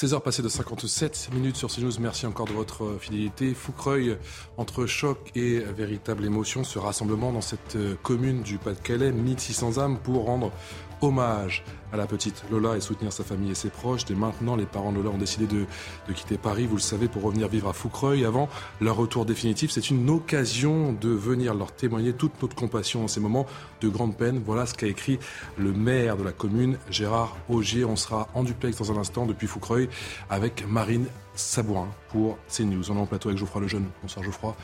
[0.00, 1.90] 16h passées de 57 minutes sur CNews.
[1.98, 3.52] Merci encore de votre fidélité.
[3.52, 4.16] Foucreuil,
[4.56, 10.26] entre choc et véritable émotion, ce rassemblement dans cette commune du Pas-de-Calais, 1600 âmes pour
[10.26, 10.52] rendre
[11.00, 14.04] hommage à la petite Lola et soutenir sa famille et ses proches.
[14.04, 15.64] Dès maintenant, les parents de Lola ont décidé de,
[16.06, 18.48] de, quitter Paris, vous le savez, pour revenir vivre à Foucreuil avant
[18.80, 19.70] leur retour définitif.
[19.70, 23.46] C'est une occasion de venir leur témoigner toute notre compassion en ces moments
[23.80, 24.42] de grande peine.
[24.44, 25.18] Voilà ce qu'a écrit
[25.56, 27.84] le maire de la commune, Gérard Augier.
[27.84, 29.87] On sera en duplex dans un instant depuis Foucreuil
[30.30, 32.90] avec Marine Sabourin pour CNews.
[32.90, 33.86] On est en plateau avec Geoffroy Lejeune.
[34.02, 34.56] Bonsoir Geoffroy,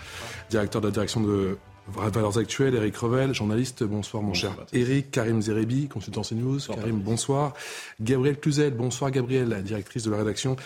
[0.50, 5.42] directeur de la direction de Valeurs actuelles, Eric Revel, journaliste, bonsoir mon cher Eric, Karim
[5.42, 7.52] Zerebi, consultant CNews, Karim, bonsoir.
[8.00, 10.56] Gabriel Cluzel, bonsoir Gabriel, directrice de la rédaction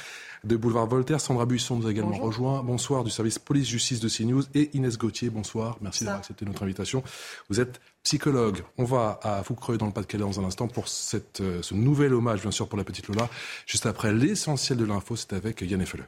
[0.44, 1.20] de Boulevard Voltaire.
[1.20, 2.26] Sandra Buisson nous a également Bonjour.
[2.26, 2.62] rejoint.
[2.62, 4.44] Bonsoir du service police-justice de CNews.
[4.54, 5.76] Et Inès Gauthier, bonsoir.
[5.80, 7.02] Merci d'avoir accepté notre invitation.
[7.48, 8.62] Vous êtes psychologue.
[8.78, 12.42] On va à Foucreuil dans le Pas-de-Calais dans un instant pour euh, ce nouvel hommage,
[12.42, 13.28] bien sûr, pour la petite Lola.
[13.66, 16.04] Juste après l'essentiel de l'info, c'est avec Yann Effele.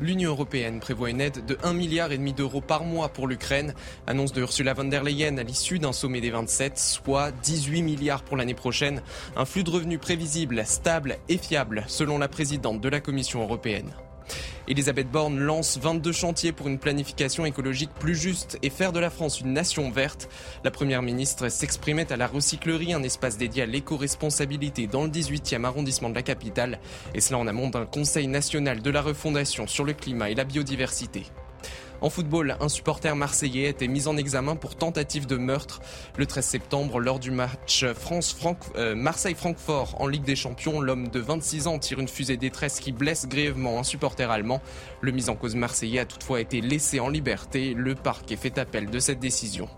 [0.00, 3.74] L'Union européenne prévoit une aide de 1,5 milliard d'euros par mois pour l'Ukraine.
[4.06, 8.22] Annonce de Ursula von der Leyen à l'issue d'un sommet des 27, soit 18 milliards
[8.22, 9.02] pour l'année prochaine.
[9.36, 13.92] Un flux de revenus prévisible, stable et fiable, selon la présidente de la Commission européenne.
[14.68, 19.10] Elisabeth Borne lance 22 chantiers pour une planification écologique plus juste et faire de la
[19.10, 20.28] France une nation verte.
[20.64, 25.64] La Première ministre s'exprimait à la recyclerie, un espace dédié à l'éco-responsabilité dans le 18e
[25.64, 26.78] arrondissement de la capitale,
[27.14, 30.44] et cela en amont d'un Conseil national de la refondation sur le climat et la
[30.44, 31.24] biodiversité.
[32.02, 35.82] En football, un supporter marseillais a été mis en examen pour tentative de meurtre.
[36.16, 41.66] Le 13 septembre, lors du match euh, Marseille-Francfort en Ligue des Champions, l'homme de 26
[41.66, 44.62] ans tire une fusée détresse qui blesse grièvement un supporter allemand.
[45.02, 47.74] Le mis en cause marseillais a toutefois été laissé en liberté.
[47.74, 49.68] Le parquet fait appel de cette décision.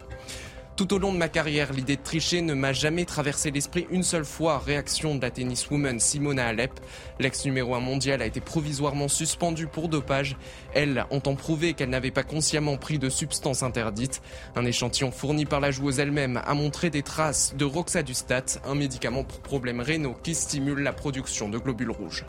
[0.75, 4.03] Tout au long de ma carrière, l'idée de tricher ne m'a jamais traversé l'esprit une
[4.03, 4.59] seule fois.
[4.59, 6.72] Réaction de la tenniswoman Simona Alep.
[7.21, 10.34] L'ex numéro 1 mondial a été provisoirement suspendue pour dopage.
[10.72, 14.22] Elle, entend prouvé qu'elle n'avait pas consciemment pris de substances interdites.
[14.56, 19.25] Un échantillon fourni par la joueuse elle-même a montré des traces de roxadustat, un médicament
[19.25, 22.25] pour problèmes rénaux qui stimule la production de globules rouges.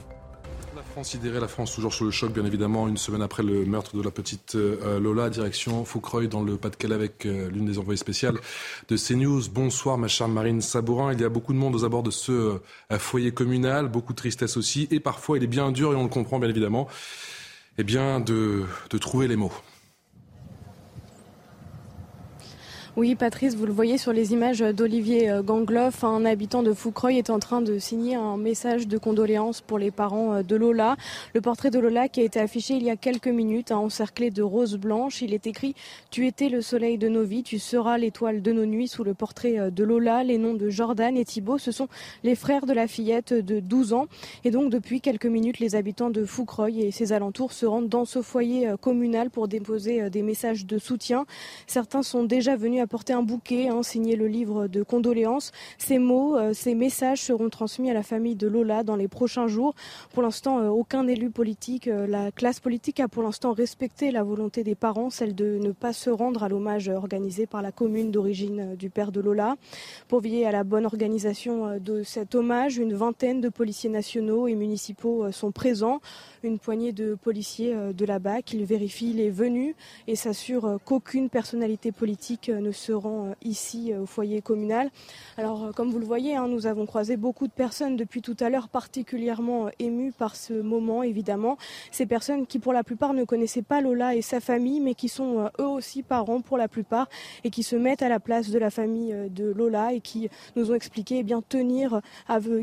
[0.94, 3.98] France sidérée, la France toujours sur le choc, bien évidemment, une semaine après le meurtre
[3.98, 7.98] de la petite euh, Lola, direction Foucreuil dans le Pas-de-Calais avec euh, l'une des envoyées
[7.98, 8.36] spéciales
[8.90, 9.42] de CNews.
[9.52, 11.12] Bonsoir, ma chère Marine Sabourin.
[11.12, 12.59] Il y a beaucoup de monde aux abords de ce euh,
[13.00, 16.09] foyer communal, beaucoup de tristesse aussi, et parfois il est bien dur, et on le
[16.09, 16.88] comprend bien évidemment,
[17.80, 18.68] eh bien, de
[19.00, 19.52] trouver les mots.
[22.96, 27.18] Oui, Patrice, vous le voyez sur les images d'Olivier euh, Gangloff, un habitant de Foucreuil
[27.18, 30.96] est en train de signer un message de condoléances pour les parents euh, de Lola.
[31.34, 34.44] Le portrait de Lola qui a été affiché il y a quelques minutes, encerclé de
[34.44, 35.24] roses blanches.
[35.24, 35.74] Il est écrit
[36.12, 39.16] «Tu étais le soleil de nos vies, tu seras l'étoile de nos nuits» sous le
[39.16, 40.24] portrait euh, de Lola.
[40.24, 41.88] Les noms de Jordan et Thibault, ce sont
[42.24, 44.06] les frères de la fillette de 12 ans.
[44.44, 48.06] Et donc, depuis quelques minutes, les habitants de Foucreuil et ses alentours se rendent dans
[48.06, 51.25] ce foyer communal pour déposer des messages de soutien.
[51.66, 55.52] Certains sont déjà venus apporter un bouquet, hein, signer le livre de condoléances.
[55.78, 59.48] Ces mots, euh, ces messages seront transmis à la famille de Lola dans les prochains
[59.48, 59.74] jours.
[60.14, 64.24] Pour l'instant, euh, aucun élu politique, euh, la classe politique a pour l'instant respecté la
[64.24, 68.12] volonté des parents, celle de ne pas se rendre à l'hommage organisé par la commune
[68.12, 69.56] d'origine du père de Lola.
[70.08, 74.56] Pour veiller à la bonne organisation de cet hommage, une vingtaine de policiers nationaux et
[74.56, 76.02] municipaux sont présents
[76.44, 79.76] une poignée de policiers de là-bas qui vérifient les venus
[80.08, 84.90] et s'assurent qu'aucune personnalité politique ne se rend euh, ici euh, au foyer communal.
[85.38, 88.38] Alors, euh, comme vous le voyez, hein, nous avons croisé beaucoup de personnes depuis tout
[88.40, 91.57] à l'heure, particulièrement émues par ce moment, évidemment.
[91.92, 95.10] Ces personnes qui, pour la plupart, ne connaissaient pas Lola et sa famille, mais qui
[95.10, 97.07] sont eux aussi parents pour la plupart
[97.44, 100.72] et qui se mettent à la place de la famille de Lola et qui nous
[100.72, 102.01] ont expliqué eh bien tenir,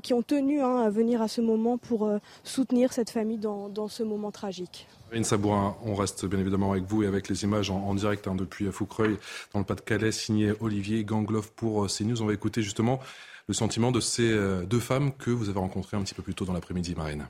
[0.03, 2.11] qui ont tenu hein, à venir à ce moment pour
[2.45, 4.87] soutenir cette famille dans, dans ce moment tragique.
[5.09, 8.35] Marine Sabourin, on reste bien évidemment avec vous et avec les images en, direct hein,
[8.35, 9.17] depuis Foucreuil,
[9.53, 12.23] dans le Pas-de-Calais, signé Olivier Gangloff pour euh, CNews.
[12.23, 13.01] On va écouter justement
[13.49, 16.35] le sentiment de ces euh, deux femmes que vous avez rencontrées un petit peu plus
[16.35, 17.27] tôt dans l'après-midi, Marine.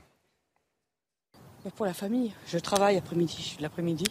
[1.75, 4.05] Pour la famille, je travaille après-midi, l'après-midi.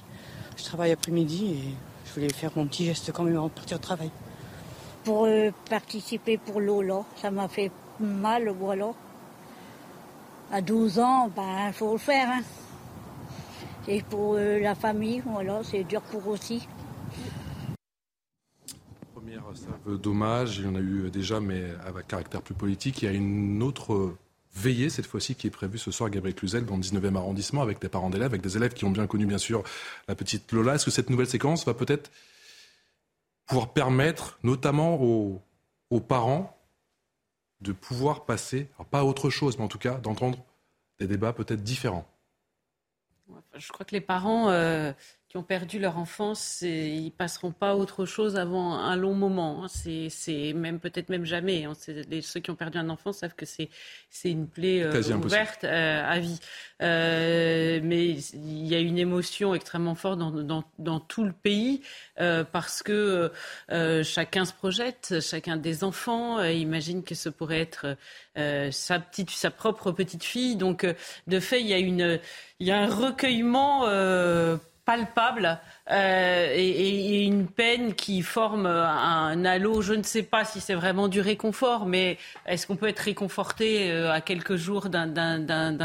[0.57, 1.75] Je travaille après-midi et
[2.07, 4.11] je voulais faire mon petit geste quand même avant de partir au travail.
[5.05, 7.05] pour euh, participer pour Lola.
[7.17, 8.93] Ça m'a fait mal, voilà.
[10.53, 12.29] À 12 ans, ben, il faut le faire.
[12.29, 12.43] Hein.
[13.87, 16.67] Et pour euh, la famille, voilà, c'est dur pour aussi.
[19.15, 23.03] Première salve d'hommage, il y en a eu déjà, mais avec caractère plus politique.
[23.03, 24.17] Il y a une autre
[24.53, 27.63] veillée, cette fois-ci, qui est prévue ce soir à Gabriel Cluzel, dans le 19e arrondissement,
[27.63, 29.63] avec des parents d'élèves, avec des élèves qui ont bien connu, bien sûr,
[30.09, 30.75] la petite Lola.
[30.75, 32.11] Est-ce que cette nouvelle séquence va peut-être
[33.47, 36.60] pouvoir permettre, notamment aux parents,
[37.61, 40.39] de pouvoir passer, pas autre chose, mais en tout cas d'entendre
[40.99, 42.07] des débats peut-être différents.
[43.55, 44.93] Je crois que les parents euh,
[45.31, 49.63] qui ont perdu leur enfance, ils passeront pas autre chose avant un long moment.
[49.65, 49.69] Hein.
[49.69, 51.65] C'est même peut-être même jamais.
[51.65, 51.75] Hein.
[52.21, 53.69] ceux qui ont perdu un enfant savent que c'est
[54.25, 56.41] une plaie euh, ouverte euh, à vie.
[56.83, 61.83] Euh, mais il y a une émotion extrêmement forte dans, dans, dans tout le pays
[62.51, 63.31] parce que
[64.03, 67.97] chacun se projette, chacun des enfants imagine que ce pourrait être
[68.35, 70.57] sa petite, sa propre petite fille.
[70.57, 70.85] Donc
[71.29, 72.19] de fait, il y a une,
[72.59, 73.87] il y a un recueillement
[74.91, 79.83] palpable euh, et, une peine qui forme un halo.
[79.83, 83.93] Je ne sais pas si c'est vraiment du réconfort, mais est-ce qu'on peut être réconforté
[83.93, 85.07] euh, à quelques jours d'un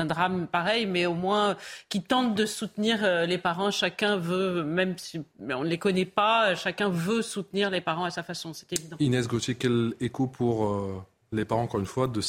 [0.06, 1.56] drame pareil, mais au moins
[1.88, 3.69] qui tente de soutenir euh, les parents.
[3.69, 8.10] Chacun veut, même si on ne les connaît pas, chacun veut soutenir les parents à
[8.10, 8.54] sa façon.
[8.54, 8.98] C'est évident.
[9.00, 12.22] Inès Gauthier, quel écho pour les parents, encore une fois, de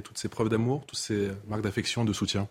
[0.00, 2.46] toutes ces preuves d'amour, toutes ces marques d'affection, de soutien?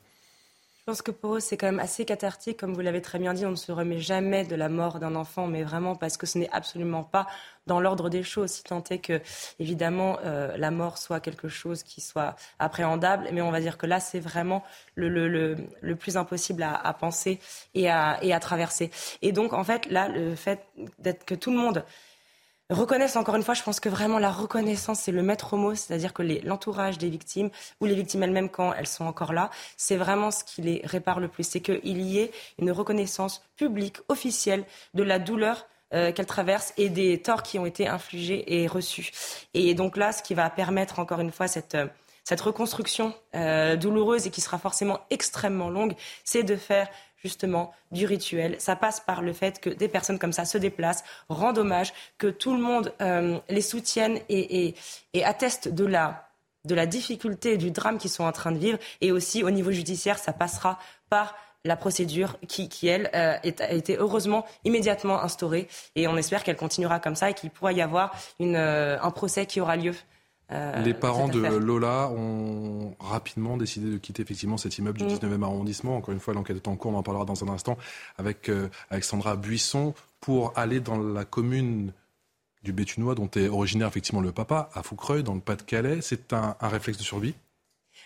[0.90, 2.58] Pense que pour eux, c'est quand même assez cathartique.
[2.60, 5.14] Comme vous l'avez très bien dit, on ne se remet jamais de la mort d'un
[5.14, 7.28] enfant, mais vraiment parce que ce n'est absolument pas
[7.68, 9.22] dans l'ordre des choses, si tant est que,
[9.60, 13.30] évidemment, euh, la mort soit quelque chose qui soit appréhendable.
[13.32, 14.64] Mais on va dire que là, c'est vraiment
[14.96, 15.56] le,
[15.94, 17.40] plus impossible à, à penser
[17.76, 18.90] et à, et à traverser.
[19.22, 20.66] Et donc, en fait, là, le fait
[20.98, 21.84] d'être que tout le monde
[22.70, 26.14] reconnaissent encore une fois, je pense que vraiment la reconnaissance, c'est le maître mot, c'est-à-dire
[26.14, 27.50] que l'entourage des victimes
[27.82, 31.20] ou les victimes elles-mêmes quand elles sont encore là, c'est vraiment ce qui les répare
[31.20, 31.48] le plus.
[31.48, 36.90] C'est qu'il y ait une reconnaissance publique, officielle de la douleur euh, qu'elles traversent et
[36.90, 39.12] des torts qui ont été infligés et reçus.
[39.56, 41.88] Et donc là, ce qui va permettre encore une fois cette euh,
[42.40, 46.88] reconstruction euh, douloureuse et qui sera forcément extrêmement longue, c'est de faire
[47.22, 48.56] justement du rituel.
[48.60, 52.28] Ça passe par le fait que des personnes comme ça se déplacent, rendent hommage, que
[52.28, 54.76] tout le monde euh, les soutienne et,
[55.24, 56.26] atteste de la,
[56.86, 58.80] difficulté et du drame qu'ils sont en train de vivre.
[59.02, 60.80] Et aussi au niveau judiciaire, ça passera
[61.10, 61.36] par
[61.66, 65.68] la procédure qui, elle, euh, a été heureusement immédiatement instaurée.
[65.96, 69.46] Et on espère qu'elle continuera comme ça et qu'il pourra y avoir euh, un procès
[69.46, 69.94] qui aura lieu
[70.52, 75.38] euh, les parents de Lola ont rapidement décidé de quitter effectivement cet immeuble du 19e
[75.38, 75.44] mm.
[75.44, 75.98] arrondissement.
[75.98, 77.78] Encore une fois, l'enquête est en cours, on en parlera dans un instant
[78.18, 81.94] avec euh, Alexandra Buisson pour aller dans la commune
[82.64, 86.02] du Bétunois dont est originaire effectivement le papa, à Foucreuil, dans le Pas-de-Calais.
[86.02, 87.36] C'est un, réflexe de survie?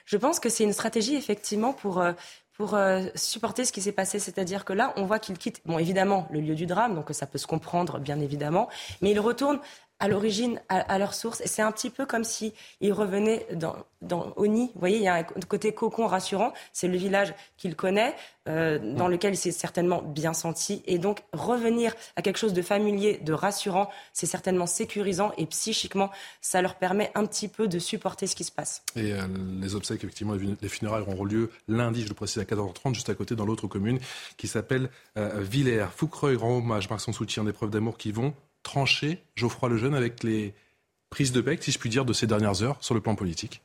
[0.05, 2.11] Je pense que c'est une stratégie effectivement pour, euh,
[2.57, 2.77] pour
[3.15, 4.19] supporter ce qui s'est passé.
[4.19, 7.25] C'est-à-dire que là, on voit qu'il quitte, bon, évidemment, le lieu du drame, donc ça
[7.25, 8.69] peut se comprendre, bien évidemment,
[9.01, 9.59] mais il retourne
[9.99, 11.41] à l'origine, à, leur source.
[11.41, 12.51] Et c'est un petit peu comme s'ils
[12.91, 14.69] revenaient dans, dans, au nid.
[14.73, 16.53] Vous voyez, il y a un côté cocon rassurant.
[16.73, 18.15] C'est le village qu'il connaît,
[18.49, 20.83] euh, dans lequel il s'est certainement bien senti.
[20.85, 25.31] Et donc, revenir à quelque chose de familier, de rassurant, c'est certainement sécurisant.
[25.37, 26.09] Et psychiquement,
[26.41, 28.83] ça leur permet un petit peu de supporter ce qui se passe.
[28.95, 29.21] Et euh,
[29.61, 33.15] les obsèques, effectivement, les funérailles auront lieu lundi, je le précise, à 14h30, juste à
[33.15, 33.99] côté, dans l'autre commune,
[34.35, 35.87] qui s'appelle euh, Villers.
[35.95, 40.23] Foucreuil rend hommage, marque son soutien, des preuves d'amour qui vont trancher Geoffroy Lejeune avec
[40.23, 40.53] les
[41.09, 43.61] prises de bec, si je puis dire, de ces dernières heures sur le plan politique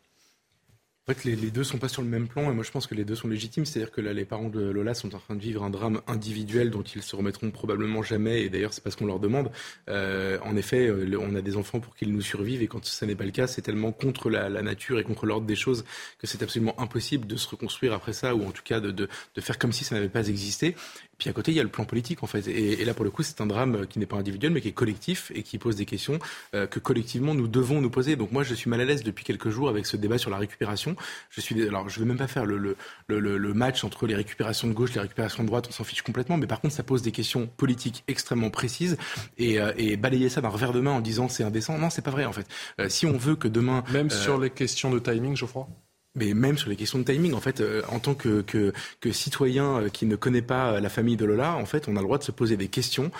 [1.08, 2.86] en fait, les, les, deux sont pas sur le même plan et moi je pense
[2.86, 3.64] que les deux sont légitimes.
[3.64, 6.82] C'est-à-dire que les parents de Lola sont en train de vivre un drame individuel dont
[6.82, 8.42] ils se remettront probablement jamais.
[8.42, 9.50] Et d'ailleurs, c'est pas ce qu'on leur demande.
[9.88, 13.06] Euh, en effet, euh, on a des enfants pour qu'ils nous survivent et quand ça
[13.06, 15.86] n'est pas le cas, c'est tellement contre la, nature et contre l'ordre des choses
[16.18, 19.58] que c'est absolument impossible de se reconstruire après ça ou en tout cas de faire
[19.58, 20.74] comme si ça n'avait pas existé.
[21.18, 22.46] Puis à côté, il y a le plan politique en fait.
[22.46, 24.68] Et, et là, pour le coup, c'est un drame qui n'est pas individuel, mais qui
[24.68, 26.18] est collectif et qui pose des questions
[26.54, 28.16] euh, que collectivement nous devons nous poser.
[28.16, 30.38] Donc moi, je suis mal à l'aise depuis quelques jours avec ce débat sur la
[30.38, 30.94] récupération.
[31.30, 32.76] Je suis, alors, je vais même pas faire le, le,
[33.08, 35.66] le, le match entre les récupérations de gauche, les récupérations de droite.
[35.68, 36.36] On s'en fiche complètement.
[36.36, 38.96] Mais par contre, ça pose des questions politiques extrêmement précises
[39.38, 41.78] et, euh, et balayer ça d'un revers de main en disant c'est indécent.
[41.78, 42.46] Non, c'est pas vrai en fait.
[42.80, 45.68] Euh, si on veut que demain, même sur les questions de timing, Geoffroy?
[46.14, 49.12] Mais même sur les questions de timing, en fait, euh, en tant que, que, que,
[49.12, 52.00] citoyen euh, qui ne connaît pas euh, la famille de Lola, en fait, on a
[52.00, 53.10] le droit de se poser des questions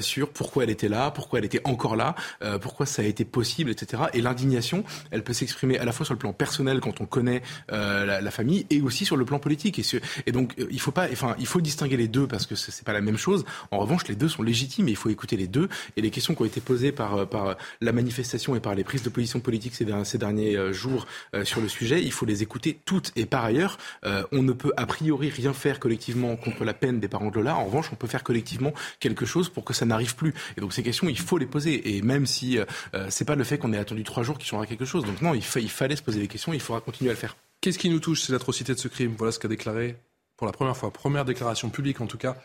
[0.00, 2.14] sur pourquoi elle était là, pourquoi elle était encore là,
[2.60, 4.04] pourquoi ça a été possible, etc.
[4.14, 7.42] Et l'indignation, elle peut s'exprimer à la fois sur le plan personnel quand on connaît
[7.68, 9.80] la, la, famille et aussi sur le plan politique.
[10.26, 12.92] Et, donc, il faut pas, enfin, il faut distinguer les deux parce que c'est pas
[12.92, 13.44] la même chose.
[13.70, 15.68] En revanche, les deux sont légitimes et il faut écouter les deux.
[15.96, 19.02] Et les questions qui ont été posées par, par la manifestation et par les prises
[19.02, 21.06] de position politiques ces, ces derniers jours
[21.44, 22.47] sur le sujet, il faut les écouter
[22.84, 23.12] toutes.
[23.16, 27.00] Et par ailleurs, euh, on ne peut a priori rien faire collectivement contre la peine
[27.00, 27.56] des parents de Lola.
[27.56, 30.34] En revanche, on peut faire collectivement quelque chose pour que ça n'arrive plus.
[30.56, 31.96] Et donc ces questions, il faut les poser.
[31.96, 32.64] Et même si euh,
[32.94, 35.04] euh, c'est pas le fait qu'on ait attendu trois jours qui changera quelque chose.
[35.04, 36.52] Donc non, il, il fallait se poser des questions.
[36.52, 37.36] Il faudra continuer à le faire.
[37.60, 38.22] Qu'est-ce qui nous touche?
[38.22, 39.14] C'est l'atrocité de ce crime.
[39.16, 39.96] Voilà ce qu'a déclaré
[40.36, 42.36] pour la première fois, première déclaration publique en tout cas.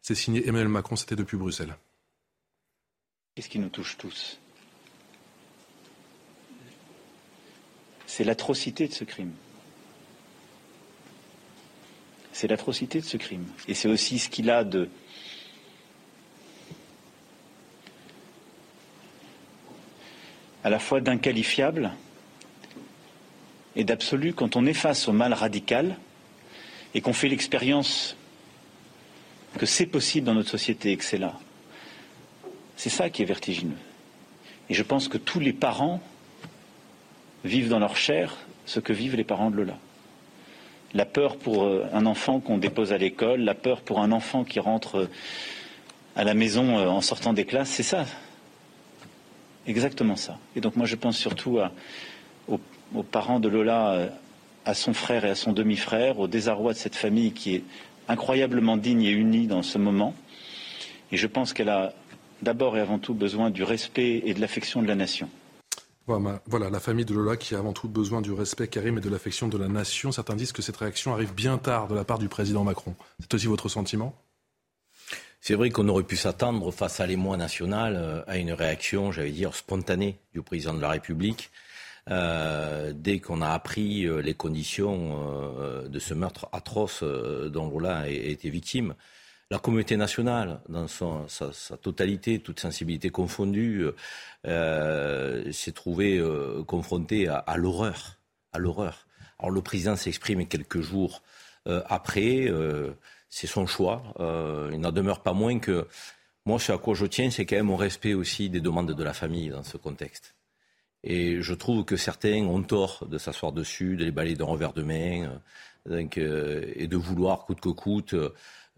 [0.00, 0.96] C'est signé Emmanuel Macron.
[0.96, 1.76] C'était depuis Bruxelles.
[3.34, 4.38] Qu'est-ce qui nous touche tous?
[8.14, 9.32] C'est l'atrocité de ce crime.
[12.34, 13.46] C'est l'atrocité de ce crime.
[13.68, 14.90] Et c'est aussi ce qu'il a de
[20.62, 21.90] à la fois d'inqualifiable
[23.76, 25.96] et d'absolu quand on est face au mal radical
[26.92, 28.14] et qu'on fait l'expérience
[29.56, 31.40] que c'est possible dans notre société et que c'est là.
[32.76, 33.78] C'est ça qui est vertigineux.
[34.68, 36.02] Et je pense que tous les parents
[37.44, 39.78] vivent dans leur chair ce que vivent les parents de Lola
[40.94, 44.44] la peur pour euh, un enfant qu'on dépose à l'école, la peur pour un enfant
[44.44, 45.10] qui rentre euh,
[46.16, 48.04] à la maison euh, en sortant des classes, c'est ça.
[49.66, 50.38] Exactement ça.
[50.56, 51.60] Et donc moi je pense surtout
[52.48, 52.60] aux,
[52.94, 54.10] aux, parents de Lola,
[54.64, 57.62] à son frère et à son demi-frère, au désarroi de cette famille qui est
[58.08, 60.14] incroyablement digne et unie dans ce moment.
[61.12, 61.92] Et je pense qu'elle a
[62.42, 65.28] d'abord et avant tout besoin du respect et de l'affection de la nation.
[66.06, 69.08] Voilà, la famille de Lola qui a avant tout besoin du respect, Karim, et de
[69.08, 70.10] l'affection de la nation.
[70.10, 72.94] Certains disent que cette réaction arrive bien tard de la part du président Macron.
[73.20, 74.14] C'est aussi votre sentiment?
[75.40, 79.32] C'est vrai qu'on aurait pu s'attendre face à l'émoi national euh, à une réaction, j'allais
[79.32, 81.50] dire, spontanée du président de la République.
[82.10, 88.08] Euh, dès qu'on a appris euh, les conditions de ce meurtre atroce dont Lola a
[88.08, 88.94] été victime
[89.52, 93.84] la communauté nationale, dans sa, totalité, toute sensibilité confondue,
[94.46, 98.16] euh, s'est trouvée euh, confrontée à, l'horreur.
[98.54, 99.06] À l'horreur.
[99.38, 101.22] Alors le président s'exprime quelques jours
[101.68, 102.50] euh, après.
[103.28, 104.02] c'est son choix.
[104.72, 105.86] il n'en demeure pas moins que
[106.46, 109.04] moi, ce à quoi je tiens, c'est quand même au respect aussi des demandes de
[109.04, 110.34] la famille dans ce contexte.
[111.04, 114.72] Et je trouve que certains ont tort de s'asseoir dessus, de les balayer d'un revers
[114.72, 115.42] de main,
[115.90, 118.14] et de vouloir coûte que coûte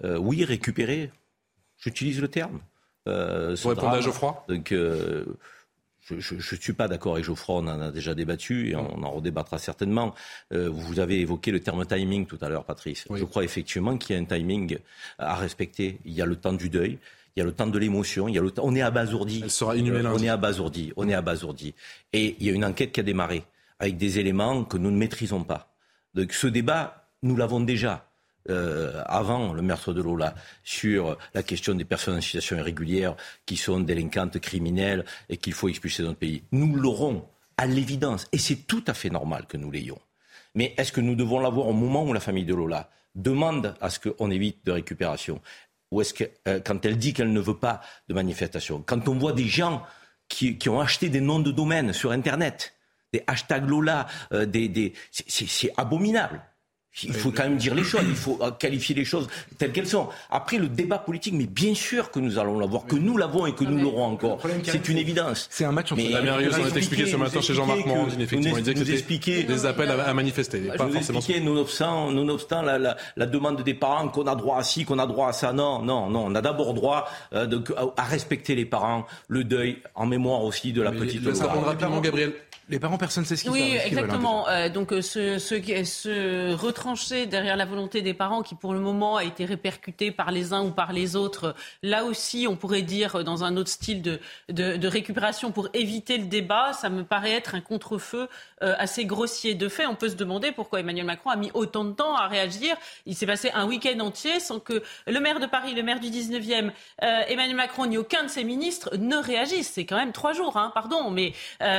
[0.03, 1.11] euh, oui, récupérer,
[1.79, 2.61] j'utilise le terme.
[3.07, 5.25] Euh, Pour répondre à Geoffroy Donc, euh,
[6.09, 9.11] je ne suis pas d'accord avec Geoffroy, on en a déjà débattu et on en
[9.11, 10.15] redébattra certainement.
[10.51, 13.07] vous avez évoqué le terme timing tout à l'heure, Patrice.
[13.11, 14.79] Je crois effectivement qu'il y a un timing
[15.19, 15.99] à respecter.
[16.05, 16.99] Il y a le temps du deuil,
[17.37, 18.63] il y a le temps de l'émotion, il y a le temps.
[18.65, 19.41] On est abasourdi.
[19.43, 20.93] Elle sera inhumée On est abasourdi.
[20.97, 21.75] On est abasourdi.
[22.13, 23.45] Et il y a une enquête qui a démarré
[23.79, 25.75] avec des éléments que nous ne maîtrisons pas.
[26.15, 28.07] Donc ce débat, nous l'avons déjà.
[28.51, 30.35] Euh, avant le meurtre de Lola
[30.65, 35.71] sur la question des personnes en situation irrégulière qui sont délinquantes, criminelles et qu'il faut
[35.71, 36.43] expulser de notre pays.
[36.53, 37.25] Nous l'aurons
[37.57, 39.99] à l'évidence et c'est tout à fait normal que nous l'ayons.
[40.55, 43.89] Mais est-ce que nous devons l'avoir au moment où la famille de Lola demande à
[43.89, 45.41] ce qu'on évite de récupération
[45.91, 49.15] Ou est-ce que euh, quand elle dit qu'elle ne veut pas de manifestation Quand on
[49.15, 49.83] voit des gens
[50.29, 52.75] qui, ont acheté des noms de domaine sur Internet,
[53.15, 54.45] des hashtags Lola, euh,
[55.11, 56.43] c'est abominable.
[57.03, 59.27] Il faut quand même dire les choses, il faut qualifier les choses
[59.59, 60.09] telles qu'elles sont.
[60.31, 63.55] Après, le débat politique, mais bien sûr que nous allons l'avoir, que nous l'avons et
[63.55, 64.39] que nous l'aurons encore.
[64.63, 65.49] C'est une évidence.
[65.51, 66.03] C'est un match entre...
[66.09, 68.57] La mairie on a expliqué ce matin chez Jean-Marc Morandini, effectivement.
[68.59, 70.61] Il disait que c'était des appels à, manifester.
[70.61, 71.21] Bah, pas forcément...
[71.45, 75.07] nonobstant, nonobstant la, la, la, demande des parents qu'on a droit à ci, qu'on a
[75.07, 75.53] droit à ça.
[75.53, 76.25] Non, non, non.
[76.27, 77.63] On a d'abord droit euh, de,
[77.97, 81.25] à respecter les parents, le deuil, en mémoire aussi de la petite...
[81.25, 82.35] Laisse répondre rapidement, Gabriel.
[82.71, 84.49] Les parents, personne ne sait ce qu'ils Oui, exactement.
[84.49, 88.80] Euh, donc, euh, ce, ce, se retrancher derrière la volonté des parents, qui pour le
[88.80, 92.83] moment a été répercutée par les uns ou par les autres, là aussi, on pourrait
[92.83, 94.18] dire dans un autre style de,
[94.49, 98.28] de, de récupération pour éviter le débat, ça me paraît être un contre-feu
[98.64, 99.54] euh, assez grossier.
[99.54, 102.26] De fait, on peut se demander pourquoi Emmanuel Macron a mis autant de temps à
[102.26, 102.76] réagir.
[103.06, 106.09] Il s'est passé un week-end entier sans que le maire de Paris, le maire du
[106.09, 109.71] 19e, Emmanuel Macron, ni aucun de ses ministres ne réagissent.
[109.75, 111.11] C'est quand même trois jours, hein, pardon.
[111.11, 111.33] Mais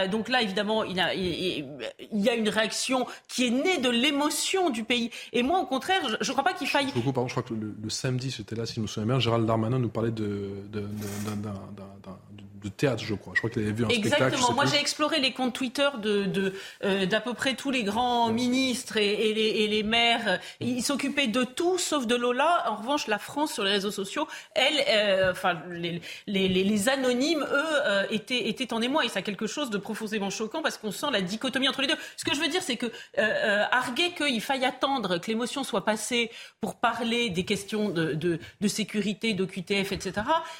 [0.09, 4.83] donc là, évidemment, il, il, y a une réaction qui est née de l'émotion du
[4.83, 5.11] pays.
[5.33, 6.91] Et moi, au contraire, je ne crois pas qu'il faille.
[6.93, 9.45] Beaucoup, pardon, je crois que le, samedi, c'était là, si je me souviens bien, Gérald
[9.45, 10.85] Darmanin nous parlait de, d'un
[12.65, 13.33] de théâtre, je crois.
[13.35, 14.27] Je crois qu'il avait vu un Exactement.
[14.27, 14.55] Exactement.
[14.55, 18.97] Moi, j'ai exploré les comptes Twitter de, euh, d'à peu près tous les grands ministres
[18.97, 20.39] et, les, les, maires.
[20.59, 22.69] Ils s'occupaient de tout sauf de Lola.
[22.69, 27.43] En revanche, la France sur les réseaux sociaux, elle, euh, enfin, les, les, les, anonymes,
[27.43, 29.05] eux, euh, étaient, étaient en émoi.
[29.05, 31.97] Et ça quelque chose de profondément choquant parce qu'on sent la dichotomie entre les deux.
[32.17, 32.91] Ce que je veux dire, c'est que
[33.71, 38.67] arguer qu'il faille attendre que l'émotion soit passée pour parler des questions de, de, de
[38.67, 40.13] sécurité, d'OQTF, etc.,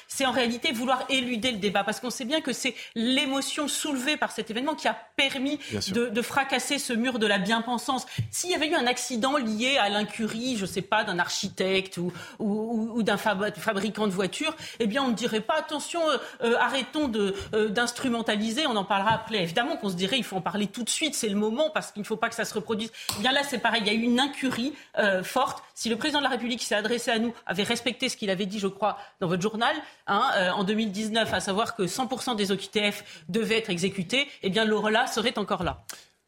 [0.08, 4.16] c'est en réalité vouloir éluder le débat parce qu'on sait bien que c'est l'émotion soulevée
[4.16, 5.58] par cet événement qui a permis
[5.96, 8.06] de, fracasser ce mur de la bien-pensance.
[8.30, 11.98] S'il y avait eu un accident lié à l'incurie, je ne sais pas, d'un architecte
[12.38, 17.10] ou, d'un fabricant de voitures, eh bien, on ne dirait pas attention, euh, euh, arrêtons
[17.14, 19.42] euh, d'instrumentaliser, on en parlera après.
[19.42, 21.92] Évidemment qu'on se dirait il faut en parler tout de suite, c'est le moment parce
[21.92, 22.92] qu'il ne faut pas que ça se reproduise.
[23.18, 24.74] Eh bien là, c'est pareil, il y a eu une incurie
[25.22, 25.62] forte.
[25.74, 28.30] Si le président de la République qui s'est adressé à nous avait respecté ce qu'il
[28.30, 29.74] avait dit, je crois, dans votre journal,
[30.06, 35.06] hein, en 2019, à savoir que 100% des OQTF devaient être exécutés, eh bien l'Orla
[35.06, 35.84] serait encore là.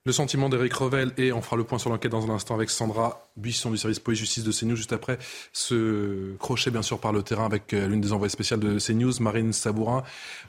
[0.08, 2.70] Le sentiment d'Éric Revel et on fera le point sur l'enquête dans un instant avec
[2.70, 5.18] Sandra Buisson du service police-justice de CNews juste après
[5.52, 9.12] ce crochet bien sûr par le terrain avec euh, l'une des envoyées spéciales de CNews,
[9.20, 10.04] Marine Sabourin.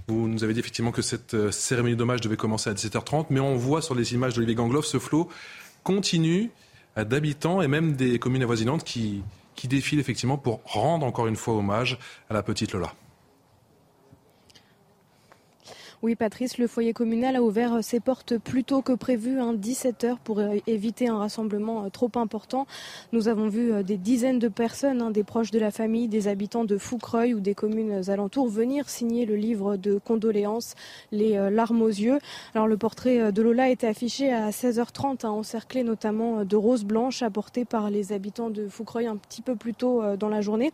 [0.08, 3.42] Vous nous avez dit effectivement que cette euh, cérémonie d'hommage devait commencer à 17h30 mais
[3.42, 5.28] on voit sur les images d'Olivier Gangloff ce flot
[5.84, 6.52] continu
[6.96, 9.24] d'habitants et même des communes avoisinantes qui,
[9.56, 12.00] qui défilent effectivement pour rendre encore une fois hommage
[12.30, 12.94] à la petite Lola.
[16.02, 20.08] Oui, Patrice, le foyer communal a ouvert ses portes plus tôt que prévu, 17 hein,
[20.08, 22.68] heures, pour euh, éviter un rassemblement euh, trop important.
[23.12, 26.30] Nous avons vu euh, des dizaines de personnes, hein, des proches de la famille, des
[26.30, 30.76] habitants de Foucreuil ou des communes alentours, venir signer le livre de condoléances,
[31.12, 32.20] les larmes aux yeux.
[32.56, 37.24] Alors, le portrait de Lola était affiché à 16h30, hein, encerclé notamment de roses blanches
[37.24, 40.72] apportées par les habitants de Foucreuil un petit peu plus tôt dans la journée.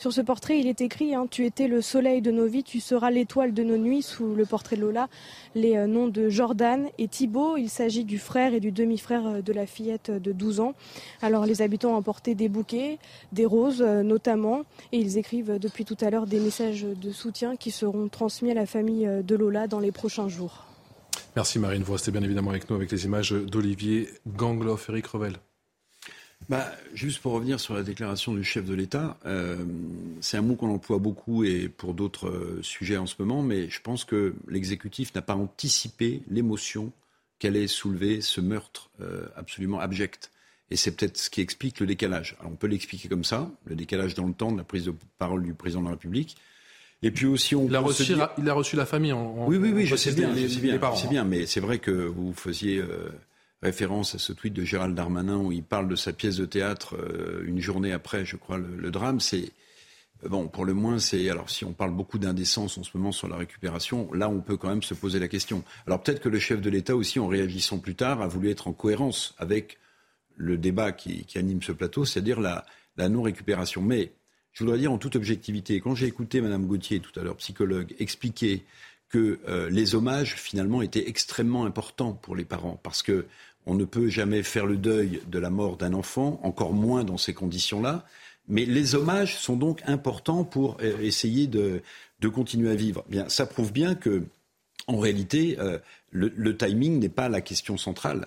[0.00, 3.12] Sur ce portrait, il est écrit Tu étais le soleil de nos vies, tu seras
[3.12, 5.08] l'étoile de nos nuits sous le portrait Lola
[5.54, 7.56] les euh, noms de Jordan et Thibault.
[7.56, 10.74] Il s'agit du frère et du demi-frère euh, de la fillette de 12 ans.
[11.22, 12.98] Alors les habitants ont apporté des bouquets,
[13.32, 17.56] des roses euh, notamment, et ils écrivent depuis tout à l'heure des messages de soutien
[17.56, 20.64] qui seront transmis à la famille de Lola dans les prochains jours.
[21.36, 25.34] Merci Marine, vous restez bien évidemment avec nous avec les images d'Olivier Gangloff, Eric Revel.
[26.48, 29.64] Bah, juste pour revenir sur la déclaration du chef de l'État, euh,
[30.20, 33.70] c'est un mot qu'on emploie beaucoup et pour d'autres euh, sujets en ce moment, mais
[33.70, 36.92] je pense que l'exécutif n'a pas anticipé l'émotion
[37.38, 40.30] qu'allait soulever ce meurtre euh, absolument abject.
[40.70, 42.36] Et c'est peut-être ce qui explique le décalage.
[42.40, 44.94] Alors on peut l'expliquer comme ça, le décalage dans le temps de la prise de
[45.18, 46.36] parole du président de la République.
[47.02, 49.46] Et puis aussi, on il, a reçu, il a reçu la famille en.
[49.46, 50.78] oui, oui, oui, je sais bien, je sais bien,
[51.10, 52.82] bien, mais c'est vrai que vous faisiez
[53.62, 56.96] référence à ce tweet de Gérald Darmanin où il parle de sa pièce de théâtre
[56.96, 59.20] euh, une journée après, je crois, le, drame.
[59.20, 59.52] C'est
[60.22, 63.28] bon, pour le moins, c'est alors si on parle beaucoup d'indécence en ce moment sur
[63.28, 65.64] la récupération, là, on peut quand même se poser la question.
[65.86, 68.68] Alors peut-être que le chef de l'État aussi, en réagissant plus tard, a voulu être
[68.68, 69.78] en cohérence avec
[70.36, 72.64] le débat qui, anime ce plateau, c'est-à-dire la,
[72.96, 73.82] non-récupération.
[73.82, 74.12] Mais
[74.52, 77.94] je voudrais dire en toute objectivité, quand j'ai écouté Madame Gauthier tout à l'heure, psychologue,
[77.98, 78.64] expliquer
[79.14, 83.26] que euh, les hommages finalement étaient extrêmement importants pour les parents parce que
[83.64, 87.16] on ne peut jamais faire le deuil de la mort d'un enfant, encore moins dans
[87.16, 88.04] ces conditions-là.
[88.48, 91.80] Mais les hommages sont donc importants pour euh, essayer de,
[92.34, 93.04] continuer à vivre.
[93.08, 94.24] Bien, ça prouve bien que,
[94.88, 95.78] en réalité, euh,
[96.10, 98.26] le, timing n'est pas la question centrale.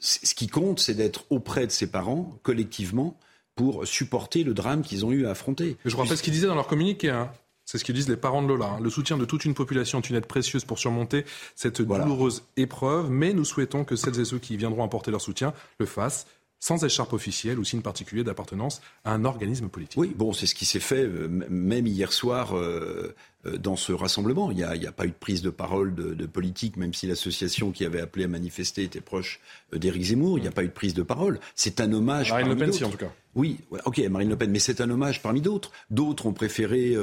[0.00, 3.16] Ce qui compte, c'est d'être auprès de ses parents, collectivement,
[3.54, 5.76] pour supporter le drame qu'ils ont eu à affronter.
[5.84, 7.10] Je rappelle ce qu'ils disaient dans leur communiqué.
[7.10, 7.30] Hein.
[7.66, 8.66] C'est ce que disent les parents de Lola.
[8.66, 8.80] Hein.
[8.80, 11.24] Le soutien de toute une population est une aide précieuse pour surmonter
[11.56, 15.52] cette douloureuse épreuve, mais nous souhaitons que celles et ceux qui viendront apporter leur soutien
[15.80, 16.28] le fassent
[16.60, 19.98] sans écharpe officielle ou signe particulier d'appartenance à un organisme politique.
[19.98, 23.14] Oui, bon, c'est ce qui s'est fait euh, même hier soir euh,
[23.46, 24.50] euh, dans ce rassemblement.
[24.50, 27.84] Il n'y a, pas eu de prise de parole de, politique, même si l'association qui
[27.84, 29.40] avait appelé à manifester était proche
[29.72, 30.38] d'Éric Zemmour.
[30.38, 31.38] Il n'y a pas eu de prise de parole.
[31.54, 32.30] C'est un hommage.
[32.30, 33.12] Marine Le Pen, si, en tout cas.
[33.34, 35.70] Oui, ok, Marine Le Pen, mais c'est un hommage parmi d'autres.
[35.90, 36.96] D'autres ont préféré,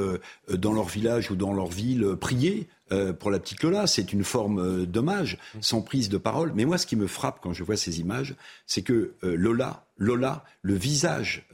[0.50, 3.88] dans leur village ou dans leur ville, prier euh, pour la petite Lola.
[3.88, 6.52] C'est une forme euh, d'hommage, sans prise de parole.
[6.56, 8.36] Mais moi, ce qui me frappe quand je vois ces images,
[8.68, 11.48] c'est que euh, Lola, Lola, le visage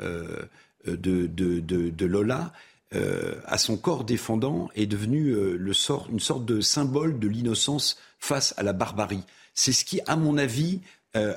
[0.85, 2.51] de, de, Lola,
[2.91, 8.53] à son corps défendant, est devenu le sort, une sorte de symbole de l'innocence face
[8.57, 9.23] à la barbarie.
[9.53, 10.81] C'est ce qui, à mon avis,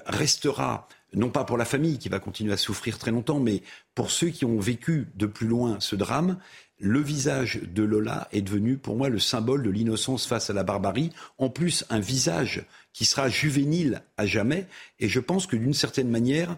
[0.07, 3.63] restera non pas pour la famille qui va continuer à souffrir très longtemps, mais
[3.95, 6.39] pour ceux qui ont vécu de plus loin ce drame,
[6.79, 10.65] le visage de Lola est devenu pour moi le symbole de l'innocence face à la
[10.65, 11.11] barbarie.
[11.39, 14.67] En plus, un visage qui sera juvénile à jamais.
[14.99, 16.57] Et je pense que d'une certaine manière,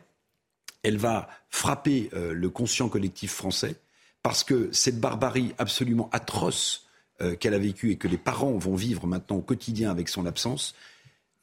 [0.82, 3.76] elle va frapper euh, le conscient collectif français
[4.22, 6.86] parce que cette barbarie absolument atroce
[7.20, 10.26] euh, qu'elle a vécue et que les parents vont vivre maintenant au quotidien avec son
[10.26, 10.74] absence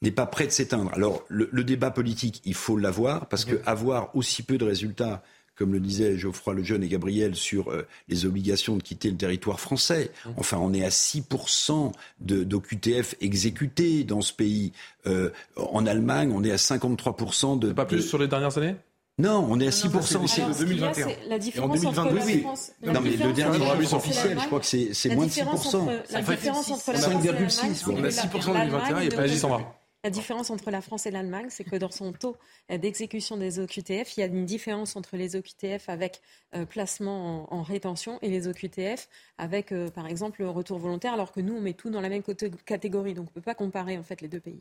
[0.02, 0.90] n'est pas prêt de s'éteindre.
[0.92, 5.22] Alors le, débat politique, il faut l'avoir parce que avoir aussi peu de résultats
[5.56, 9.60] comme le disaient Geoffroy Lejeune et Gabriel, sur euh, les obligations de quitter le territoire
[9.60, 10.10] français.
[10.24, 10.30] Mmh.
[10.36, 14.72] Enfin, on est à 6% d'OQTF exécutés dans ce pays.
[15.06, 17.72] Euh, en Allemagne, on est à 53% de...
[17.72, 18.76] Pas plus sur les dernières années?
[19.18, 20.26] Non, on est à 6%.
[20.26, 21.08] C'est 2021.
[21.28, 25.14] La différence entre la France, non, mais le dernier rapport officiel, je crois que c'est
[25.14, 25.86] moins de 6%.
[26.10, 29.66] la différence entre la France et l'Allemagne, on a 6% en 2021 et pas 120.
[30.04, 32.36] La différence entre la France et l'Allemagne, c'est que dans son taux
[32.68, 36.20] d'exécution des OQTF, il y a une différence entre les OQTF avec
[36.56, 41.40] euh, placement en, rétention et les OQTF avec, euh, par exemple, retour volontaire, alors que
[41.40, 42.24] nous, on met tout dans la même
[42.66, 43.14] catégorie.
[43.14, 44.60] Donc, on ne peut pas comparer en fait les deux pays.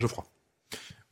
[0.00, 0.24] Geoffroy.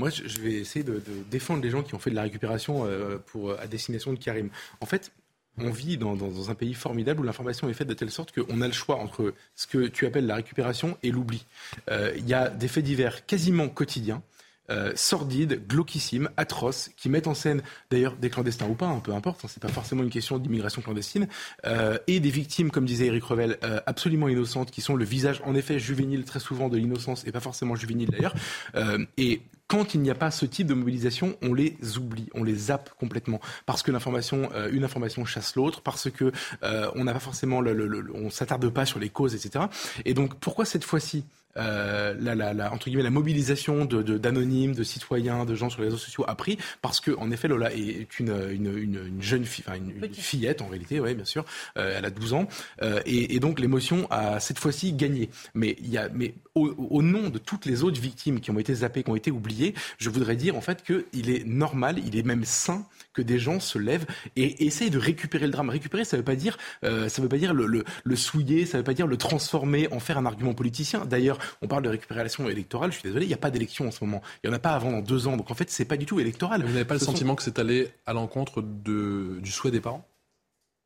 [0.00, 3.18] Moi, je vais essayer de, défendre les gens qui ont fait de la récupération euh,
[3.18, 4.50] pour, à destination de Karim.
[4.80, 5.12] En fait,
[5.58, 8.66] on vit dans, un pays formidable où l'information est faite de telle sorte qu'on a
[8.66, 11.46] le choix entre ce que tu appelles la récupération et l'oubli.
[11.90, 14.22] Euh, il y a des faits divers quasiment quotidiens.
[14.70, 19.12] Euh, sordides, glauquissimes, atroces, qui mettent en scène d'ailleurs des clandestins ou pas, hein, peu
[19.12, 21.28] importe, hein, c'est pas forcément une question d'immigration clandestine,
[21.66, 25.54] euh, et des victimes, comme disait Eric Revel, absolument innocentes, qui sont le visage en
[25.54, 28.34] effet juvénile très souvent de l'innocence, et pas forcément juvénile d'ailleurs.
[29.16, 32.54] et quand il n'y a pas ce type de mobilisation, on les oublie, on les
[32.54, 37.12] zappe complètement, parce que l'information, euh, une information chasse l'autre, parce que euh, on n'a
[37.12, 37.62] pas forcément,
[38.14, 39.66] on s'attarde pas sur les causes, etc.
[40.04, 41.24] Et donc, pourquoi cette fois-ci
[41.56, 45.80] euh, la, la, la, entre guillemets, la mobilisation d'anonymes, de, de, citoyens, de gens sur
[45.80, 49.44] les réseaux sociaux a pris parce que, en effet, Lola est une, une, une, jeune
[49.44, 51.44] fille, enfin une, fillette en réalité, oui, bien sûr.
[51.76, 52.48] Euh, elle a 12 ans
[52.82, 55.30] euh, et, et, donc l'émotion a cette fois-ci gagné.
[55.54, 58.58] Mais il y a, mais au, au, nom de toutes les autres victimes qui ont
[58.58, 62.16] été zappées, qui ont été oubliées, je voudrais dire en fait qu'il est normal, il
[62.16, 62.86] est même sain
[63.16, 65.70] que des gens se lèvent et essayent de récupérer le drame.
[65.70, 68.76] Récupérer, ça veut pas dire, euh, ça veut pas dire le, le, le souiller, ça
[68.78, 71.06] veut pas dire le transformer, en faire un argument politicien.
[71.06, 72.92] D'ailleurs, on parle de récupération électorale.
[72.92, 74.22] Je suis désolé, il n'y a pas d'élection en ce moment.
[74.44, 75.36] Il n'y en a pas avant dans deux ans.
[75.36, 76.62] Donc en fait, c'est pas du tout électoral.
[76.62, 80.06] Vous n'avez pas le sentiment que c'est allé à l'encontre du souhait des parents?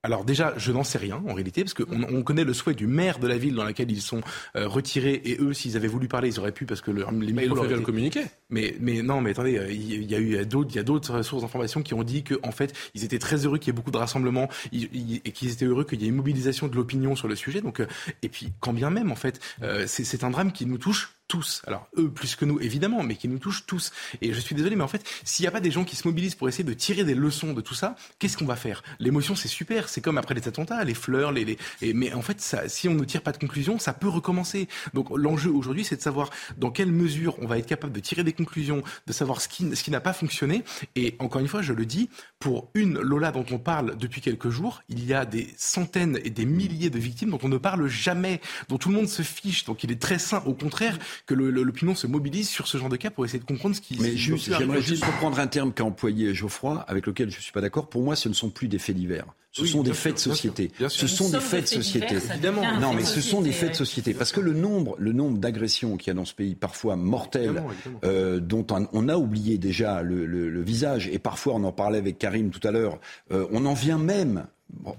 [0.03, 2.87] Alors déjà, je n'en sais rien en réalité, parce qu'on on connaît le souhait du
[2.87, 4.23] maire de la ville dans laquelle ils sont
[4.57, 7.33] euh, retirés, et eux, s'ils avaient voulu parler, ils auraient pu, parce que le, les
[7.33, 8.25] mails auraient le communiquer.
[8.49, 11.23] Mais, mais non, mais attendez, euh, il y, a eu d'autres, il y a d'autres
[11.23, 13.77] sources d'informations qui ont dit qu'en en fait, ils étaient très heureux qu'il y ait
[13.77, 17.29] beaucoup de rassemblements, et qu'ils étaient heureux qu'il y ait une mobilisation de l'opinion sur
[17.29, 17.61] le sujet.
[17.61, 17.87] Donc, euh,
[18.23, 19.41] et puis, quand bien même, en fait,
[19.87, 21.63] c'est un drame qui nous touche tous.
[21.67, 23.93] Alors eux plus que nous évidemment, mais qui nous touchent tous.
[24.21, 26.07] Et je suis désolé, mais en fait, s'il n'y a pas des gens qui se
[26.07, 28.83] mobilisent pour essayer de tirer des leçons de tout ça, qu'est-ce qu'on va faire?
[28.99, 31.95] L'émotion, c'est super, c'est comme après les attentats, les fleurs, les, les...
[31.95, 34.69] mais en fait, ça, si on ne tire pas de conclusion, ça peut recommencer.
[34.93, 38.25] Donc l'enjeu aujourd'hui, c'est de savoir dans quelle mesure on va être capable de tirer
[38.25, 40.65] des conclusions, de savoir ce qui, ce qui n'a pas fonctionné.
[40.97, 44.51] Et encore une fois, je le dis, pour une Lola dont on parle depuis quelques
[44.51, 47.87] jours, il y a des centaines et des milliers de victimes dont on ne parle
[47.87, 49.65] jamais, dont tout le monde se fiche.
[49.65, 52.97] Donc il est très sain, au contraire, que l'opinion se mobilise sur ce genre de
[52.97, 55.85] cas pour essayer de comprendre ce qui Mais juste, j'aimerais juste reprendre un terme qu'a
[55.85, 57.89] employé Geoffroy, avec lequel je ne suis pas d'accord.
[57.89, 59.27] Pour moi, ce ne sont plus des faits divers.
[59.53, 60.71] Ce sont des faits de société.
[60.89, 62.15] ce sont des faits de société.
[62.15, 62.63] Évidemment.
[62.81, 64.15] Non, mais ce sont des faits de société.
[64.15, 67.63] Parce que le nombre, le nombre d'agressions qu'il y a dans ce pays, parfois mortelles,
[68.05, 72.51] euh, dont on, a oublié déjà le, visage, et parfois on en parlait avec Karim
[72.51, 73.01] tout à l'heure,
[73.33, 74.47] euh, on en vient même,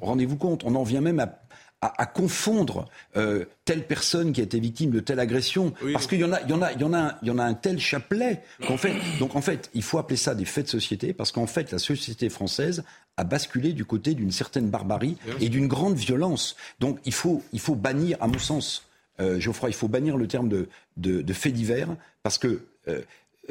[0.01, 1.39] rendez-vous compte, on en vient même à
[1.81, 6.23] à, confondre euh, telle personne qui a été victime de telle agression, parce qu'il y
[6.23, 7.55] en a, il y en a, il y en a, il y en a un
[7.55, 11.11] tel chapelet qu'en fait, donc en fait, il faut appeler ça des faits de société,
[11.11, 12.83] parce qu'en fait, la société française
[13.17, 16.55] a basculé du côté d'une certaine barbarie et d'une grande violence.
[16.79, 18.87] Donc il faut, il faut bannir, à mon sens,
[19.19, 21.89] euh, Geoffroy, il faut bannir le terme de, de, de fait divers,
[22.21, 23.01] parce que euh,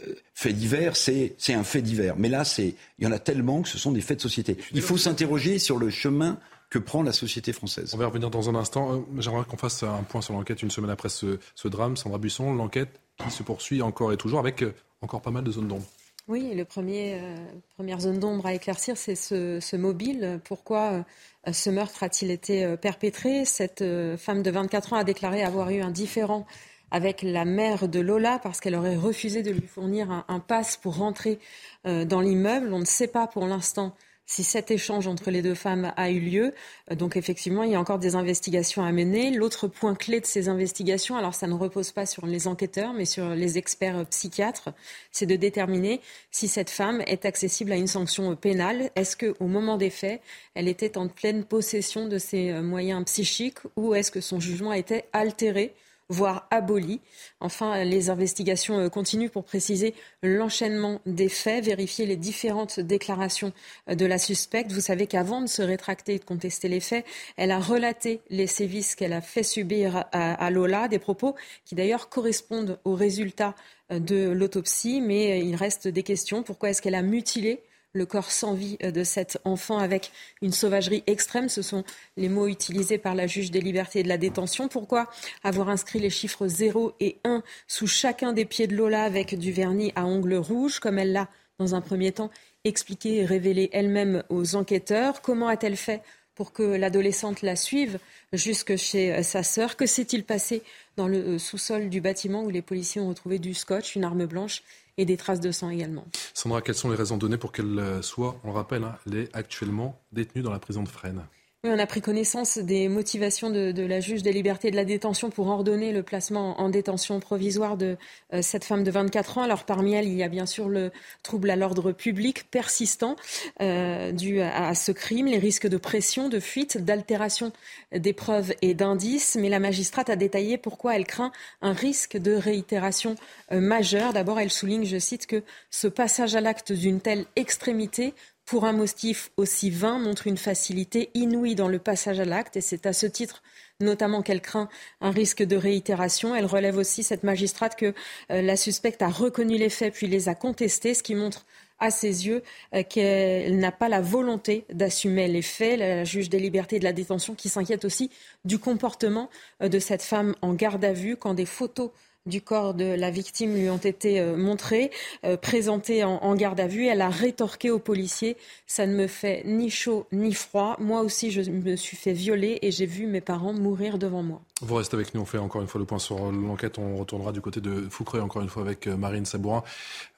[0.03, 2.15] euh fait divers, c'est un fait divers.
[2.17, 4.57] Mais là, c'est il y en a tellement que ce sont des faits de société.
[4.73, 6.39] Il faut s'interroger sur le chemin
[6.71, 7.93] que prend la société française.
[7.95, 8.95] On va revenir dans un instant.
[8.95, 11.97] Euh, j'aimerais qu'on fasse un point sur l'enquête une semaine après ce, drame.
[11.97, 15.51] Sandra Buisson, l'enquête qui se poursuit encore et toujours avec euh, encore pas mal de
[15.51, 15.85] zones d'ombre.
[16.29, 17.37] Oui, la euh,
[17.75, 20.41] première zone d'ombre à éclaircir, c'est ce, mobile.
[20.45, 21.05] Pourquoi
[21.51, 23.45] ce meurtre a-t-il été perpétré?
[23.45, 23.83] Cette
[24.17, 26.47] femme de 24 ans a déclaré avoir eu un différend
[26.93, 30.77] avec la mère de Lola parce qu'elle aurait refusé de lui fournir un, un pass
[30.77, 31.41] pour rentrer
[31.85, 32.73] dans l'immeuble.
[32.73, 33.97] On ne sait pas pour l'instant
[34.31, 36.55] si cet échange entre les deux femmes a eu lieu.
[36.93, 39.33] Donc effectivement, il y a encore des investigations à mener.
[39.33, 43.07] L'autre point clé de ces investigations, alors ça ne repose pas sur les enquêteurs, mais
[43.07, 44.69] sur les experts psychiatres,
[45.11, 48.91] c'est de déterminer si cette femme est accessible à une sanction pénale.
[48.95, 50.21] Est-ce qu'au moment des faits,
[50.55, 54.79] elle était en pleine possession de ses moyens psychiques ou est-ce que son jugement a
[54.79, 55.75] été altéré
[56.11, 57.01] voire aboli.
[57.41, 63.53] Enfin, les investigations euh, continuent pour préciser l'enchaînement des faits, vérifier les différentes déclarations
[63.89, 64.73] euh, de la suspecte.
[64.73, 68.49] Vous savez qu'avant de se rétracter et de contester les faits, elle a relaté les
[68.49, 73.55] sévices qu'elle a fait subir à, Lola, des propos qui d'ailleurs correspondent aux résultats
[73.93, 76.43] euh, de l'autopsie, mais il reste des questions.
[76.43, 80.53] Pourquoi est-ce qu'elle a mutilé le corps sans vie euh, de cet enfant avec une
[80.53, 81.49] sauvagerie extrême.
[81.49, 81.85] Ce sont
[82.17, 84.69] les mots utilisés par la juge des libertés et de la détention.
[84.69, 85.09] Pourquoi
[85.43, 89.53] avoir inscrit les chiffres 0 et 1 sous chacun des pieds de Lola avec du
[89.53, 92.31] vernis à ongles rouges, comme elle l'a dans un premier temps
[92.65, 95.23] expliqué et révélé elle-même aux enquêteurs?
[95.23, 96.03] Comment a-t-elle fait
[96.35, 97.99] pour que l'adolescente la suive
[98.33, 99.77] jusque chez euh, sa sœur?
[99.77, 100.63] Que s'est-il passé
[100.97, 104.27] dans le euh, sous-sol du bâtiment où les policiers ont retrouvé du scotch, une arme
[104.27, 104.63] blanche
[104.97, 106.05] et des traces de sang également.
[106.35, 109.37] Sandra, quelles sont les raisons données pour qu'elle soit, on le rappelle, hein, elle est
[109.37, 111.25] actuellement détenue dans la prison de Fresnes?
[111.63, 115.29] Oui, on a pris connaissance des motivations de, la juge des libertés de la détention
[115.29, 117.99] pour ordonner le placement en détention provisoire de
[118.33, 119.43] euh, cette femme de 24 ans.
[119.43, 120.91] Alors parmi elles, il y a bien sûr le
[121.23, 123.15] trouble à l'ordre public persistant
[123.61, 127.53] euh, dû à, ce crime, les risques de pression, de fuite, d'altération
[127.93, 129.37] des preuves et d'indices.
[129.39, 133.17] Mais la magistrate a détaillé pourquoi elle craint un risque de réitération
[133.53, 134.15] euh, majeure.
[134.15, 138.73] D'abord, elle souligne, je cite, que ce passage à l'acte d'une telle extrémité pour un
[138.73, 142.93] motif aussi vain montre une facilité inouïe dans le passage à l'acte et c'est à
[142.93, 143.43] ce titre
[143.81, 144.69] notamment qu'elle craint
[145.01, 146.37] un risque de réitération.
[146.37, 147.95] Elle relève aussi, cette magistrate, que
[148.31, 151.47] euh, la suspecte a reconnu les faits puis les a contestés, ce qui montre
[151.79, 152.43] à ses yeux
[152.75, 155.79] euh, qu'elle n'a pas la volonté d'assumer les faits.
[155.79, 158.11] La juge des libertés et de la détention qui s'inquiète aussi
[158.45, 159.31] du comportement
[159.63, 161.91] euh, de cette femme en garde à vue quand des photos
[162.27, 164.91] du corps de la victime lui ont été euh, montrées,
[165.25, 166.87] euh, présentées en, garde à vue.
[166.87, 170.77] Elle a rétorqué aux policiers Ça ne me fait ni chaud ni froid.
[170.79, 174.43] Moi aussi, je me suis fait violer et j'ai vu mes parents mourir devant moi.
[174.63, 176.79] Vous restez avec nous, on fait encore une fois le point sur l'enquête.
[176.79, 179.63] On retournera du côté de Foucreux, encore une fois avec euh, Marine Sabourin,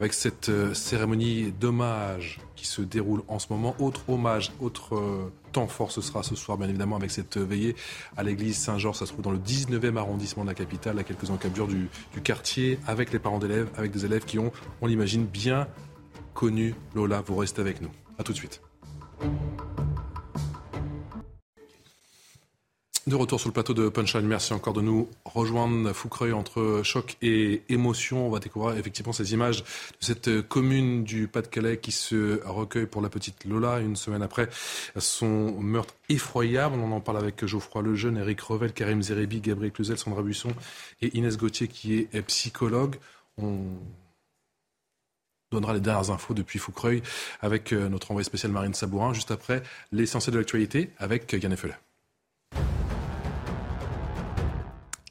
[0.01, 3.77] avec cette cérémonie d'hommage qui se déroule en ce moment.
[3.79, 7.77] Autre hommage, autre temps fort ce sera ce soir, bien évidemment, avec cette veillée
[8.17, 8.99] à l'église Saint-Georges.
[8.99, 12.21] Ça se trouve dans le 19e arrondissement de la capitale, à quelques encablures du, du
[12.21, 15.69] quartier, avec les parents d'élèves, avec des élèves qui ont, on l'imagine, bien
[16.35, 17.23] connu Lola.
[17.25, 17.91] Vous restez avec nous.
[18.19, 18.61] À tout de suite.
[23.09, 25.93] De retour sur le plateau de Punchline, merci encore de nous rejoindre.
[25.93, 28.29] Foucreuil entre choc et émotion.
[28.29, 33.03] On va découvrir effectivement ces images de cette commune du Pas-de-Calais qui se recueille pour
[33.03, 34.49] la petite Lola une semaine après
[34.97, 36.77] son meurtre effroyable.
[36.79, 40.53] On en parle avec Geoffroy Lejeune, Eric Revel, Karim Zeribi, Gabriel Cluzel, Sandra Buisson
[41.01, 43.01] et Inès Gauthier qui est psychologue.
[43.37, 43.65] On
[45.51, 47.03] donnera les dernières infos depuis Foucreuil
[47.41, 51.75] avec euh, notre envoyé spécial Marine Sabourin, juste après l'essentiel de l'actualité avec Yann Effelet.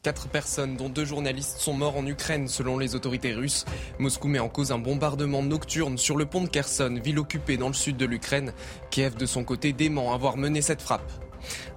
[0.04, 3.66] Quatre personnes, dont deux journalistes, sont morts en Ukraine selon les autorités russes.
[4.00, 7.68] Moscou met en cause un bombardement nocturne sur le pont de Kherson, ville occupée dans
[7.68, 8.52] le sud de l'Ukraine.
[8.90, 11.12] Kiev, de son côté, dément avoir mené cette frappe.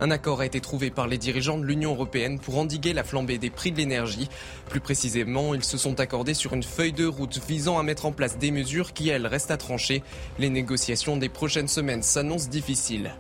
[0.00, 3.36] Un accord a été trouvé par les dirigeants de l'Union européenne pour endiguer la flambée
[3.36, 4.30] des prix de l'énergie.
[4.70, 8.12] Plus précisément, ils se sont accordés sur une feuille de route visant à mettre en
[8.12, 10.02] place des mesures qui, elles, restent à trancher.
[10.38, 13.16] Les négociations des prochaines semaines s'annoncent difficiles.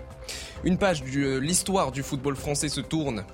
[0.64, 3.26] Une page de l'histoire du football français se tourne.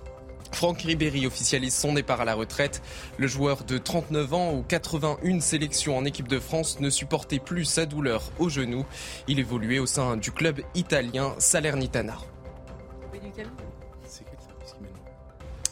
[0.52, 2.82] Franck Ribéry officialise son départ à la retraite.
[3.18, 7.64] Le joueur de 39 ans ou 81 sélections en équipe de France ne supportait plus
[7.64, 8.84] sa douleur au genou.
[9.28, 12.18] Il évoluait au sein du club italien Salernitana.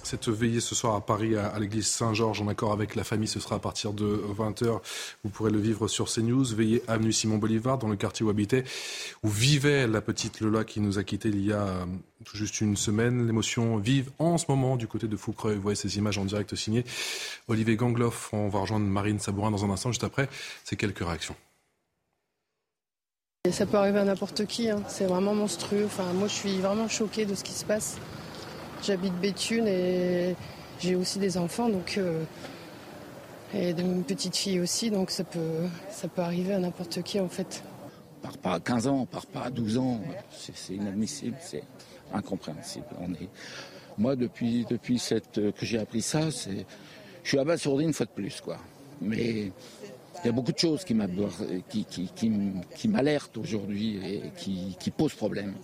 [0.08, 3.40] Cette veillée ce soir à Paris, à, l'église Saint-Georges, en accord avec la famille, ce
[3.40, 4.80] sera à partir de 20h.
[5.22, 6.46] Vous pourrez le vivre sur CNews.
[6.54, 8.64] Veillée avenue Simon Bolivar, dans le quartier où habitait,
[9.22, 11.84] où vivait la petite Lola qui nous a quittés il y a euh,
[12.24, 13.26] tout juste une semaine.
[13.26, 15.52] L'émotion vive en ce moment du côté de Foucreux.
[15.56, 16.86] Vous voyez ces images en direct signées.
[17.46, 20.30] Olivier Gangloff, on va rejoindre Marine Sabourin dans un instant, juste après.
[20.64, 21.36] C'est quelques réactions.
[23.52, 24.82] Ça peut arriver à n'importe qui, hein.
[24.88, 25.84] c'est vraiment monstrueux.
[25.84, 27.98] Enfin, moi, je suis vraiment choquée de ce qui se passe.
[28.82, 30.34] J'habite Béthune et
[30.80, 32.22] j'ai aussi des enfants, donc euh,
[33.54, 37.28] et une petite fille aussi, donc ça peut, ça peut arriver à n'importe qui en
[37.28, 37.62] fait.
[38.18, 41.62] On part pas à 15 ans, on part pas à 12 ans, c'est inadmissible, c'est
[42.12, 42.86] incompréhensible.
[43.00, 43.28] On est...
[43.96, 45.02] Moi, depuis, depuis
[45.34, 46.62] que j'ai appris ça, je
[47.24, 48.58] suis abasourdi une fois de plus, quoi.
[49.00, 49.52] Mais
[50.22, 50.94] il y a beaucoup de choses qui
[52.88, 55.54] m'alertent aujourd'hui et qui, posent problème.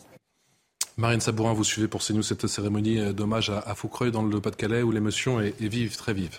[0.96, 4.92] Marine Sabourin, vous suivez pour CNews cette cérémonie d'hommage à Foucreuil dans le Pas-de-Calais où
[4.92, 6.38] l'émotion est vive, très vive.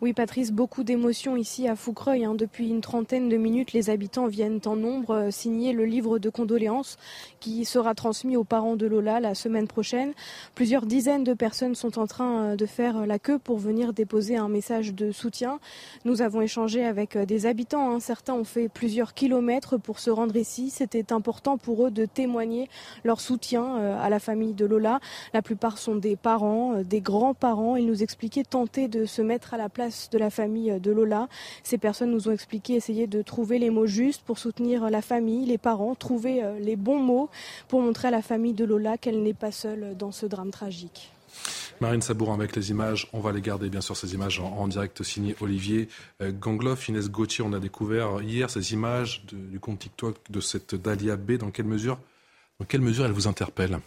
[0.00, 2.24] Oui, Patrice, beaucoup d'émotions ici à Foucreuil.
[2.24, 2.36] Hein.
[2.36, 6.30] Depuis une trentaine de minutes, les habitants viennent en nombre euh, signer le livre de
[6.30, 6.98] condoléances
[7.40, 10.12] qui sera transmis aux parents de Lola la semaine prochaine.
[10.54, 14.36] Plusieurs dizaines de personnes sont en train euh, de faire la queue pour venir déposer
[14.36, 15.58] un message de soutien.
[16.04, 17.90] Nous avons échangé avec euh, des habitants.
[17.90, 17.98] Hein.
[17.98, 20.70] Certains ont fait plusieurs kilomètres pour se rendre ici.
[20.70, 22.70] C'était important pour eux de témoigner
[23.02, 25.00] leur soutien à la famille de Lola.
[25.34, 27.74] La plupart sont des parents, des grands-parents.
[27.74, 31.28] Ils nous expliquaient tenter de se mettre à la place de la famille de Lola.
[31.62, 35.46] Ces personnes nous ont expliqué essayer de trouver les mots justes pour soutenir la famille,
[35.46, 37.30] les parents, trouver euh, les bons mots
[37.68, 41.12] pour montrer à la famille de Lola qu'elle n'est pas seule dans ce drame tragique.
[41.80, 45.02] Marine Sabourin avec les images, on va les garder bien sûr ces images en, direct
[45.02, 45.88] signé Olivier
[46.20, 50.74] euh, Gangloff, Inès Gauthier, on a découvert hier ces images du compte TikTok de cette
[50.74, 51.32] Dalia B.
[51.32, 51.98] Dans quelle mesure,
[52.58, 53.78] dans quelle mesure elle vous interpelle?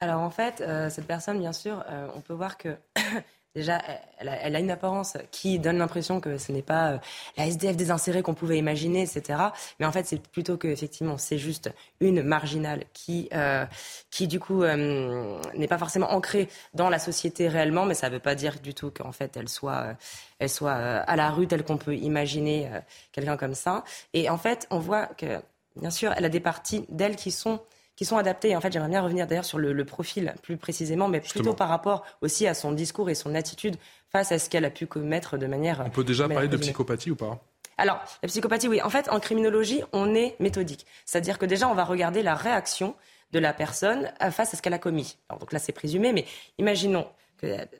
[0.00, 1.82] Alors en fait, euh, cette personne, bien sûr,
[2.14, 2.76] on peut voir que
[3.54, 3.80] Déjà,
[4.18, 6.98] elle a, une apparence qui donne l'impression que ce n'est pas euh,
[7.36, 9.38] la SDF désinsérée qu'on pouvait imaginer, etc.
[9.78, 13.64] Mais en fait, c'est plutôt que effectivement, c'est juste une marginale qui, euh,
[14.10, 18.14] qui du coup, euh, n'est pas forcément ancrée dans la société réellement, mais ça ne
[18.14, 19.96] veut pas dire du tout qu'en fait, elle soit,
[20.40, 22.68] elle soit à la rue telle qu'on peut imaginer
[23.12, 23.84] quelqu'un comme ça.
[24.14, 25.40] Et en fait, on voit que,
[25.76, 27.60] bien sûr, elle a des parties d'elle qui sont
[27.96, 28.56] qui sont adaptés.
[28.56, 32.04] En fait, j'aimerais bien revenir d'ailleurs sur le, profil plus précisément, mais plutôt par rapport
[32.22, 33.76] aussi à son discours et son attitude
[34.10, 35.82] face à ce qu'elle a pu commettre de manière.
[35.84, 37.40] On peut déjà parler de psychopathie ou pas?
[37.76, 38.80] Alors, la psychopathie, oui.
[38.82, 40.86] En fait, en criminologie, on est méthodique.
[41.04, 42.94] C'est-à-dire que déjà, on va regarder la réaction
[43.32, 45.16] de la personne face à ce qu'elle a commis.
[45.28, 46.24] Alors, donc là, c'est présumé, mais
[46.58, 47.06] imaginons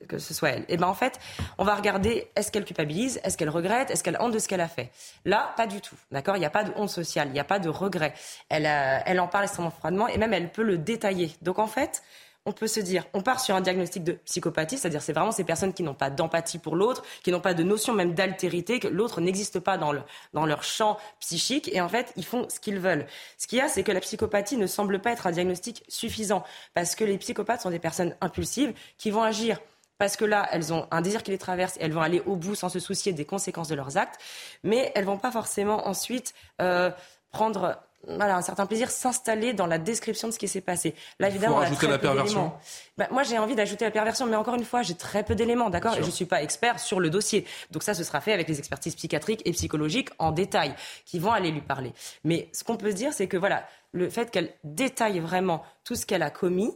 [0.07, 0.61] que, ce soit elle.
[0.61, 1.19] Et eh ben en fait,
[1.57, 4.61] on va regarder est-ce qu'elle culpabilise, est-ce qu'elle regrette, est-ce qu'elle honte de ce qu'elle
[4.61, 4.91] a fait?
[5.25, 5.95] Là, pas du tout.
[6.11, 6.35] D'accord?
[6.37, 8.13] Il n'y a pas de honte sociale, il n'y a pas de regret.
[8.49, 11.35] Elle, euh, elle en parle extrêmement froidement et même elle peut le détailler.
[11.41, 12.03] Donc en fait,
[12.45, 15.43] on peut se dire, on part sur un diagnostic de psychopathie, c'est-à-dire c'est vraiment ces
[15.43, 18.87] personnes qui n'ont pas d'empathie pour l'autre, qui n'ont pas de notion même d'altérité, que
[18.87, 20.01] l'autre n'existe pas dans, le,
[20.33, 23.07] dans leur champ psychique, et en fait, ils font ce qu'ils veulent.
[23.37, 26.43] Ce qu'il y a, c'est que la psychopathie ne semble pas être un diagnostic suffisant,
[26.73, 29.59] parce que les psychopathes sont des personnes impulsives qui vont agir
[29.97, 32.35] parce que là, elles ont un désir qui les traverse et elles vont aller au
[32.35, 34.19] bout sans se soucier des conséquences de leurs actes,
[34.63, 36.91] mais elles vont pas forcément ensuite euh,
[37.31, 37.77] prendre
[38.07, 40.95] voilà, un certain plaisir s'installer dans la description de ce qui s'est passé.
[41.19, 42.53] Là, évidemment, faut ajouter la perversion.
[42.97, 45.69] Bah, moi, j'ai envie d'ajouter la perversion, mais encore une fois, j'ai très peu d'éléments,
[45.69, 47.45] d'accord Et je ne suis pas expert sur le dossier.
[47.71, 51.31] Donc ça, ce sera fait avec les expertises psychiatriques et psychologiques en détail, qui vont
[51.31, 51.93] aller lui parler.
[52.23, 55.95] Mais ce qu'on peut se dire, c'est que voilà, le fait qu'elle détaille vraiment tout
[55.95, 56.71] ce qu'elle a commis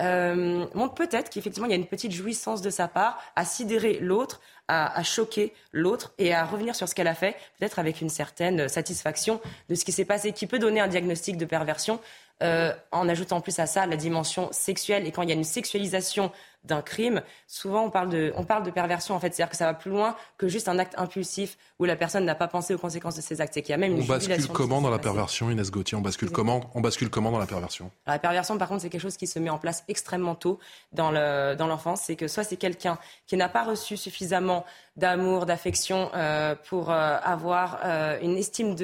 [0.00, 3.98] euh, montre peut-être qu'effectivement, il y a une petite jouissance de sa part à sidérer
[4.00, 8.08] l'autre, à, choquer l'autre et à revenir sur ce qu'elle a fait, peut-être avec une
[8.08, 12.00] certaine satisfaction de ce qui s'est passé, qui peut donner un diagnostic de perversion
[12.42, 15.06] euh, en ajoutant plus à ça la dimension sexuelle.
[15.06, 16.32] Et quand il y a une sexualisation
[16.64, 19.34] d'un crime, souvent on parle, de, on parle de perversion en fait.
[19.34, 22.34] C'est-à-dire que ça va plus loin que juste un acte impulsif où la personne n'a
[22.34, 23.54] pas pensé aux conséquences de ses actes.
[23.54, 25.96] C'est qu'il y a même une On bascule comment dans la perversion, Inès Gauthier?
[25.96, 27.90] On bascule, comment, on bascule comment dans la perversion?
[28.06, 30.58] La perversion, par contre, c'est quelque chose qui se met en place extrêmement tôt
[30.92, 32.00] dans l'enfance.
[32.00, 34.64] Dans c'est que soit c'est quelqu'un qui n'a pas reçu suffisamment
[34.96, 38.74] d'amour, d'affection euh, pour euh, avoir euh, une estime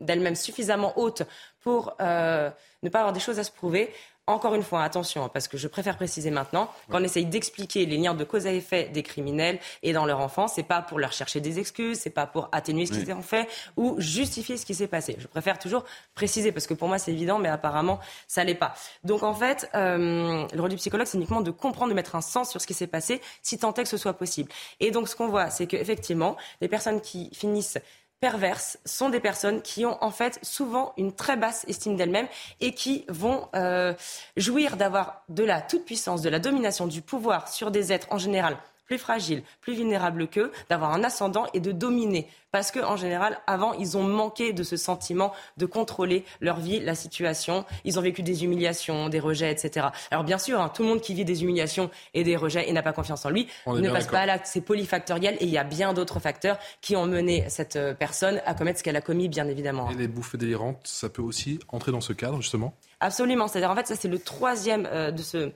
[0.00, 1.22] d'elle-même suffisamment haute
[1.60, 3.92] pour ne pas avoir des choses à se prouver.
[4.28, 7.86] Encore une fois, attention, hein, parce que je préfère préciser maintenant, quand on essaye d'expliquer
[7.86, 10.98] les liens de cause à effet des criminels et dans leur enfance, c'est pas pour
[10.98, 14.66] leur chercher des excuses, c'est pas pour atténuer ce qu'ils ont fait ou justifier ce
[14.66, 15.16] qui s'est passé.
[15.18, 15.82] Je préfère toujours
[16.14, 18.74] préciser parce que pour moi c'est évident, mais apparemment ça l'est pas.
[19.02, 22.20] Donc en fait, euh, le rôle du psychologue, c'est uniquement de comprendre, de mettre un
[22.20, 24.52] sens sur ce qui s'est passé, si tant est que ce soit possible.
[24.78, 27.78] Et donc ce qu'on voit, c'est qu'effectivement, les personnes qui finissent
[28.20, 32.28] perverses sont des personnes qui ont en fait souvent une très basse estime d'elles-mêmes
[32.60, 33.94] et qui vont euh,
[34.36, 38.56] jouir d'avoir de la toute-puissance, de la domination, du pouvoir sur des êtres en général
[38.88, 42.26] plus fragiles, plus vulnérables qu'eux, d'avoir un ascendant et de dominer.
[42.50, 46.94] Parce qu'en général, avant, ils ont manqué de ce sentiment de contrôler leur vie, la
[46.94, 47.66] situation.
[47.84, 49.88] Ils ont vécu des humiliations, des rejets, etc.
[50.10, 52.72] Alors bien sûr, hein, tout le monde qui vit des humiliations et des rejets et
[52.72, 54.46] n'a pas confiance en lui ne passe pas à l'acte.
[54.46, 58.40] C'est polyfactoriel et il y a bien d'autres facteurs qui ont mené cette euh, personne
[58.46, 59.90] à commettre ce qu'elle a commis, bien évidemment.
[59.90, 62.74] Et les bouffées délirantes, ça peut aussi entrer dans ce cadre, justement?
[63.00, 63.46] Absolument.
[63.46, 65.52] C'est-à-dire, en fait, ça, c'est le troisième euh, de ce, euh,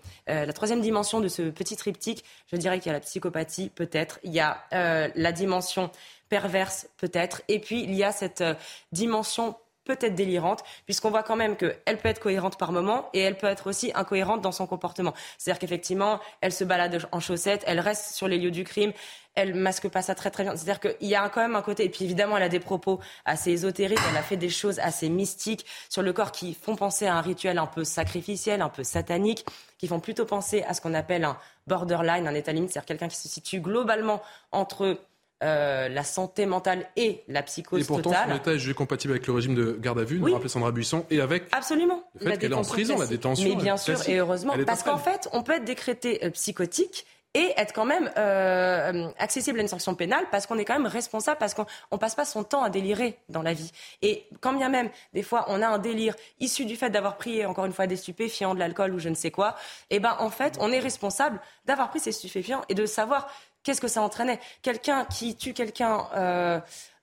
[0.47, 2.25] la troisième dimension de ce petit triptyque.
[2.47, 4.21] Je dirais qu'il y a la psychopathie, peut-être.
[4.23, 5.91] Il y a euh, la dimension
[6.29, 7.43] perverse, peut-être.
[7.49, 8.45] Et puis, il y a cette
[8.93, 13.21] dimension peut être délirante, puisqu'on voit quand même qu'elle peut être cohérente par moment et
[13.21, 15.15] elle peut être aussi incohérente dans son comportement.
[15.39, 18.93] C'est-à-dire qu'effectivement, elle se balade en chaussettes, elle reste sur les lieux du crime,
[19.35, 20.55] elle masque pas ça très très bien.
[20.57, 23.01] C'est-à-dire qu'il y a quand même un côté, et puis évidemment, elle a des propos
[23.25, 27.07] assez ésotériques, elle a fait des choses assez mystiques sur le corps qui font penser
[27.07, 29.45] à un rituel un peu sacrificiel, un peu satanique,
[29.79, 33.09] qui font plutôt penser à ce qu'on appelle un borderline, un état limite, c'est-à-dire quelqu'un
[33.09, 34.99] qui se situe globalement entre
[35.43, 38.31] euh, la santé mentale et la psychose et pourtant, totale.
[38.31, 40.73] son état est jugé compatible avec le régime de garde à vue, nous rappelait Sandra
[40.73, 42.05] Buisson, et avec Absolument.
[42.21, 43.49] le fait qu'elle est en prison, la détention.
[43.49, 47.53] Mais bien sûr, et heureusement, parce qu'en fait, on peut être décrété euh, psychotique et
[47.57, 51.39] être quand même euh, accessible à une sanction pénale parce qu'on est quand même responsable,
[51.39, 53.73] parce qu'on ne passe pas son temps à délirer dans la vie.
[54.03, 57.45] Et quand bien même, des fois, on a un délire issu du fait d'avoir pris,
[57.47, 59.57] encore une fois, des stupéfiants, de l'alcool ou je ne sais quoi,
[59.89, 63.29] et eh ben en fait, on est responsable d'avoir pris ces stupéfiants et de savoir
[63.63, 64.41] qu'est-ce que ça entraînait?
[64.63, 66.09] Quelqu'un qui tue quelqu'un...
[66.15, 66.61] Euh,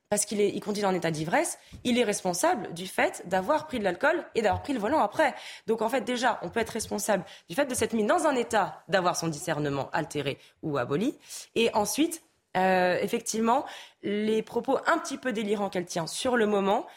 [0.09, 3.83] parce qu'il il conduit en état d'ivresse, il est responsable du fait d'avoir pris de
[3.83, 5.35] l'alcool et d'avoir pris le volant après.
[5.67, 8.35] Donc en fait, déjà, on peut être responsable du fait de s'être mis dans un
[8.35, 11.15] état d'avoir son discernement altéré ou aboli.
[11.53, 12.23] Et ensuite,
[12.57, 13.65] euh, effectivement,
[14.01, 16.87] les propos un petit peu délirants qu'elle tient sur le moment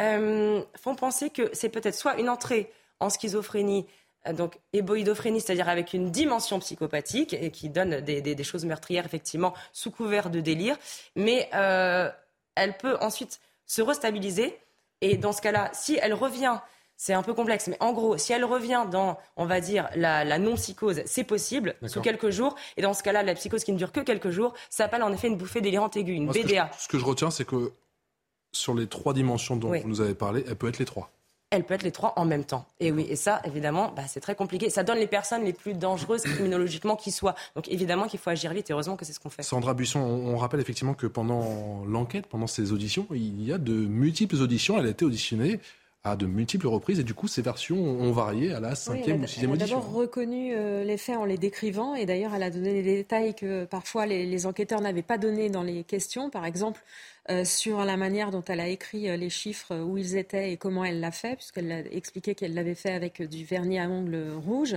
[0.00, 3.86] euh, font penser que c'est peut-être soit une entrée en schizophrénie
[4.32, 9.90] donc éboïdophrénie, c'est-à-dire avec une dimension psychopathique et qui donne des, choses meurtrières effectivement sous
[9.90, 10.76] couvert de délire,
[11.16, 14.58] mais elle peut ensuite se restabiliser.
[15.00, 16.58] Et dans ce cas-là, si elle revient,
[16.96, 20.38] c'est un peu complexe, mais en gros, si elle revient dans, on va dire, la,
[20.38, 22.54] non-psychose, c'est possible, sous quelques jours.
[22.76, 25.12] Et dans ce cas-là, la psychose qui ne dure que quelques jours, ça s'appelle en
[25.12, 26.70] effet une bouffée délirante aiguë, une BDA.
[26.78, 27.72] Ce que, je, retiens, c'est que
[28.52, 31.10] sur les trois dimensions dont vous nous avez parlé, elle peut être les trois
[31.52, 32.64] elle peut être les trois en même temps.
[32.80, 34.70] Et oui, et ça, évidemment, bah, c'est très compliqué.
[34.70, 37.34] Ça donne les personnes les plus dangereuses criminologiquement qui soient.
[37.54, 39.42] Donc évidemment qu'il faut agir vite, et heureusement que c'est ce qu'on fait.
[39.42, 43.72] Sandra Buisson, on, rappelle effectivement que pendant l'enquête, pendant ces auditions, il y a de
[43.74, 44.78] multiples auditions.
[44.78, 45.60] Elle a été auditionnée
[46.04, 49.26] à de multiples reprises et du coup ces versions ont varié à la cinquième ou
[49.26, 49.76] sixième audition.
[49.76, 52.72] Elle a d'abord reconnu euh, les faits en les décrivant et d'ailleurs elle a donné
[52.72, 56.28] des détails que parfois les, enquêteurs n'avaient pas donnés dans les questions.
[56.28, 56.82] Par exemple,
[57.30, 60.56] euh, sur la manière dont elle a écrit euh, les chiffres, où ils étaient et
[60.56, 64.32] comment elle l'a fait, puisqu'elle a expliqué qu'elle l'avait fait avec du vernis à ongles
[64.44, 64.76] rouge.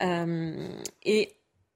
[0.00, 1.32] et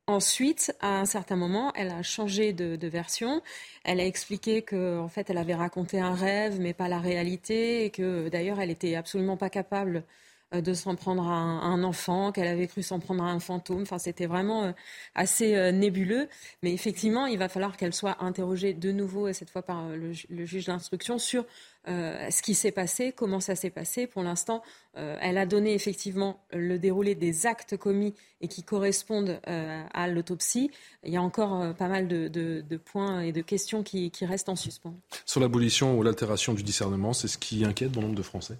[0.08, 3.42] Ensuite, à un certain moment, elle a changé de, version.
[3.82, 7.84] Elle a expliqué que, en fait, elle avait raconté un rêve, mais pas la réalité,
[7.84, 10.04] et que d'ailleurs, elle était absolument pas capable
[10.52, 13.82] de s'en prendre à un, enfant, qu'elle avait cru s'en prendre à un fantôme.
[13.82, 14.72] Enfin, c'était vraiment euh,
[15.14, 16.28] assez euh, nébuleux.
[16.62, 20.12] Mais effectivement, il va falloir qu'elle soit interrogée de nouveau, et cette fois par le,
[20.12, 21.44] juge d'instruction, sur
[21.88, 24.08] ce qui s'est passé, comment ça s'est passé.
[24.08, 24.60] Pour l'instant,
[24.94, 30.72] elle a donné effectivement le déroulé des actes commis et qui correspondent à l'autopsie.
[31.04, 34.96] Il y a encore pas mal de, points et de questions qui restent en suspens.
[35.26, 38.56] Sur l'abolition ou l'altération du discernement, c'est ce qui inquiète bon nombre de Français?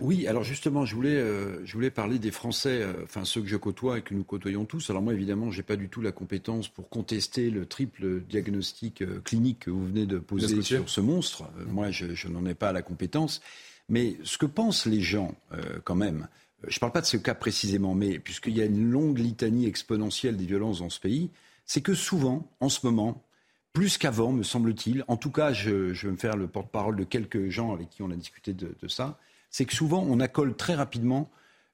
[0.00, 3.46] Oui, alors justement, je voulais, euh, je voulais parler des Français, euh, enfin ceux que
[3.46, 4.90] je côtoie et que nous côtoyons tous.
[4.90, 9.02] Alors moi, évidemment, je n'ai pas du tout la compétence pour contester le triple diagnostic
[9.02, 11.44] euh, clinique que vous venez de poser sur ce monstre.
[11.68, 13.40] moi, je, je n'en ai pas la compétence.
[13.88, 15.34] Mais ce que pensent les gens,
[15.82, 16.28] quand même,
[16.68, 19.66] je ne parle pas de ce cas précisément, mais puisqu'il y a une longue litanie
[19.66, 21.30] exponentielle des violences dans ce pays,
[21.66, 23.24] c'est que souvent, en ce moment,
[23.72, 27.04] plus qu'avant, me semble-t-il, en tout cas, je, je, vais me faire le porte-parole de
[27.04, 29.18] quelques gens avec qui on a discuté de, de ça,
[29.50, 31.30] c'est que souvent on accole très rapidement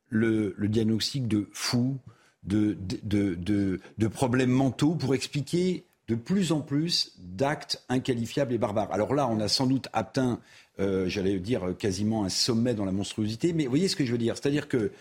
[0.08, 1.98] le, diagnostic de fou,
[2.44, 8.92] de, de, problèmes mentaux pour expliquer de plus en plus d'actes inqualifiables et barbares.
[8.92, 10.38] Alors là, on a sans doute atteint,
[10.78, 14.12] euh, j'allais dire, quasiment un sommet dans la monstruosité, mais vous voyez ce que je
[14.12, 14.36] veux dire.
[14.36, 14.92] C'est-à-dire que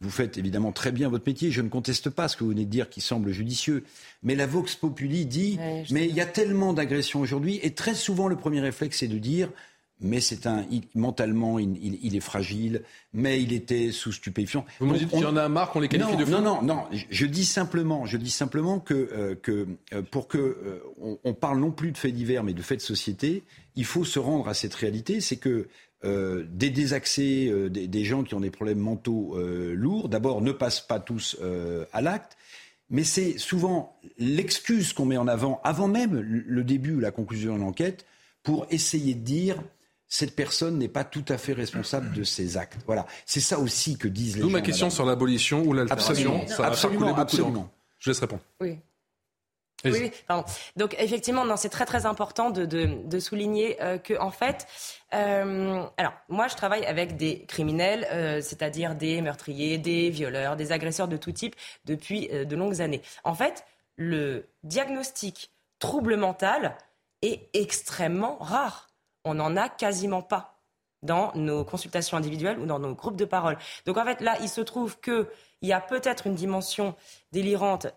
[0.00, 2.64] vous faites évidemment très bien votre métier, je ne conteste pas ce que vous venez
[2.64, 3.84] de dire qui semble judicieux,
[4.22, 5.58] mais la Vox Populi dit,
[5.90, 9.18] mais il y a tellement d'agressions aujourd'hui, et très souvent le premier réflexe c'est de
[9.18, 9.50] dire,
[10.04, 12.82] mais c'est un mentalement il, est fragile,
[13.12, 14.64] mais il était sous stupéfiant.
[14.78, 16.40] Vous me dites qu'il y en a marre qu'on les qualifie non, de fous Non,
[16.42, 16.84] non, non.
[16.92, 21.58] Je dis simplement, je dis simplement que, euh, que euh, pour que euh, on, parle
[21.58, 23.42] non plus de faits divers, mais de faits de société,
[23.76, 25.66] il faut se rendre à cette réalité, c'est que
[26.02, 31.00] des désaccès, des, des, gens qui ont des problèmes mentaux lourds, d'abord ne passent pas
[31.00, 31.38] tous
[31.94, 32.36] à l'acte.
[32.90, 37.54] Mais c'est souvent l'excuse qu'on met en avant avant même le début ou la conclusion
[37.54, 38.04] de l'enquête
[38.42, 39.56] pour essayer de dire
[40.14, 42.78] cette personne n'est pas tout à fait responsable de ses actes.
[42.86, 44.46] Voilà, c'est ça aussi que disent les gens.
[44.46, 46.40] D'où ma question sur l'abolition ou l'altération.
[46.40, 47.70] Absolument, absolument, absolument.
[47.98, 48.42] Je laisse répondre.
[48.60, 48.78] Oui.
[49.84, 50.44] Oui, pardon.
[50.76, 54.68] Donc effectivement, non, c'est très très important de, de, souligner euh, que en fait,
[55.14, 60.70] euh, alors moi je travaille avec des criminels, euh, c'est-à-dire des meurtriers, des violeurs, des
[60.70, 61.56] agresseurs de tout type
[61.86, 63.02] depuis de longues années.
[63.24, 65.50] En fait, le diagnostic
[65.80, 66.76] trouble mental
[67.20, 68.93] est extrêmement rare
[69.24, 70.50] on n'en a quasiment pas.
[71.02, 73.58] dans nos consultations individuelles ou dans nos groupes de parole.
[73.84, 75.26] Donc en fait, là, il se trouve qu'il
[75.60, 76.96] y a peut-être une dimension
[77.30, 77.88] délirante.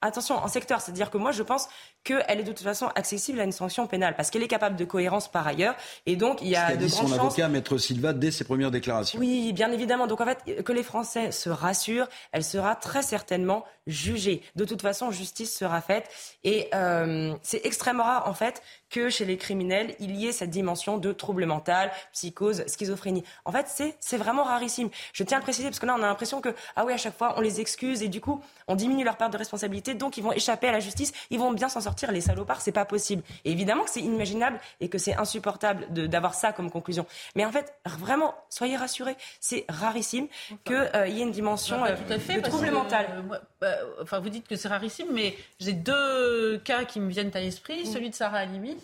[0.00, 1.68] Attention, en secteur, c'est-à-dire que moi, je pense
[2.04, 4.84] qu'elle est de toute façon accessible à une sanction pénale parce qu'elle est capable de
[4.84, 5.74] cohérence par ailleurs
[6.06, 9.18] et donc il y a de dit son avocat maître Silva dès ses premières déclarations.
[9.18, 10.06] Oui, bien évidemment.
[10.06, 14.42] Donc en fait que les Français se rassurent, elle sera très certainement jugée.
[14.56, 16.08] De toute façon, justice sera faite
[16.44, 20.50] et euh, c'est extrêmement rare en fait que chez les criminels, il y ait cette
[20.50, 23.24] dimension de trouble mental, psychose, schizophrénie.
[23.44, 24.88] En fait, c'est c'est vraiment rarissime.
[25.12, 26.96] Je tiens à le préciser parce que là on a l'impression que ah oui, à
[26.96, 30.16] chaque fois on les excuse et du coup, on diminue leur part de responsabilité donc
[30.16, 32.72] ils vont échapper à la justice, ils vont bien s'en sortir sortir les salopards, c'est
[32.72, 33.22] pas possible.
[33.44, 37.04] Et évidemment que c'est inimaginable et que c'est insupportable d'avoir ça comme conclusion.
[37.34, 40.28] Mais en fait, vraiment, soyez rassurés, c'est rarissime
[40.64, 43.06] qu'il euh, y ait une dimension euh, de trouble mental.
[43.10, 47.32] Euh, bah, enfin, vous dites que c'est rarissime, mais j'ai deux cas qui me viennent
[47.34, 47.82] à l'esprit.
[47.82, 47.92] Mm.
[47.92, 48.76] Celui de Sarah Halimi.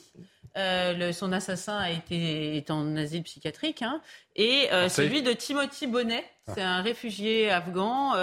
[1.13, 4.01] son assassin a été est en asile psychiatrique, hein,
[4.35, 6.53] et celui de Timothy Bonnet, ah.
[6.55, 8.15] c'est un réfugié afghan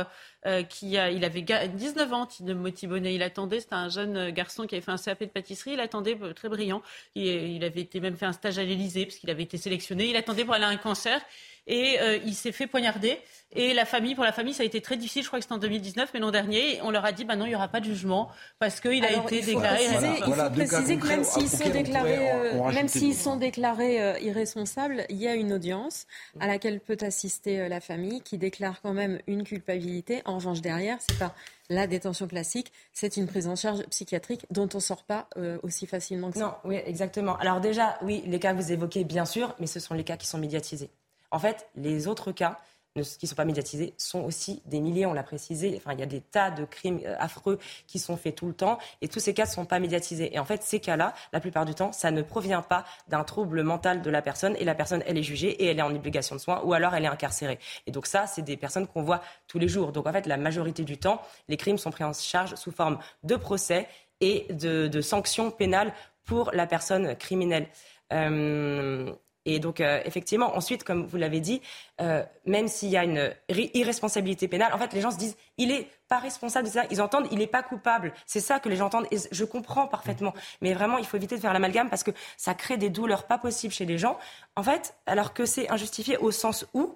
[0.46, 3.16] euh, qui a, il avait 19 ans, Timothy Bonnet.
[3.16, 5.74] Il attendait, c'était un jeune garçon qui avait fait un CAP de pâtisserie.
[5.74, 6.82] Il attendait, euh, très brillant.
[7.16, 10.10] Il, il avait été même fait un stage à l'Élysée parce qu'il avait été sélectionné.
[10.10, 11.22] Il attendait pour aller à un cancer
[11.68, 13.20] et euh, il s'est fait poignarder.
[13.55, 15.22] Et la famille, pour la famille, ça a été très difficile.
[15.22, 17.45] Je crois que c'était en 2019, mais l'an dernier, on leur a dit, bah non,
[17.45, 19.84] il n'y aura pas de jugement parce qu'il a été déclaré.
[19.86, 25.05] il faut préciser que même s'ils sont déclarés, euh, même s'ils sont déclarés euh, irresponsables,
[25.09, 26.07] il y a une audience
[26.39, 30.24] à laquelle peut assister la famille, qui déclare quand même une culpabilité.
[30.26, 31.36] En revanche, derrière, c'est pas
[31.70, 35.30] la détention classique, c'est une prise en charge psychiatrique dont on ne sort pas
[35.61, 36.45] aussi facilement que ça.
[36.45, 37.38] Non, oui, exactement.
[37.38, 40.18] Alors déjà, oui, les cas que vous évoquez, bien sûr, mais ce sont les cas
[40.18, 40.89] qui sont médiatisés.
[41.34, 42.60] En fait, les autres cas
[42.94, 45.74] qui ne sont pas médiatisés sont aussi des milliers, on l'a précisé.
[45.78, 47.58] Enfin, il y a des tas de crimes euh, affreux
[47.88, 50.36] qui sont faits tout le temps et tous ces cas ne sont pas médiatisés.
[50.36, 53.64] Et en fait, ces cas-là, la plupart du temps, ça ne provient pas d'un trouble
[53.64, 56.36] mental de la personne et la personne, elle est jugée et elle est en obligation
[56.36, 57.58] de soins ou alors elle est incarcérée.
[57.88, 59.92] Et donc ça, c'est des personnes qu'on voit tous les jours.
[59.92, 63.00] Donc en fait, la majorité du temps, les crimes sont pris en charge sous forme
[63.24, 63.88] de procès
[64.22, 65.94] et de, sanctions pénales
[66.26, 67.68] pour la personne criminelle.
[68.14, 69.12] Euh,
[69.46, 71.62] et donc, euh, effectivement, ensuite, comme vous l'avez dit,
[72.00, 73.34] euh, même s'il y a une
[73.74, 76.84] irresponsabilité pénale, en fait, les gens se disent, il est pas responsable de ça.
[76.91, 78.14] Ils entendent, il n'est pas coupable.
[78.26, 79.08] C'est ça que les gens entendent.
[79.12, 80.34] Et je comprends parfaitement.
[80.62, 83.38] Mais vraiment, il faut éviter de faire l'amalgame parce que ça crée des douleurs pas
[83.38, 84.18] possibles chez les gens.
[84.56, 86.96] En fait, alors que c'est injustifié au sens où,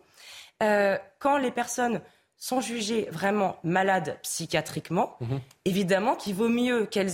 [0.64, 2.02] euh, quand les personnes
[2.38, 5.40] sont jugées vraiment malades psychiatriquement, mhm.
[5.66, 7.12] évidemment qu'il vaut mieux qu'elles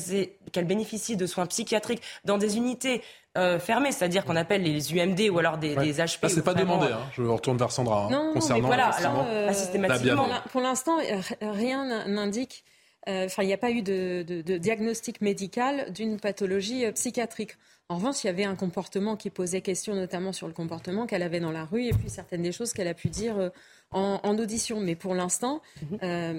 [0.52, 3.02] qu'elles bénéficient de soins psychiatriques dans des unités
[3.38, 6.28] euh, fermés, c'est-à-dire qu'on appelle les UMD ou alors des, des HP.
[6.28, 7.00] c'est pas demandé, hein.
[7.16, 8.06] je retourne vers Sandra.
[8.06, 10.28] Hein, non, concernant mais voilà, alors, euh, systématiquement.
[10.52, 10.98] Pour l'instant,
[11.42, 12.64] rien n'indique,
[13.08, 16.92] euh, enfin, il n'y a pas eu de, de, de diagnostic médical d'une pathologie euh,
[16.92, 17.58] psychiatrique.
[17.90, 21.24] En revanche, il y avait un comportement qui posait question, notamment sur le comportement qu'elle
[21.24, 23.52] avait dans la rue, et puis certaines des choses qu'elle a pu dire
[23.94, 24.80] en, audition.
[24.80, 25.62] Mais pour l'instant,
[26.02, 26.38] euh,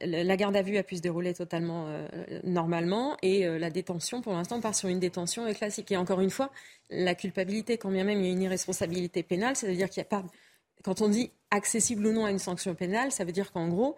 [0.00, 2.08] la garde à vue a pu se dérouler totalement euh,
[2.44, 5.90] normalement et euh, la détention, pour l'instant, part sur une détention classique.
[5.92, 6.50] Et encore une fois,
[6.90, 10.10] la culpabilité, quand bien même il y a une irresponsabilité pénale, c'est-à-dire qu'il n'y a
[10.10, 10.24] pas.
[10.84, 13.96] Quand on dit accessible ou non à une sanction pénale, ça veut dire qu'en gros,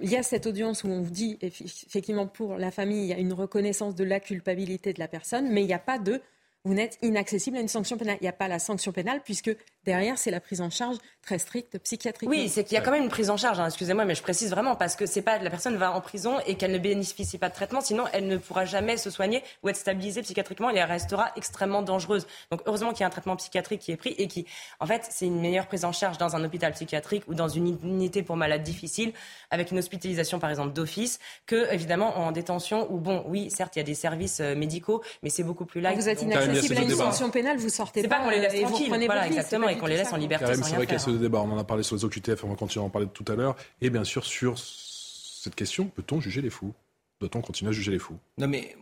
[0.00, 3.12] il y a cette audience où on vous dit effectivement pour la famille, il y
[3.12, 6.22] a une reconnaissance de la culpabilité de la personne, mais il n'y a pas de
[6.64, 8.18] vous n'êtes inaccessible à une sanction pénale.
[8.20, 9.54] Il n'y a pas la sanction pénale puisque
[9.84, 12.28] derrière, c'est la prise en charge très stricte psychiatrique.
[12.28, 14.22] Oui, c'est qu'il y a quand même une prise en charge, hein, excusez-moi, mais je
[14.22, 17.38] précise vraiment parce que c'est pas la personne va en prison et qu'elle ne bénéficie
[17.38, 20.76] pas de traitement, sinon elle ne pourra jamais se soigner ou être stabilisée psychiatriquement et
[20.76, 22.26] elle restera extrêmement dangereuse.
[22.50, 24.46] Donc heureusement qu'il y a un traitement psychiatrique qui est pris et qui,
[24.80, 27.78] en fait, c'est une meilleure prise en charge dans un hôpital psychiatrique ou dans une
[27.84, 29.12] unité pour malades difficiles
[29.50, 33.80] avec une hospitalisation par exemple d'office que évidemment en détention où bon, oui, certes, il
[33.80, 35.96] y a des services euh, médicaux, mais c'est beaucoup plus light.
[35.96, 38.08] Vous êtes inaccessible à une sanction pénale, vous sortez pas.
[38.08, 40.54] C'est pas qu'on les laisse tranquilles, voilà, exactement, et qu'on les laisse en liberté.
[40.54, 41.40] C'est vrai qu'il y a ce débat.
[41.40, 43.34] On en a parlé sur les OQTF, on va continuer à en parler tout à
[43.34, 43.56] l'heure.
[43.80, 46.74] Et bien sûr, sur cette question, peut-on juger les fous?
[47.20, 48.18] Doit-on continuer à juger les fous?
[48.38, 48.76] Non, mais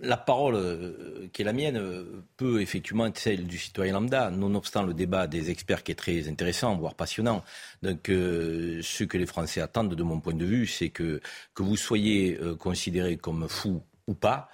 [0.00, 4.30] la parole euh, qui est la mienne euh, peut effectivement être celle du citoyen lambda,
[4.30, 7.42] nonobstant le débat des experts qui est très intéressant, voire passionnant.
[7.82, 11.20] Donc, euh, ce que les Français attendent, de mon point de vue, c'est que,
[11.54, 14.48] que vous soyez considéré comme fou ou pas,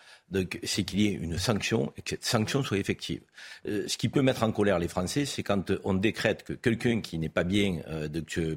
[0.63, 3.21] c'est qu'il y ait une sanction et que cette sanction soit effective.
[3.67, 7.01] Euh, ce qui peut mettre en colère les Français, c'est quand on décrète que quelqu'un
[7.01, 8.09] qui n'est pas bien euh,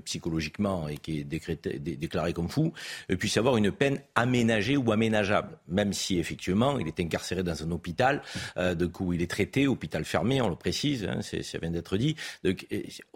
[0.06, 2.74] psychologiquement et qui est déclaré comme fou
[3.10, 7.64] euh, puisse avoir une peine aménagée ou aménageable, même si effectivement il est incarcéré dans
[7.64, 8.22] un hôpital,
[8.58, 12.16] de coup il est traité, hôpital fermé, on le précise, hein, ça vient d'être dit.
[12.44, 12.68] Donc,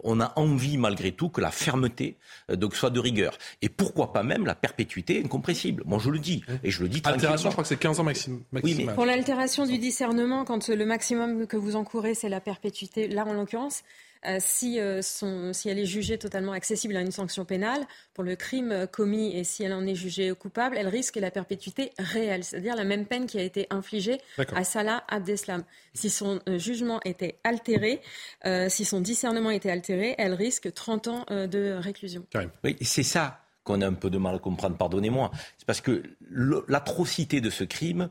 [0.02, 2.16] on a envie malgré tout que la fermeté
[2.52, 3.36] donc, soit de rigueur.
[3.62, 7.02] Et pourquoi pas même la perpétuité incompressible Moi je le dis, et je le dis
[7.04, 8.94] Altération, je crois que c'est 15 ans maximum maximale.
[8.94, 13.32] Pour l'altération du discernement, quand le maximum que vous encourez, c'est la perpétuité, là en
[13.32, 13.82] l'occurrence,
[14.26, 18.34] euh, si, euh, si, elle est jugée totalement accessible à une sanction pénale pour le
[18.34, 22.42] crime euh, commis et si elle en est jugée coupable, elle risque la perpétuité réelle,
[22.42, 24.18] c'est-à-dire la même peine qui a été infligée
[24.54, 25.62] à Salah Abdeslam.
[25.94, 28.00] Si son jugement était altéré,
[28.68, 32.24] si son discernement était altéré, elle risque 30 ans de réclusion.
[32.64, 35.30] Oui, c'est ça qu'on a un peu de mal à comprendre, pardonnez-moi.
[35.68, 36.02] Parce que
[36.66, 38.08] l'atrocité de ce crime,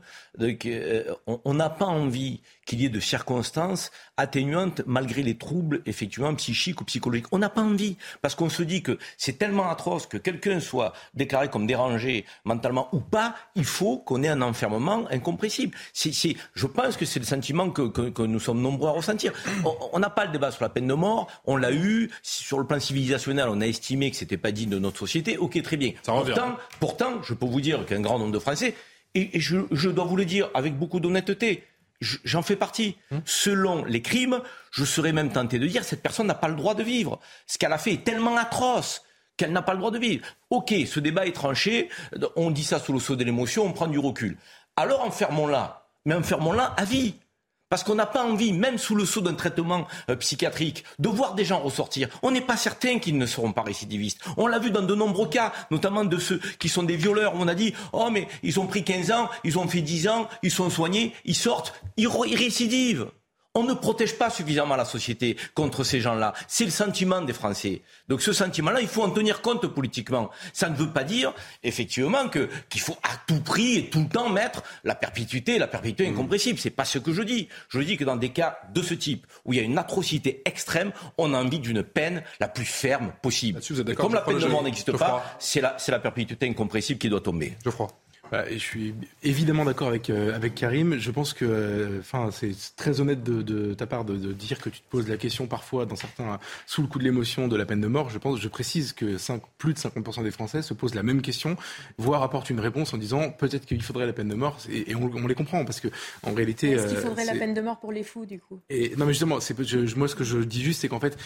[1.26, 6.80] on n'a pas envie qu'il y ait de circonstances atténuantes malgré les troubles effectivement psychiques
[6.80, 7.26] ou psychologiques.
[7.32, 10.92] On n'a pas envie parce qu'on se dit que c'est tellement atroce que quelqu'un soit
[11.14, 15.76] déclaré comme dérangé mentalement ou pas, il faut qu'on ait un enfermement incompressible.
[15.94, 19.32] je pense que c'est le sentiment que, nous sommes nombreux à ressentir.
[19.92, 22.66] On n'a pas le débat sur la peine de mort, on l'a eu sur le
[22.68, 25.38] plan civilisationnel, on a estimé que c'était pas digne de notre société.
[25.38, 25.90] Ok, très bien.
[26.04, 28.74] Pourtant, pourtant, je peux vous dire qu'un grand nombre de Français
[29.14, 31.64] et, je dois vous le dire avec beaucoup d'honnêteté,
[32.00, 32.96] j'en fais partie.
[33.10, 33.22] Hum.
[33.24, 34.40] Selon les crimes,
[34.70, 37.18] je serais même tenté de dire cette personne n'a pas le droit de vivre.
[37.46, 39.02] Ce qu'elle a fait est tellement atroce
[39.36, 40.26] qu'elle n'a pas le droit de vivre.
[40.50, 41.88] Ok, ce débat est tranché,
[42.36, 44.36] on dit ça sous le saut de l'émotion, on prend du recul.
[44.76, 47.14] Alors enfermons-la, mais enfermons-la à vie.
[47.68, 51.34] Parce qu'on n'a pas envie, même sous le sceau d'un traitement euh, psychiatrique, de voir
[51.34, 52.08] des gens ressortir.
[52.22, 54.20] On n'est pas certain qu'ils ne seront pas récidivistes.
[54.36, 57.34] On l'a vu dans de nombreux cas, notamment de ceux qui sont des violeurs.
[57.36, 60.28] On a dit, oh mais ils ont pris 15 ans, ils ont fait 10 ans,
[60.42, 63.08] ils sont soignés, ils sortent, ils récidivent.
[63.58, 66.32] On ne protège pas suffisamment la société contre ces gens-là.
[66.46, 67.82] C'est le sentiment des Français.
[68.08, 70.30] Donc ce sentiment-là, il faut en tenir compte politiquement.
[70.52, 71.34] Ça ne veut pas dire,
[71.64, 75.66] effectivement, que, qu'il faut à tout prix et tout le temps mettre la perpétuité, la
[75.66, 76.14] perpétuité mmh.
[76.14, 76.60] incompressible.
[76.60, 77.48] C'est pas ce que je dis.
[77.68, 80.40] Je dis que dans des cas de ce type, où il y a une atrocité
[80.44, 83.60] extrême, on a envie d'une peine la plus ferme possible.
[83.96, 87.22] comme la peine de mort n'existe pas, c'est la, c'est la perpétuité incompressible qui doit
[87.22, 87.56] tomber.
[87.64, 87.88] Je crois.
[88.30, 90.98] Bah, je suis évidemment d'accord avec, euh, avec Karim.
[90.98, 94.60] Je pense que euh, enfin, c'est très honnête de, de ta part de, de, dire
[94.60, 97.56] que tu te poses la question parfois, dans certains, sous le coup de l'émotion, de
[97.56, 98.10] la peine de mort.
[98.10, 101.22] Je, pense, je précise que 5, plus de 50% des Français se posent la même
[101.22, 101.56] question,
[101.96, 104.58] voire apportent une réponse en disant peut-être qu'il faudrait la peine de mort.
[104.70, 105.88] Et, on, on, les comprend parce que
[106.22, 106.72] en réalité.
[106.72, 108.60] Est-ce qu'il euh, faudrait la peine de mort pour les fous, du coup?
[108.68, 111.16] Et, Non, mais justement, je, moi, ce que je dis juste, c'est qu'en fait,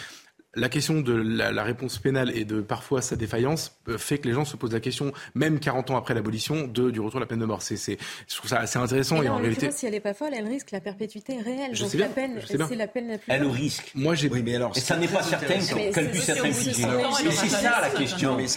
[0.55, 4.33] la question de la, réponse pénale et de parfois sa défaillance euh, fait que les
[4.33, 7.39] gens se posent la question, même 40 ans après l'abolition, du retour de la peine
[7.39, 7.61] de mort.
[7.61, 9.21] C'est, je trouve ça assez intéressant.
[9.23, 11.75] Et, en, réalité, si elle n'est pas folle, elle risque la perpétuité réelle.
[11.75, 13.31] Je sais bien, la peine, c'est la peine la plus.
[13.31, 13.91] Elle risque.
[13.95, 14.29] Moi, j'ai.
[14.29, 15.59] Oui, mais alors, et ça n'est pas certain
[15.91, 16.83] qu'elle puisse être impliquée.
[16.83, 18.37] Et c'est ça la question.
[18.37, 18.47] mais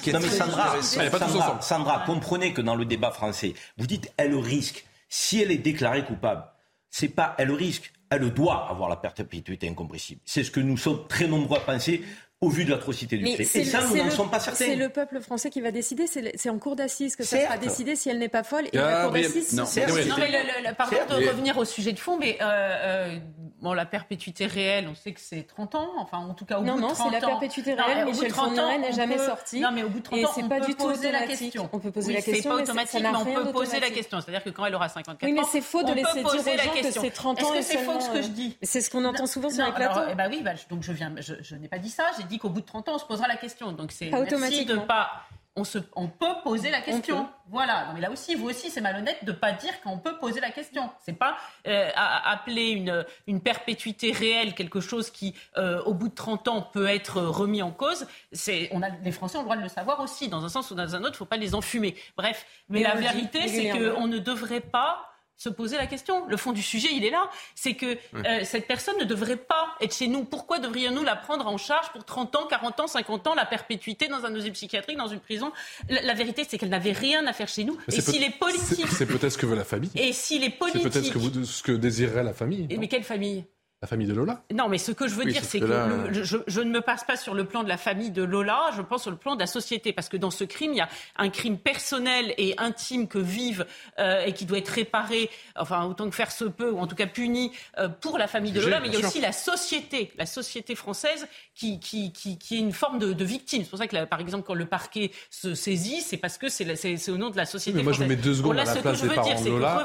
[1.61, 4.85] Sandra, comprenez que dans le débat français, vous dites elle risque.
[5.09, 6.43] Si elle est déclarée coupable,
[6.91, 10.21] c'est pas elle risque elle doit avoir la perpétuité incompressible.
[10.25, 12.03] C'est ce que nous sommes très nombreux à penser
[12.43, 13.61] au vu de l'atrocité du fait.
[13.61, 14.65] Et ça, nous n'en sommes pas certains.
[14.67, 16.07] C'est le peuple français qui va décider.
[16.07, 18.67] C'est en cour d'assises que ça sera décidé si elle n'est pas folle.
[18.73, 19.65] Et la cour d'assises, non.
[19.65, 23.19] non, mais pardon de revenir au sujet de fond, mais euh, euh,
[23.61, 25.91] bon, la perpétuité réelle, on sait que c'est 30 ans.
[25.99, 27.05] Enfin, en tout cas, au non, bout non, de 30 ans.
[27.05, 28.05] Non, non, c'est la perpétuité réelle.
[28.05, 29.61] Non, Michel Fourniret n'est jamais sorti.
[29.61, 31.69] Non, mais au bout de 30 ans, on pas peut du poser la question.
[31.73, 32.43] On peut poser la question.
[32.43, 34.21] C'est pas automatique, mais on peut poser la question.
[34.21, 36.33] C'est-à-dire que quand elle aura 54 ans, oui, mais c'est faux de laisser dire aux
[36.33, 37.55] gens que c'est 30 ans.
[37.55, 39.73] Est-ce que c'est faux ce que je dis C'est ce qu'on entend souvent sur les
[39.73, 40.01] plateaux.
[40.11, 42.05] Eh ben oui, donc je viens, je n'ai pas dit ça.
[42.19, 43.73] J'ai dit qu'au bout de 30 ans, posera la question.
[43.73, 45.23] Donc c'est merci de pas.
[45.59, 47.27] On, se, on peut poser la question.
[47.49, 47.91] Voilà.
[47.95, 50.91] mais là aussi, vous aussi, c'est malhonnête de pas dire qu'on peut poser la question.
[51.03, 56.15] C'est pas euh, appeler une, une perpétuité réelle quelque chose qui, euh, au bout de
[56.15, 58.07] 30 ans, peut être remis en cause.
[58.33, 60.29] C'est, on a, les Français ont le droit de le savoir aussi.
[60.29, 61.95] Dans un sens ou dans un autre, il faut pas les enfumer.
[62.19, 62.45] Bref.
[62.69, 66.27] Mais la vérité, c'est qu'on ne devrait pas se poser la question.
[66.29, 67.31] Le fond du sujet, il est là.
[67.55, 70.25] C'est que euh, cette personne ne devrait pas être chez nous.
[70.25, 74.09] Pourquoi devrions-nous la prendre en charge pour 30 ans, 40 ans, 50 ans, la perpétuité
[74.09, 75.53] dans un asile psychiatrique, dans une prison?
[75.89, 77.77] La, vérité, c'est qu'elle n'avait rien à faire chez nous.
[77.89, 78.89] et si les politiques...
[78.89, 79.91] C'est peut-être ce que veut la famille.
[79.95, 80.83] Et si les politiques...
[80.83, 82.67] C'est peut-être ce que, ce que désirerait la famille.
[82.79, 83.45] mais quelle famille?
[83.83, 85.67] La famille de Lola Non, mais ce que je veux dire, c'est que,
[86.13, 89.03] je, ne me passe pas sur le plan de la famille de Lola, je pense
[89.03, 89.93] sur le plan de la société.
[89.93, 93.67] Parce que dans ce crime, il y a un crime personnel et intime que vivent
[93.99, 96.97] euh, et qui doit être réparé, enfin, autant que faire se peut, ou en tout
[96.97, 98.81] cas puni euh, pour la famille de Lola.
[98.81, 102.61] Mais il y a aussi la société, la société française qui, qui, qui, qui est
[102.61, 103.63] une forme de, victime.
[103.65, 107.09] C'est pour ça que, par exemple, quand le parquet se saisit, c'est parce que c'est
[107.09, 109.03] au nom de la société mais moi, je me mets deux secondes à la place
[109.03, 109.85] des parents de Lola.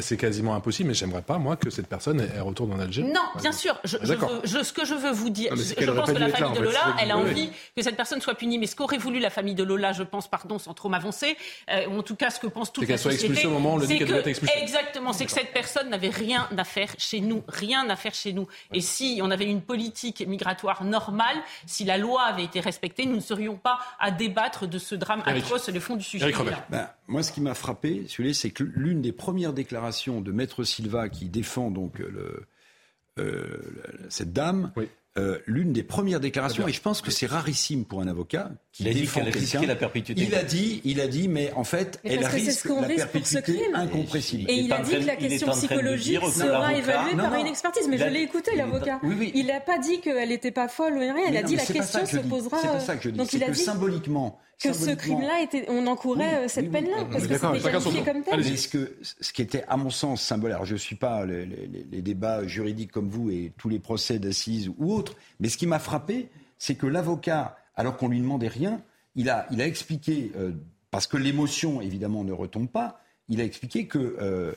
[0.00, 3.08] C'est quasiment impossible, mais j'aimerais pas, moi, que cette personne retourne en Algérie.
[3.08, 3.78] Non, bien sûr.
[3.84, 6.62] Je, ah, je ce que je veux vous dire, je, pense que la famille de
[6.62, 8.58] Lola, elle a envie que cette personne soit punie.
[8.58, 11.36] Mais ce qu'aurait voulu la famille de Lola, je pense, pardon, sans trop m'avancer,
[11.70, 14.60] euh, ou en tout cas ce que pense toute la société, au moment, c'est que,
[14.62, 18.32] exactement, c'est que cette personne n'avait rien à faire chez nous, rien à faire chez
[18.32, 18.46] nous.
[18.72, 20.99] Et si on avait une politique migratoire normale,
[21.66, 25.22] si la loi avait été respectée, nous ne serions pas à débattre de ce drame
[25.26, 26.32] atroce, le fond du sujet.
[26.70, 31.08] Ben, moi, ce qui m'a frappé, c'est que l'une des premières déclarations de Maître Silva
[31.08, 32.46] qui défend donc le,
[33.18, 33.58] euh,
[34.08, 34.72] cette dame,
[35.18, 38.84] euh, l'une des premières déclarations, et je pense que c'est rarissime pour un avocat qui
[38.84, 40.22] il a dit qu'elle risquait la perpétuité.
[40.22, 44.48] Il a dit, il a dit, mais en fait, elle risque la perpétuité incompressible.
[44.48, 47.88] Et il, a dit que la question psychologique sera évaluée par une expertise.
[47.88, 49.00] Mais je l'ai écouté, l'avocat.
[49.34, 51.16] Il n'a pas dit qu'elle n'était pas folle ou rien.
[51.28, 52.58] Il a dit la question se posera.
[52.60, 53.20] C'est pas ça que je dis.
[53.26, 57.60] C'est que symboliquement que ce crime-là était, on encourait euh, cette peine-là, parce que c'était
[57.60, 58.58] qualifié comme tel.
[58.58, 61.46] ce, que, ce qui était, à mon sens, symbolique, alors je ne suis pas les,
[61.46, 65.66] les, débats juridiques comme vous et tous les procès d'assises ou autres, mais ce qui
[65.66, 68.82] m'a frappé, c'est que l'avocat, alors qu'on lui demandait rien,
[69.14, 70.52] il a, il a expliqué, euh,
[70.90, 74.52] parce que l'émotion, évidemment, ne retombe pas, il a expliqué que euh,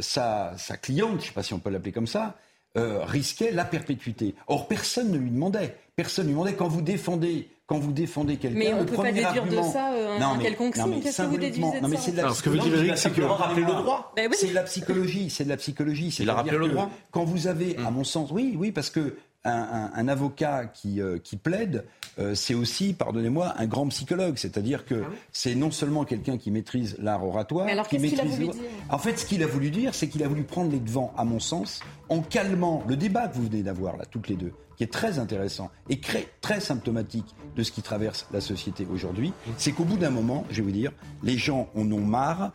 [0.00, 2.36] sa, sa, cliente, je ne sais pas si on peut l'appeler comme ça,
[2.74, 4.34] risquait la perpétuité.
[4.46, 5.76] Or, personne ne lui demandait.
[5.94, 8.96] Personne ne lui demandait quand vous défendez quand vous défendez quelqu'un, mais on ne peut
[8.96, 11.00] pas déduire de ça euh, un, quelconque signe.
[11.00, 13.12] Qu'est-ce que vous déduisez de ça c'est de la ce que veut dire Eric, c'est
[13.12, 14.12] que rappeler le droit.
[14.16, 16.14] Ben c'est de la psychologie, c'est de la psychologie.
[16.18, 16.90] Il a rappelé le droit.
[17.10, 21.36] Quand vous avez, à mon sens, oui, oui, parce que un, avocat qui, euh, qui
[21.36, 21.84] plaide,
[22.18, 24.34] euh, c'est aussi, pardonnez-moi, un grand psychologue.
[24.36, 27.66] C'est-à-dire que ah c'est non seulement quelqu'un qui maîtrise l'art oratoire.
[27.66, 28.62] Mais alors, qu'est-ce qu'il a voulu dire?
[28.90, 31.24] En fait, ce qu'il a voulu dire, c'est qu'il a voulu prendre les devants, à
[31.24, 31.80] mon sens,
[32.12, 35.18] en calmant le débat que vous venez d'avoir là, toutes les deux, qui est très
[35.18, 35.98] intéressant et
[36.40, 39.32] très symptomatique de ce qui traverse la société aujourd'hui.
[39.56, 40.92] C'est qu'au bout d'un moment, je vais vous dire,
[41.22, 42.52] les gens en ont marre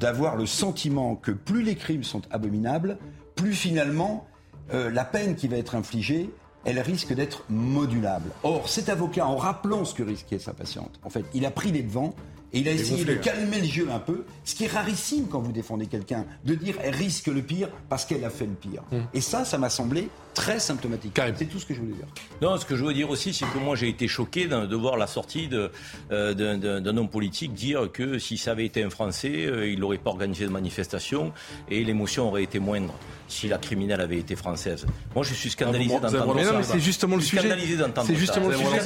[0.00, 2.96] d'avoir le sentiment que plus les crimes sont abominables,
[3.34, 4.26] plus finalement
[4.72, 6.30] euh, la peine qui va être infligée,
[6.64, 8.30] elle risque d'être modulable.
[8.42, 11.72] Or, cet avocat, en rappelant ce que risquait sa patiente, en fait, il a pris
[11.72, 12.14] les devants
[12.56, 15.40] et il a essayé de calmer le jeu un peu, ce qui est rarissime quand
[15.40, 18.82] vous défendez quelqu'un, de dire elle risque le pire parce qu'elle a fait le pire.
[18.92, 19.06] Hum.
[19.12, 21.18] Et ça, ça m'a semblé très symptomatique.
[21.36, 22.06] C'est tout ce que je voulais dire.
[22.40, 24.96] Non, ce que je veux dire aussi, c'est que moi j'ai été choqué de voir
[24.96, 29.68] la sortie euh, d'un homme politique dire que si ça avait été un Français, euh,
[29.68, 31.32] il n'aurait pas organisé de manifestation
[31.70, 32.94] et l'émotion aurait été moindre
[33.28, 34.86] si la criminelle avait été française.
[35.14, 36.52] Moi, je suis scandalisé ah, d'entendre ça.
[36.52, 37.40] Mais c'est justement le sujet.
[37.40, 38.12] Scandalisé d'entendre ça.
[38.12, 38.80] C'est justement le sujet.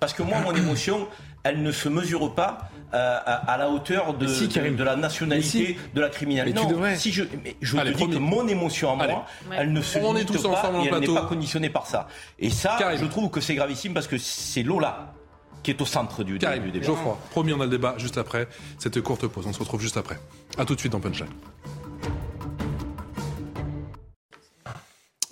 [0.00, 1.06] Parce que moi, mon émotion,
[1.44, 6.08] elle ne se mesure pas euh, à, la hauteur de, de, la nationalité de la
[6.10, 6.60] criminalité.
[6.60, 7.24] non, si je,
[7.60, 9.26] je te dis que mon émotion à moi,
[9.56, 12.08] elle ne se limite tous pas et elle n'est pas conditionnée par ça.
[12.38, 15.14] Et ça, je trouve que c'est gravissime parce que c'est Lola
[15.62, 16.84] qui est au centre du, du débat.
[16.84, 19.46] Geoffroy, promis, on a le débat juste après cette courte pause.
[19.46, 20.18] On se retrouve juste après.
[20.58, 21.28] A tout de suite dans Punchline.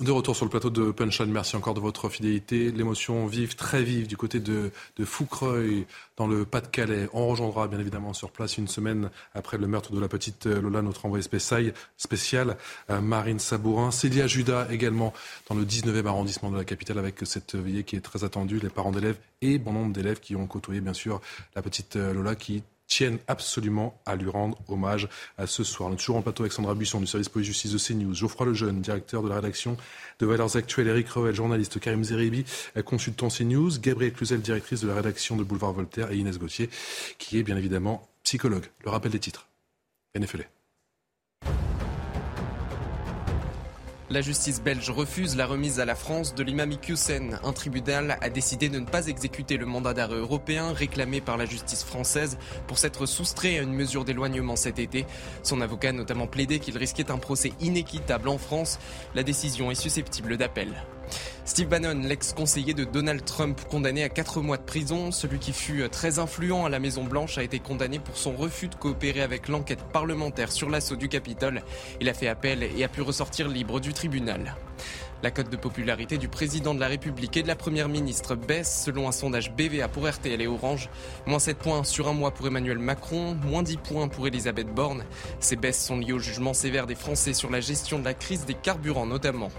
[0.01, 2.73] De retour sur le plateau de Punchline, merci encore de votre fidélité.
[2.73, 5.85] L'émotion vive, très vive du côté de, de Foucreuil,
[6.17, 7.11] dans le Pas-de-Calais.
[7.13, 10.81] On rejoindra bien évidemment sur place une semaine après le meurtre de la petite Lola,
[10.81, 12.57] notre envoyé spécial, spécial
[12.89, 13.91] euh, Marine Sabourin.
[13.91, 15.13] Célia Judas également
[15.51, 18.59] dans le 19e arrondissement de la capitale avec cette veillée qui est très attendue.
[18.59, 21.21] Les parents d'élèves et bon nombre d'élèves qui ont côtoyé bien sûr
[21.55, 25.89] la petite Lola qui tiennent absolument à lui rendre hommage à ce soir.
[25.89, 28.83] On est toujours en plateau avec Sandra Buisson du service police-justice de CNews, Geoffroy Lejeune,
[28.83, 29.79] directeur de la rédaction
[30.19, 32.45] de Valeurs Actuelles, Eric Revel, journaliste, Karim Zeribi,
[32.85, 36.69] consultant CNews, Gabriel Cluzel, directrice de la rédaction de Boulevard Voltaire et Inès Gauthier,
[37.19, 38.65] qui est bien évidemment psychologue.
[38.85, 39.47] Le rappel des titres.
[40.19, 40.49] NFL.
[44.13, 47.39] La justice belge refuse la remise à la France de l'imam Iqiyoussen.
[47.45, 51.45] Un tribunal a décidé de ne pas exécuter le mandat d'arrêt européen réclamé par la
[51.45, 52.37] justice française
[52.67, 55.07] pour s'être soustrait à une mesure d'éloignement cet été.
[55.45, 58.81] Son avocat a notamment plaidé qu'il risquait un procès inéquitable en France.
[59.15, 60.75] La décision est susceptible d'appel.
[61.45, 65.89] Steve Bannon, l'ex-conseiller de Donald Trump, condamné à 4 mois de prison, celui qui fut
[65.89, 69.83] très influent à la Maison-Blanche, a été condamné pour son refus de coopérer avec l'enquête
[69.93, 71.63] parlementaire sur l'assaut du Capitole.
[72.01, 74.57] Il a fait appel et a pu ressortir libre du tribunal.
[75.23, 78.85] La cote de popularité du président de la République et de la Première ministre baisse
[78.85, 80.89] selon un sondage BVA pour RTL et Orange.
[81.27, 85.05] Moins 7 points sur un mois pour Emmanuel Macron, moins 10 points pour Elisabeth Borne.
[85.39, 88.47] Ces baisses sont liées au jugement sévère des Français sur la gestion de la crise
[88.47, 89.51] des carburants notamment.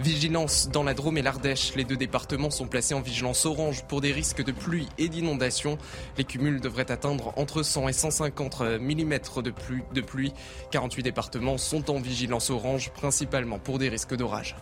[0.00, 1.74] Vigilance dans la Drôme et l'Ardèche.
[1.74, 5.76] Les deux départements sont placés en vigilance orange pour des risques de pluie et d'inondation.
[6.16, 9.82] Les cumuls devraient atteindre entre 100 et 150 mm de pluie.
[9.92, 10.32] De pluie.
[10.70, 14.54] 48 départements sont en vigilance orange, principalement pour des risques d'orage.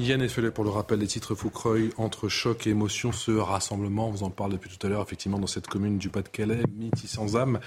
[0.00, 3.12] Yann Effelet pour le rappel des titres Foucreuil entre choc et émotion.
[3.12, 6.64] Ce rassemblement, vous en parle depuis tout à l'heure, effectivement, dans cette commune du Pas-de-Calais,
[6.76, 7.60] Miti sans âme.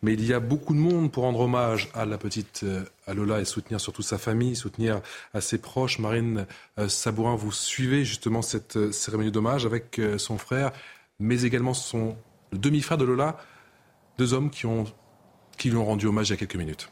[0.00, 3.40] Mais il y a beaucoup de monde pour rendre hommage à la petite euh, Lola
[3.40, 5.02] et soutenir surtout sa famille, soutenir
[5.34, 5.98] à ses proches.
[5.98, 6.46] Marine
[6.78, 10.72] euh, Sabourin, vous suivez justement cette euh, cérémonie d'hommage avec son frère,
[11.20, 12.16] mais également son
[12.52, 13.36] demi-frère de Lola,
[14.16, 14.84] deux hommes qui, ont,
[15.58, 16.88] qui lui ont rendu hommage il y a quelques minutes.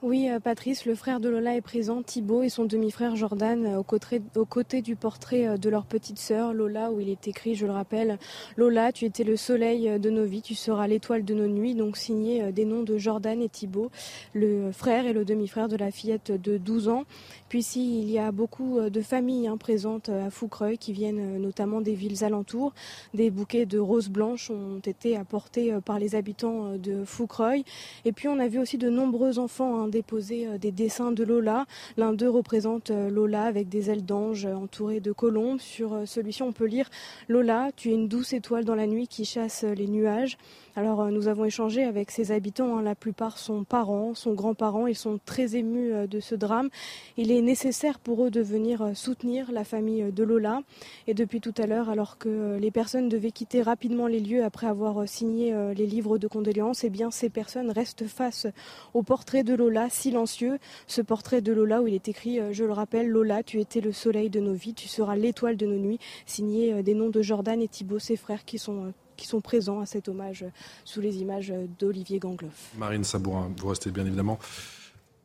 [0.00, 3.78] Oui, euh, Patrice, le frère de Lola est présent, Thibaut et son demi-frère Jordan, euh,
[3.78, 7.66] aux côtés, du portrait euh, de leur petite sœur Lola, où il est écrit, je
[7.66, 8.16] le rappelle,
[8.56, 11.96] Lola, tu étais le soleil de nos vies, tu seras l'étoile de nos nuits, donc
[11.96, 13.90] signé des noms de Jordan et Thibaut,
[14.34, 17.02] le frère et le demi-frère de la fillette de 12 ans.
[17.48, 21.80] Puis ici, il y a beaucoup de familles hein, présentes à Foucreuil qui viennent notamment
[21.80, 22.72] des villes alentours.
[23.14, 27.64] Des bouquets de roses blanches ont été apportés par les habitants de Foucreuil.
[28.04, 31.24] Et puis on a vu aussi de nombreux enfants hein, déposé euh, des dessins de
[31.24, 31.66] Lola.
[31.96, 35.60] L'un d'eux représente euh, Lola avec des ailes d'ange euh, entourées de colombes.
[35.60, 36.88] Sur celui-ci, on peut lire
[37.28, 40.38] Lola, tu es une douce étoile dans la nuit qui chasse les nuages.
[40.78, 42.82] Alors euh, nous avons échangé avec ces habitants, hein.
[42.82, 46.68] la plupart sont parents, sont grands-parents, ils sont très émus euh, de ce drame.
[47.16, 50.62] Il est nécessaire pour eux de venir euh, soutenir la famille de Lola.
[51.08, 54.68] Et depuis tout à l'heure, alors que les personnes devaient quitter rapidement les lieux après
[54.68, 58.46] avoir signé les livres de condoléances, eh bien ces personnes restent face
[58.94, 60.58] au portrait de Lola, silencieux.
[60.86, 63.90] Ce portrait de Lola où il est écrit, je le rappelle, Lola, tu étais le
[63.92, 67.60] soleil de nos vies, tu seras l'étoile de nos nuits, signé des noms de Jordan
[67.60, 70.46] et Thibault, ses frères qui sont qui sont présents à cet hommage
[70.86, 72.70] sous les images d'Olivier Gangloff.
[72.78, 74.38] Marine Sabourin, vous restez bien évidemment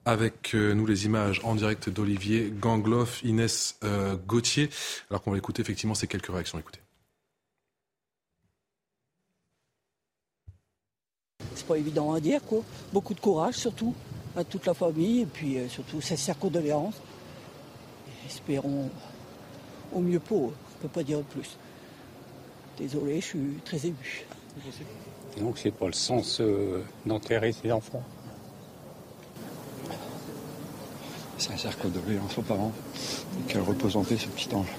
[0.06, 4.70] avec euh, nous les images en direct d'Olivier Gangloff, Inès euh, Gauthier.
[5.10, 6.60] Alors qu'on va écouter effectivement ces quelques réactions.
[6.60, 6.80] Écoutez.
[11.56, 12.64] C'est pas évident à dire, quoi.
[12.92, 13.94] Beaucoup de courage, surtout,
[14.36, 17.00] à toute la famille, et puis euh, surtout, sincères condoléances.
[18.26, 18.90] Espérons
[19.94, 20.54] au mieux pour eux.
[20.54, 21.58] On ne peut pas dire plus.
[22.78, 24.26] Désolé, je suis très ému.
[25.40, 28.04] donc c'est pas le sens euh, d'enterrer ses enfants.
[31.38, 32.72] Sincère condoléances aux parents
[33.40, 34.72] et qu'elle repose en paix ce petit ange.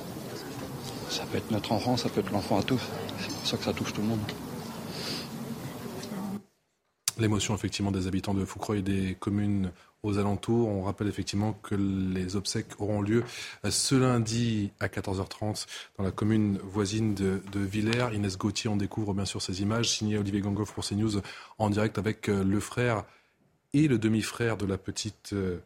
[1.11, 2.81] Ça peut être notre enfant, ça peut être l'enfant à tous.
[3.21, 4.21] C'est pour ça que ça touche tout le monde.
[7.19, 9.71] L'émotion effectivement des habitants de Foucroy et des communes
[10.05, 10.69] aux alentours.
[10.69, 13.25] On rappelle effectivement que les obsèques auront lieu
[13.69, 15.67] ce lundi à 14h30
[15.99, 18.09] dans la commune voisine de, Villers.
[18.15, 21.21] Inès Gauthier, on découvre bien sûr ces images, signées Olivier Gangoff pour CNews
[21.59, 23.05] en direct avec euh, le frère
[23.73, 25.59] et le demi-frère de la petite euh,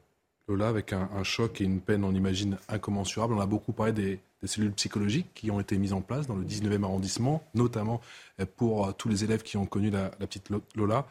[0.47, 3.35] Lola, avec un, choc et une peine, on imagine, incommensurable.
[3.35, 6.45] On a beaucoup parlé des, cellules psychologiques qui ont été mises en place dans le
[6.45, 8.01] 19e arrondissement, notamment
[8.41, 11.07] euh, pour tous les élèves qui ont connu la petite Lola.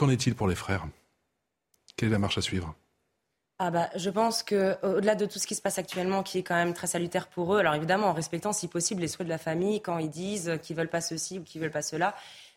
[0.00, 0.86] Qu'en est-il pour les frères?
[1.94, 2.74] Quelle est la marche à suivre?
[3.58, 6.42] Ah bah, je pense que au-delà de tout ce qui se passe actuellement, qui est
[6.42, 9.30] quand même très salutaire pour eux, alors évidemment en respectant si possible les souhaits de
[9.30, 12.14] la famille quand ils disent qu'ils veulent pas ceci ou qu'ils veulent pas cela.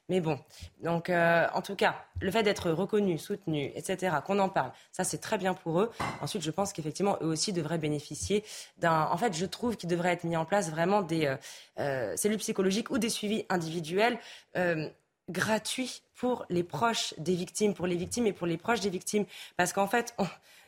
[0.07, 0.39] Mais bon,
[0.81, 5.03] donc euh, en tout cas, le fait d'être reconnu, soutenu, etc., qu'on en parle, ça
[5.03, 5.91] c'est très bien pour eux.
[6.21, 8.45] Ensuite, je pense qu'effectivement, eux aussi devraient bénéficier
[8.77, 9.09] d'un.
[9.11, 11.35] En fait, je trouve qu'il devrait être mis en place vraiment des euh,
[11.79, 14.17] euh, cellules psychologiques ou des suivis individuels
[15.29, 19.25] gratuits pour les proches des victimes, pour les victimes et pour les proches des victimes.
[19.57, 20.15] Parce qu'en fait,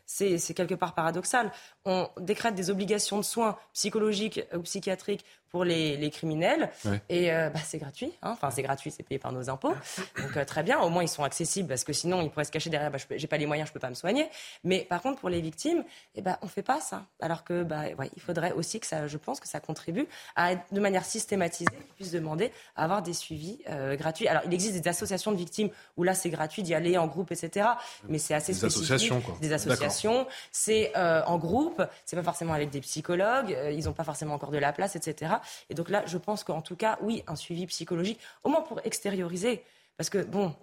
[0.06, 1.52] c'est quelque part paradoxal.
[1.86, 5.26] On décrète des obligations de soins psychologiques ou psychiatriques
[5.56, 6.70] pour les, criminels.
[7.08, 8.12] Et euh, bah, c'est gratuit.
[8.22, 8.32] Hein.
[8.34, 9.74] Enfin, c'est gratuit, c'est payé par nos impôts.
[10.22, 10.82] Donc, euh, très bien.
[10.82, 12.91] Au moins, ils sont accessibles parce que sinon, ils pourraient se cacher derrière.
[12.91, 14.28] Bah, je n'ai pas les moyens, je ne peux pas me soigner.
[14.66, 15.86] Mais par contre, pour les victimes,
[16.16, 17.06] eh ben, on ne fait pas ça.
[17.22, 17.84] Alors que, bah,
[18.14, 21.95] il faudrait aussi que ça, je pense que ça contribue à, de manière systématisée, qu'on
[21.95, 24.28] puisse demander à avoir des suivis euh, gratuits.
[24.28, 27.32] Alors, il existe des associations de victimes où là, c'est gratuit d'y aller en groupe,
[27.32, 27.66] etc.
[28.10, 29.38] Mais c'est assez des Associations, quoi.
[29.39, 30.28] Des associations.
[30.51, 31.82] C'est en groupe.
[32.03, 33.58] C'est pas forcément avec des psychologues.
[33.72, 35.36] ils n'ont pas forcément encore de la place, etc.
[35.70, 38.80] Et donc là, je pense qu'en tout cas, oui, un suivi psychologique, au moins pour
[38.84, 39.64] extérioriser.
[39.98, 40.54] Parce que, bon,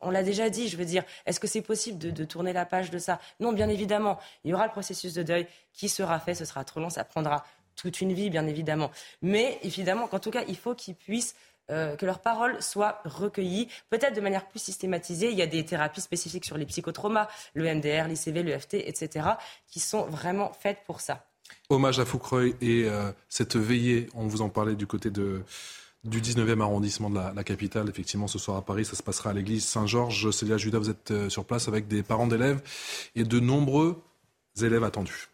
[0.00, 2.90] on, l'a déjà dit, je veux dire, est-ce que c'est possible de, tourner la page
[2.90, 3.20] de ça?
[3.40, 4.18] Non, bien évidemment.
[4.44, 7.04] Il y aura le processus de deuil qui sera fait, ce sera trop long, ça
[7.04, 8.90] prendra toute une vie, bien évidemment.
[9.22, 11.34] Mais évidemment qu'en tout cas, il faut qu'ils puissent
[11.70, 15.30] euh, que leurs paroles soient recueillies, peut-être de manière plus systématisée.
[15.30, 19.26] Il y a des thérapies spécifiques sur les psychotraumas, le MDR, l'ICV, le FT, etc.,
[19.68, 21.24] qui sont vraiment faites pour ça.
[21.68, 25.42] Hommage à Foucreuil et euh, cette veillée, on vous en parlait du côté de,
[26.04, 27.88] du 19e arrondissement de la, capitale.
[27.88, 30.30] Effectivement, ce soir à Paris, ça se passera à l'église Saint-Georges.
[30.30, 32.60] Célia Judas, vous êtes euh, sur place avec des parents d'élèves
[33.16, 34.02] et de nombreux
[34.60, 35.31] élèves attendus.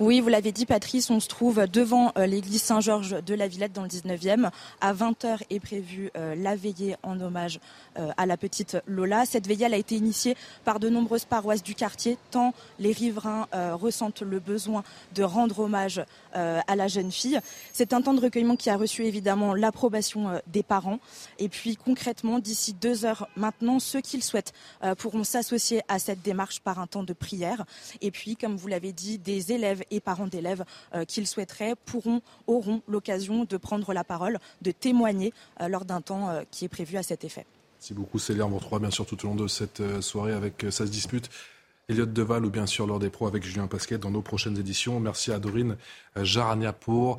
[0.00, 3.74] Oui, vous l'avez dit, Patrice, on se trouve devant euh, l'église Saint-Georges de la Villette
[3.74, 4.48] dans le 19e.
[4.80, 7.60] À 20h est prévue euh, la veillée en hommage
[7.98, 9.26] euh, à la petite Lola.
[9.26, 10.34] Cette veillée a été initiée
[10.64, 14.82] par de nombreuses paroisses du quartier, tant les riverains ressentent le besoin
[15.14, 17.38] de rendre hommage à la jeune fille.
[17.72, 20.98] C'est un temps de recueillement qui a reçu évidemment l'approbation des parents.
[21.38, 24.52] Et puis concrètement, d'ici deux heures maintenant, ceux qui le souhaitent
[24.98, 27.64] pourront s'associer à cette démarche par un temps de prière.
[28.00, 30.64] Et puis, comme vous l'avez dit, des élèves et parents d'élèves
[30.94, 35.84] euh, qui le souhaiteraient pourront, auront l'occasion de prendre la parole, de témoigner euh, lors
[35.84, 37.46] d'un temps euh, qui est prévu à cet effet.
[37.78, 38.46] Merci beaucoup Célia.
[38.46, 41.30] On vous retrouvera bien sûr tout au long de cette soirée avec Ça dispute.
[41.88, 45.00] Elliot Deval ou bien sûr lors des pros avec Julien Pasquet dans nos prochaines éditions.
[45.00, 45.76] Merci à Dorine
[46.14, 47.18] Jarania pour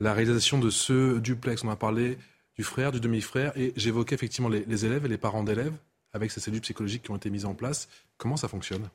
[0.00, 1.64] la réalisation de ce duplex.
[1.64, 2.18] On a parlé
[2.56, 5.72] du frère, du demi-frère et j'évoquais effectivement les, les élèves et les parents d'élèves
[6.12, 7.88] avec ces cellules psychologiques qui ont été mises en place.
[8.18, 8.88] Comment ça fonctionne?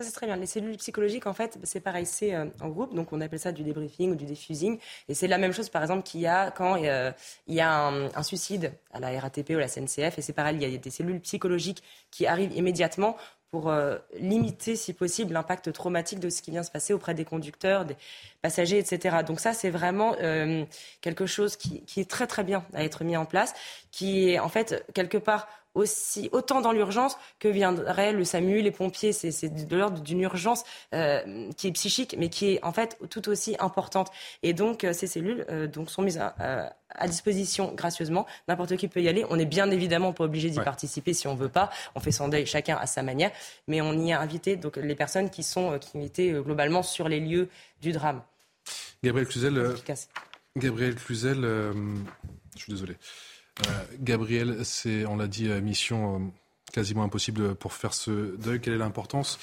[0.00, 0.36] Ça, c'est très bien.
[0.36, 3.52] Les cellules psychologiques, en fait, c'est pareil, c'est euh, en groupe, donc on appelle ça
[3.52, 4.78] du débriefing ou du diffusing.
[5.08, 7.12] Et c'est la même chose, par exemple, qu'il y a quand euh,
[7.46, 10.18] il y a un, suicide à la RATP ou à la CNCF.
[10.18, 13.16] Et c'est pareil, il y a des cellules psychologiques qui arrivent immédiatement
[13.50, 17.24] pour euh, limiter, si possible, l'impact traumatique de ce qui vient se passer auprès des
[17.24, 17.96] conducteurs, des
[18.40, 19.18] passagers, etc.
[19.26, 20.14] Donc ça, c'est vraiment
[21.00, 23.52] quelque chose qui, qui, est très très bien à être mis en place,
[23.90, 28.70] qui est en fait quelque part aussi autant dans l'urgence que viendraient le SAMU, les
[28.70, 29.12] pompiers.
[29.12, 30.64] C'est de l'ordre d'une urgence
[30.94, 34.10] euh, qui est psychique, mais qui est en fait tout aussi importante.
[34.42, 38.26] Et donc euh, ces cellules euh, donc sont mises à, à disposition gracieusement.
[38.48, 39.24] N'importe qui peut y aller.
[39.30, 41.70] On n'est bien évidemment pas obligé d'y participer si on veut pas.
[41.94, 43.30] On fait son deuil chacun à sa manière,
[43.68, 47.20] mais on y a invité donc les personnes qui sont qui étaient globalement sur les
[47.20, 47.48] lieux
[47.80, 48.22] du drame.
[49.02, 49.74] Gabriel Cluzel.
[50.56, 51.42] Gabriel Cluzel,
[52.56, 52.96] je suis désolé.
[53.68, 56.18] Euh, Gabriel, c'est, on l'a dit, euh, mission euh,
[56.72, 58.60] quasiment impossible pour faire ce deuil.
[58.60, 59.38] Quelle est l'importance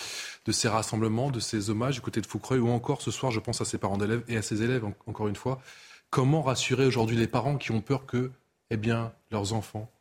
[0.45, 3.39] de ces rassemblements, de ces hommages du côté de Foucreuil ou encore ce soir, je
[3.39, 5.61] pense à ses parents d'élèves et à ses élèves, encore une fois.
[6.09, 8.32] Comment rassurer aujourd'hui les parents qui ont peur que
[8.70, 9.91] eh bien, leurs enfants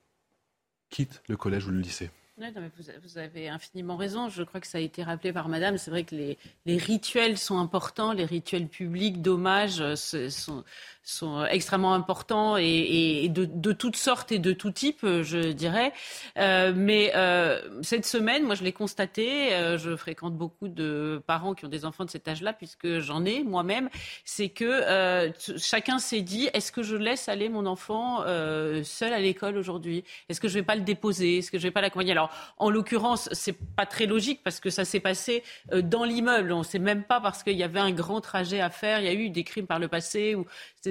[0.88, 2.10] quittent le collège ou le lycée?
[2.39, 4.28] Vous, avez infiniment raison.
[4.28, 5.78] Je crois que ça a été rappelé par Madame.
[5.78, 10.62] C'est vrai que les, rituels sont importants, les rituels publics d'hommage sont,
[11.03, 15.93] sont extrêmement importants et, de, toutes sortes et de tout type, je dirais.
[16.37, 19.55] Euh, mais euh, cette semaine, moi, je l'ai constaté.
[19.55, 23.24] Euh, je fréquente beaucoup de parents qui ont des enfants de cet âge-là, puisque j'en
[23.24, 23.89] ai moi-même.
[24.26, 28.22] C'est que chacun s'est dit est-ce que je laisse aller mon enfant
[28.82, 30.05] seul à l'école aujourd'hui?
[30.28, 31.39] Est-ce que je vais pas le déposer?
[31.39, 32.14] Est-ce que je vais pas l'accompagner?
[32.26, 36.52] Alors, en l'occurrence, c'est pas très logique parce que ça s'est passé dans l'immeuble.
[36.52, 39.00] On ne sait même pas parce qu'il y avait un grand trajet à faire.
[39.00, 40.36] Il y a eu des crimes par le passé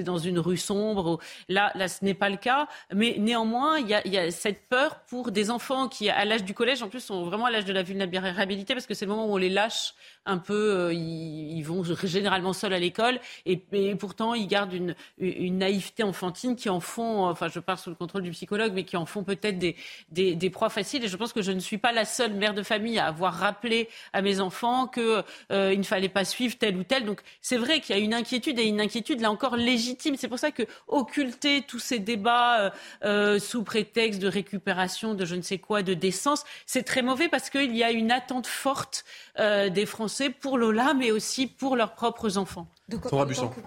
[0.02, 1.18] dans une rue sombre.
[1.48, 2.68] Là, ce n'est pas le cas.
[2.94, 6.82] Mais néanmoins, il y, a, cette peur pour des enfants qui, à l'âge du collège,
[6.82, 9.34] en plus, sont vraiment à l'âge de la vulnérabilité parce que c'est le moment où
[9.34, 9.94] on les lâche
[10.26, 13.56] un peu, euh, ils, vont généralement seuls à l'école et,
[13.98, 18.22] pourtant ils gardent une, naïveté enfantine qui en font, enfin je parle sous le contrôle
[18.22, 21.04] du psychologue, mais qui en font peut-être des, proies faciles.
[21.04, 23.34] Et je pense que je ne suis pas la seule mère de famille à avoir
[23.34, 25.22] rappelé à mes enfants qu'il
[25.52, 27.04] euh, ne fallait pas suivre tel ou tel.
[27.04, 29.85] Donc c'est vrai qu'il y a une inquiétude et une inquiétude là encore légitime.
[30.16, 32.70] C'est pour ça que occulter tous ces débats euh,
[33.04, 37.28] euh sous prétexte de récupération, de je ne sais quoi, de décence, c'est très mauvais
[37.28, 39.04] parce qu'il y a une attente forte
[39.38, 42.66] euh, des Français pour Lola, mais aussi pour leurs propres enfants.
[42.88, 43.08] Donc,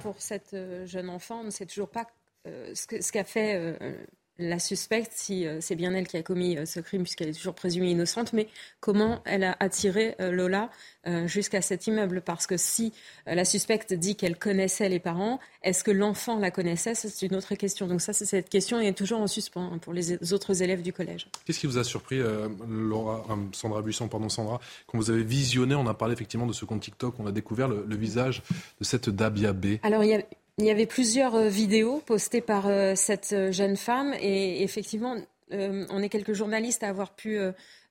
[0.01, 0.55] pour cette
[0.85, 2.05] jeune enfant, on ne sait toujours pas
[2.47, 3.77] euh, ce qu'a fait
[4.39, 7.91] la suspecte, si c'est bien elle qui a commis ce crime, puisqu'elle est toujours présumée
[7.91, 8.47] innocente, mais
[8.79, 10.69] comment elle a attiré Lola
[11.25, 12.21] jusqu'à cet immeuble?
[12.21, 12.93] Parce que si
[13.25, 16.95] la suspecte dit qu'elle connaissait les parents, est-ce que l'enfant la connaissait?
[16.95, 17.87] C'est une autre question.
[17.87, 20.93] Donc ça, c'est cette question est toujours en suspens hein, pour les autres élèves du
[20.93, 21.27] collège.
[21.45, 22.19] Qu'est-ce qui vous a surpris,
[23.53, 26.81] Sandra Buisson, pardon Sandra, quand vous avez visionné, on a parlé effectivement de ce compte
[26.81, 28.41] TikTok, on a découvert le, visage
[28.79, 29.77] de cette Dabia B?
[29.83, 30.21] Alors il y a
[30.59, 35.15] il y avait plusieurs euh, vidéos postées par euh, cette euh, jeune femme et effectivement,
[35.51, 37.39] on est quelques journalistes à avoir pu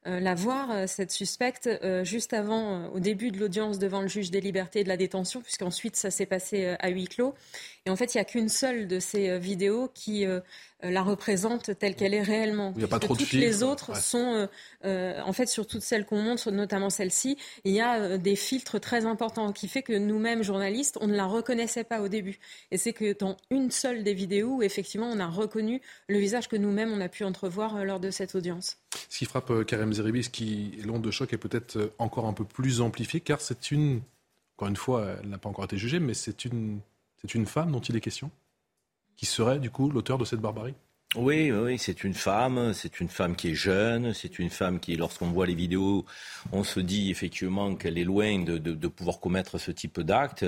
[0.04, 1.68] la voir, cette suspecte,
[2.04, 5.40] juste avant, au début de l'audience devant le juge des libertés et de la détention,
[5.40, 7.34] puisqu'ensuite ça s'est passé à huis clos.
[7.84, 10.24] Et en fait, il n'y a qu'une seule de ces vidéos qui
[10.82, 12.72] la représente telle qu'elle est réellement.
[12.76, 14.46] Il n'y a pas trop de Toutes les autres sont, euh,
[14.84, 18.80] euh, en fait, sur toutes celles qu'on montre, notamment celle-ci, il y a des filtres
[18.80, 22.38] très importants qui fait que nous-mêmes, journalistes, on ne la reconnaissait pas au début.
[22.70, 26.56] Et c'est que dans une seule des vidéos, effectivement, on a reconnu le visage que
[26.56, 28.78] nous-mêmes, on a pu entrevoir lors de cette audience.
[29.08, 32.44] Ce qui frappe Karim Zeribi, ce qui l'onde de choc est peut-être encore un peu
[32.44, 34.00] plus amplifié, car c'est une,
[34.56, 36.78] encore une fois, elle n'a pas encore été jugée, mais c'est une,
[37.20, 38.30] c'est une femme dont il est question?
[39.18, 40.74] Qui serait du coup l'auteur de cette barbarie?
[41.16, 44.94] Oui, oui, c'est une femme, c'est une femme qui est jeune, c'est une femme qui,
[44.94, 46.04] lorsqu'on voit les vidéos,
[46.52, 50.44] on se dit effectivement qu'elle est loin de, pouvoir commettre ce type d'acte.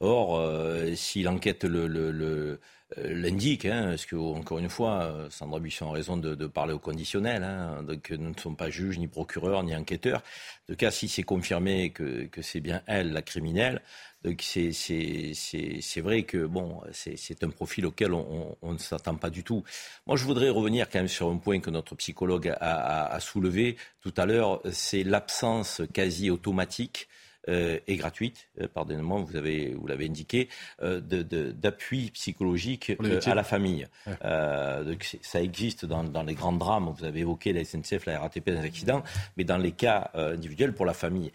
[0.00, 2.60] Or, euh, si l'enquête le, le,
[2.96, 7.44] l'indique, hein, parce que encore une fois, Sandra Buisson a raison de, parler au conditionnel.
[7.44, 10.22] Hein, donc nous ne sommes pas juges, ni procureurs, ni enquêteurs.
[10.64, 13.80] En tout cas, si c'est confirmé que c'est bien elle la criminelle,
[14.22, 19.64] donc c'est vrai que bon, c'est un profil auquel on, ne s'attend pas du tout.
[20.06, 24.12] Moi, je voudrais revenir quand même sur un point que notre psychologue a, soulevé tout
[24.16, 30.06] à l'heure, c'est l'absence quasi automatique euh, et gratuite, euh, pardonnez-moi, vous avez vous l'avez
[30.06, 30.48] indiqué,
[30.82, 32.92] euh, d'appui psychologique
[33.26, 33.86] à la famille.
[34.06, 36.92] donc ça existe dans, dans, les grands drames.
[36.96, 39.02] Vous avez évoqué la SNCF, la RATP, les accidents,
[39.36, 41.32] mais dans les cas individuels pour la famille,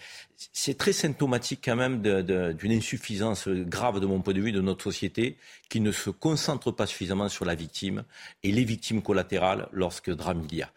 [0.53, 4.84] c'est très symptomatique quand même d'une insuffisance grave de mon point de vue de notre
[4.84, 5.38] société
[5.70, 8.03] qui ne se concentre pas suffisamment sur la victime
[8.43, 10.72] et les victimes collatérales lorsque drame il y a,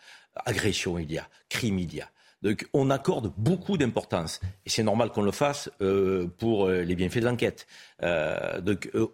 [0.47, 2.09] agression il y a, crime il y a.
[2.43, 6.95] Donc on accorde beaucoup d'importance, et c'est normal qu'on le fasse euh, pour euh, les
[6.95, 7.67] bienfaits de l'enquête,
[8.03, 8.61] euh,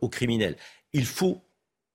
[0.01, 0.57] aux criminels.
[0.93, 1.43] Il faut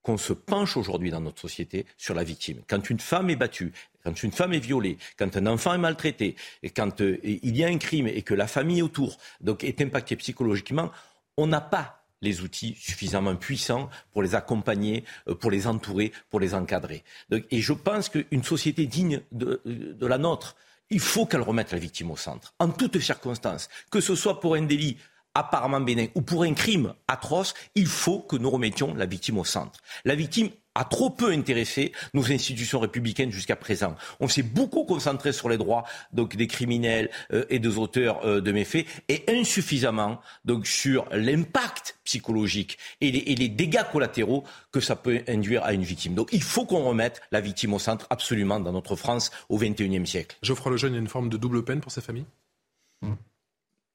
[0.02, 2.62] qu'on se penche aujourd'hui dans notre société sur la victime.
[2.68, 3.74] Quand une femme est battue,
[4.04, 6.36] quand une femme est violée, quand un enfant est maltraité,
[6.76, 9.18] quand il y a un crime et que la famille autour
[9.62, 10.90] est impactée psychologiquement,
[11.38, 15.04] on n'a pas les outils suffisamment puissants pour les accompagner,
[15.42, 17.04] pour les entourer, pour les encadrer.
[17.32, 20.56] et je pense qu'une société digne de la nôtre,
[20.90, 24.56] il faut qu'elle remette la victime au centre, en toutes circonstances, que ce soit pour
[24.56, 24.98] un délit
[25.36, 29.46] apparemment bénin ou pour un crime atroce, il faut que nous remettions la victime au
[29.46, 29.80] centre.
[30.04, 30.50] La victime
[30.80, 33.96] a trop peu intéressé nos institutions républicaines jusqu'à présent.
[34.22, 38.40] On s'est beaucoup concentré sur les droits donc des criminels euh, et des auteurs euh,
[38.40, 44.80] de méfaits et insuffisamment donc sur l'impact psychologique et les, et les, dégâts collatéraux que
[44.80, 46.16] ça peut induire à une victime.
[46.16, 50.08] Donc il faut qu'on remette la victime au centre absolument dans notre France au XXIe
[50.08, 50.38] siècle.
[50.42, 52.26] Geoffroy Lejeune, il y a une forme de double peine pour ces familles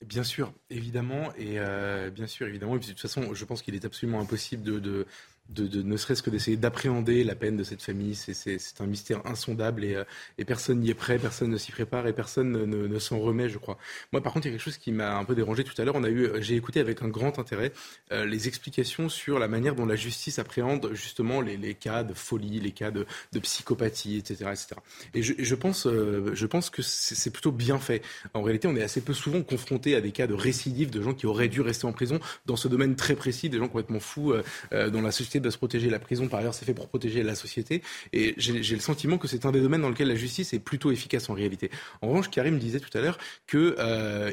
[0.05, 2.77] Bien sûr, évidemment, et euh, bien sûr, évidemment.
[2.77, 5.07] Et puis, de toute façon, je pense qu'il est absolument impossible de, de,
[5.51, 8.15] de, ne serait-ce que d'essayer d'appréhender la peine de cette famille.
[8.15, 10.05] C'est un mystère insondable et, euh,
[10.39, 13.59] et personne n'y est prêt, personne ne s'y prépare et personne ne, s'en remet, je
[13.59, 13.79] crois.
[14.13, 15.85] Moi, par contre, il y a quelque chose qui m'a un peu dérangé tout à
[15.85, 15.97] l'heure.
[15.97, 17.73] On a eu, j'ai écouté avec un grand intérêt
[18.13, 22.61] euh, les explications sur la manière dont la justice appréhende justement les, cas de folie,
[22.61, 23.07] les cas de,
[23.41, 24.69] psychopathie, etc., etc.
[25.13, 28.03] Et je, pense, euh, je pense que c'est plutôt bien fait.
[28.33, 31.13] En réalité, on est assez peu souvent confronté à des cas de récidive de gens
[31.13, 34.33] qui auraient dû rester en prison dans ce domaine très précis, des gens complètement fous
[34.73, 35.91] dont la société de se protéger.
[35.91, 37.83] La prison, par ailleurs, c'est fait pour protéger la société.
[38.13, 40.91] Et j'ai le sentiment que c'est un des domaines dans lequel la justice est plutôt
[40.91, 41.71] efficace en réalité.
[42.03, 44.33] En revanche, Karim disait tout à l'heure qu'il euh,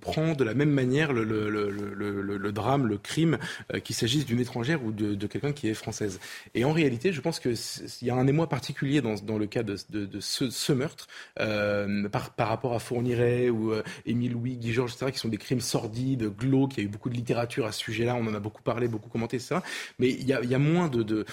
[0.00, 3.38] prend de la même manière le, le, le, le drame, le crime,
[3.74, 6.20] euh, qu'il s'agisse d'une étrangère ou de, quelqu'un qui est française.
[6.54, 7.56] Et en réalité, je pense qu'il
[8.02, 11.06] y a un émoi particulier dans, dans le cas de, de, ce, meurtre
[11.40, 15.28] euh, par, par, rapport à Fourniret ou euh, Émile Louis, Guy Georges, etc., qui sont
[15.28, 16.74] des crimes sordides, glauques.
[16.76, 18.14] Il y a eu beaucoup de littérature à ce sujet-là.
[18.14, 19.56] On en a beaucoup parlé, beaucoup commenté, etc.
[19.98, 21.24] Mais il y a, il y a moins de,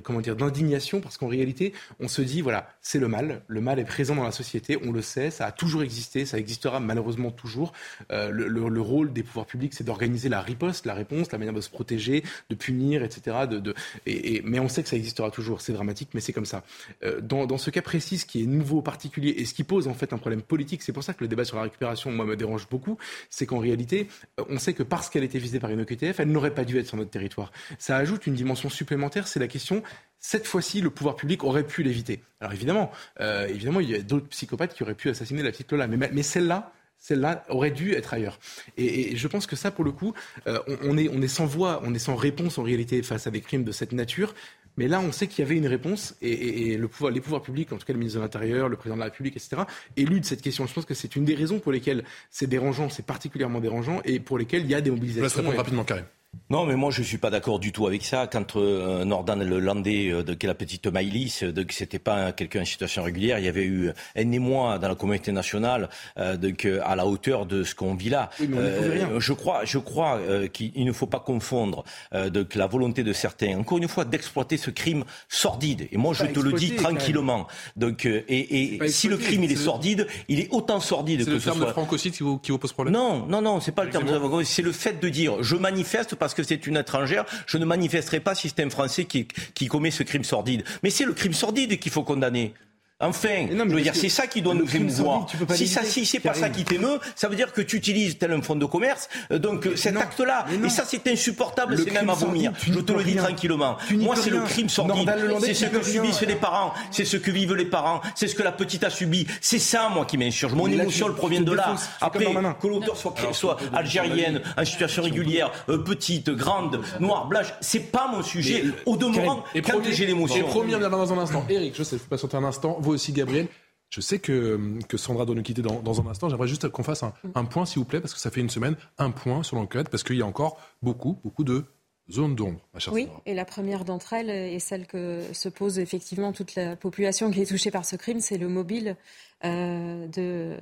[0.00, 3.42] comment dire d'indignation parce qu'en réalité, on se dit voilà, c'est le mal.
[3.46, 6.38] Le mal est présent dans la société, on le sait, ça a toujours existé, ça
[6.38, 7.72] existera malheureusement toujours.
[8.12, 11.54] Euh, le, le, rôle des pouvoirs publics, c'est d'organiser la riposte, la réponse, la manière
[11.54, 13.46] de se protéger, de punir, etc.
[13.48, 13.74] De,
[14.06, 15.60] et, mais on sait que ça existera toujours.
[15.60, 16.62] C'est dramatique, mais c'est comme ça.
[17.04, 19.88] Euh, dans, dans ce cas précis, ce qui est nouveau, particulier et ce qui pose
[19.88, 22.24] en fait un problème politique, c'est pour ça que le débat sur la récupération, moi,
[22.24, 22.98] me dérange beaucoup,
[23.30, 26.30] c'est qu'en réalité, euh, on sait que parce qu'elle était visée par une OQTF, elle
[26.30, 27.50] n'aurait pas dû être sur notre territoire.
[27.78, 29.82] Ça ajoute une dimension supplémentaire, c'est la question
[30.18, 32.20] cette fois-ci, le pouvoir public aurait pu l'éviter.
[32.40, 35.70] Alors évidemment, euh, évidemment, il y a d'autres psychopathes qui auraient pu assassiner la petite
[35.70, 38.40] Lola, mais, celle-là, celle-là aurait dû être ailleurs.
[38.76, 40.14] Et, je pense que ça, pour le coup,
[40.48, 43.62] euh, on, est, sans voix, on est sans réponse en réalité face à des crimes
[43.64, 44.34] de cette nature.
[44.78, 47.86] Mais là, on sait qu'il y avait une réponse et, les pouvoirs publics, en tout
[47.86, 49.62] cas le ministre de l'Intérieur, le président de la République, etc.,
[49.96, 50.66] éludent cette question.
[50.66, 54.20] Je pense que c'est une des raisons pour lesquelles c'est dérangeant, c'est particulièrement dérangeant et
[54.20, 55.22] pour lesquelles il y a des mobilisations.
[55.22, 56.04] Je laisse répondre rapidement, Karim.
[56.50, 58.26] Non, mais moi je suis pas d'accord du tout avec ça.
[58.26, 62.32] Quand euh, Nordan le Landais, euh, de la petite Maïlis, euh, de que c'était pas
[62.32, 66.36] quelqu'un en situation régulière, il y avait eu un émoi dans la communauté nationale euh,
[66.36, 68.30] de, que, à la hauteur de ce qu'on vit là.
[68.40, 70.20] Euh, je crois, je crois
[70.52, 74.70] qu'il ne faut pas confondre de la volonté de certains, encore une fois, d'exploiter ce
[74.70, 75.88] crime sordide.
[75.92, 77.46] Et moi je te le dis tranquillement.
[77.76, 81.38] Donc et, et si le crime il est sordide, il est autant sordide que ce
[81.38, 81.40] soit.
[81.40, 82.94] C'est le terme de francocide qui vous, qui vous pose problème.
[82.94, 86.14] Non, non, non, c'est pas le terme de c'est le fait de dire je manifeste
[86.14, 89.66] parce que c'est une étrangère, je ne manifesterai pas si c'est un Français qui, qui
[89.66, 90.64] commet ce crime sordide.
[90.82, 92.54] Mais c'est le crime sordide qu'il faut condamner.
[92.98, 95.26] Enfin, je veux dire, c'est ça qui doit nous émouvoir.
[95.50, 98.32] Si ça, si c'est pas ça qui t'émeut, ça veut dire que tu utilises tel
[98.32, 99.10] un fonds de commerce.
[99.32, 102.52] Euh, donc cet acte-là, et ça c'est insupportable, c'est même à vomir.
[102.58, 103.76] Je te le dis tranquillement.
[103.92, 105.12] Moi, c'est le crime sordide.
[105.42, 108.42] C'est ce que subissent les parents, c'est ce que vivent les parents, c'est ce que
[108.42, 109.26] la petite a subi.
[109.42, 110.54] C'est ça, moi, qui m'insurge.
[110.54, 111.76] Mon émotion, provient de là.
[112.00, 117.92] Après, que l'auteur soit, soit algérienne, en situation régulière, euh, petite, grande, noire, blanche, c'est
[117.92, 118.64] pas mon sujet.
[118.86, 120.38] Au demeurant, quand j'ai l'émotion.
[120.38, 121.44] Et promis, on dans un instant.
[121.50, 123.48] Eric, je sais, faut patienter un instant vous aussi, Gabriel.
[123.90, 124.58] Je sais que,
[124.88, 126.28] que Sandra doit nous quitter dans, dans un instant.
[126.28, 128.50] J'aimerais juste qu'on fasse un, un point, s'il vous plaît, parce que ça fait une
[128.50, 131.64] semaine, un point sur l'enquête, parce qu'il y a encore beaucoup, beaucoup de
[132.10, 135.78] zones d'ombre, ma chère Oui, et la première d'entre elles, et celle que se pose
[135.78, 138.96] effectivement toute la population qui est touchée par ce crime, c'est le mobile
[139.44, 140.06] euh,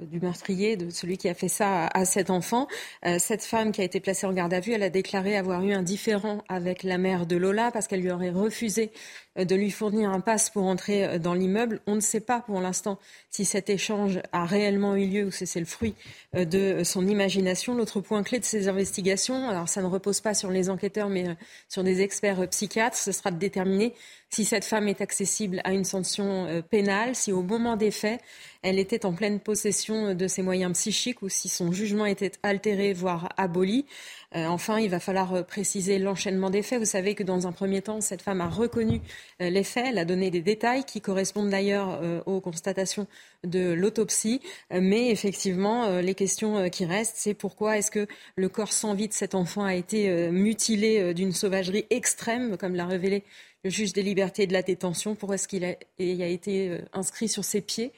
[0.00, 2.66] du meurtrier, de celui qui a fait ça à, cet enfant.
[3.06, 5.62] Euh, cette femme qui a été placée en garde à vue, elle a déclaré avoir
[5.62, 8.90] eu un différend avec la mère de Lola parce qu'elle lui aurait refusé
[9.38, 11.82] euh, de lui fournir un passe pour entrer dans l'immeuble.
[11.86, 12.98] On ne sait pas pour l'instant
[13.30, 15.94] si cet échange a réellement eu lieu ou si c'est le fruit
[16.32, 17.76] de son imagination.
[17.76, 21.26] L'autre point clé de ces investigations, alors ça ne repose pas sur les enquêteurs mais
[21.68, 23.94] sur des experts psychiatres, ce sera de déterminer
[24.34, 28.20] si cette femme est accessible à une sanction euh, pénale, si au moment des faits,
[28.62, 32.94] elle était en pleine possession de ses moyens psychiques ou si son jugement était altéré,
[32.94, 33.86] voire aboli.
[34.34, 36.80] Euh, enfin, il va falloir euh, préciser l'enchaînement des faits.
[36.80, 39.00] Vous savez que dans un premier temps, cette femme a reconnu
[39.38, 43.06] les faits, elle a donné des détails qui correspondent d'ailleurs aux constatations
[43.44, 44.40] de l'autopsie.
[44.70, 48.06] Mais effectivement, les questions qui restent, c'est pourquoi est-ce que
[48.36, 52.86] le corps sans vie de cet enfant a été mutilé d'une sauvagerie extrême, comme l'a
[52.86, 53.24] révélé
[53.64, 57.28] le juge des libertés et de la détention, pourquoi est-ce qu'il a, été euh, inscrit
[57.28, 57.92] sur ses pieds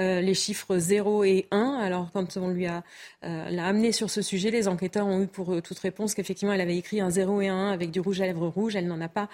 [0.00, 1.78] euh, les chiffres 0 et 1.
[1.80, 2.82] Alors quand on lui a
[3.24, 6.60] euh, l'a amené sur ce sujet, les enquêteurs ont eu pour toute réponse qu'effectivement elle
[6.60, 8.74] avait écrit un 0 et un 1 avec du rouge à lèvres rouge.
[8.74, 9.28] Elle n'en a pas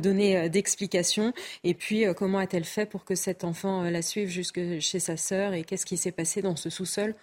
[0.00, 1.32] donné d'explication.
[1.62, 5.52] Et puis comment a-t-elle fait pour que cet enfant la suive jusque chez sa sœur?
[5.52, 7.14] Et qu'est-ce qui s'est passé dans ce sous-sol?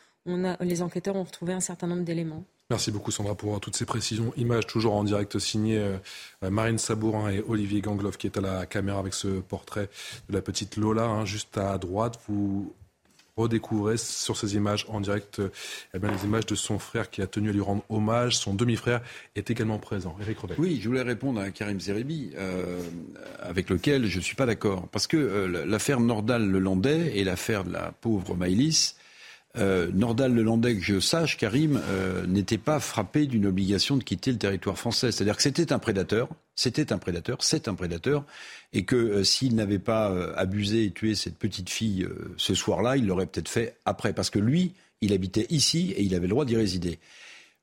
[0.59, 2.43] Les enquêteurs ont retrouvé un certain nombre d'éléments.
[2.71, 4.31] Merci beaucoup Sandra pour toutes ces précisions.
[4.37, 5.97] Images toujours en direct signées euh,
[6.49, 9.89] Marine Sabourin et Olivier Gangloff qui est à la caméra avec ce portrait
[10.29, 12.17] de la petite Lola hein, juste à droite.
[12.29, 12.73] Vous
[13.35, 15.49] redécouvrez sur ces images en direct euh,
[15.93, 18.37] eh les images de son frère qui a tenu à lui rendre hommage.
[18.37, 19.01] Son demi-frère
[19.35, 20.15] est également présent.
[20.21, 22.79] Eric Oui, je voulais répondre à Karim Zeribi, euh,
[23.41, 24.87] avec lequel je ne suis pas d'accord.
[24.93, 25.17] Parce que
[25.67, 28.95] l'affaire Nordal-Lelandais et l'affaire de la pauvre Maïlis
[29.57, 34.31] euh, Nordal Lelandais, que je sache, Karim, euh, n'était pas frappé d'une obligation de quitter
[34.31, 35.11] le territoire français.
[35.11, 38.23] C'est-à-dire que c'était un prédateur, c'était un prédateur, c'est un prédateur,
[38.73, 42.07] et que euh, s'il n'avait pas abusé et tué cette petite fille
[42.37, 44.13] ce soir-là, il l'aurait peut-être fait après.
[44.13, 46.99] Parce que lui, il habitait ici et il avait le droit d'y résider.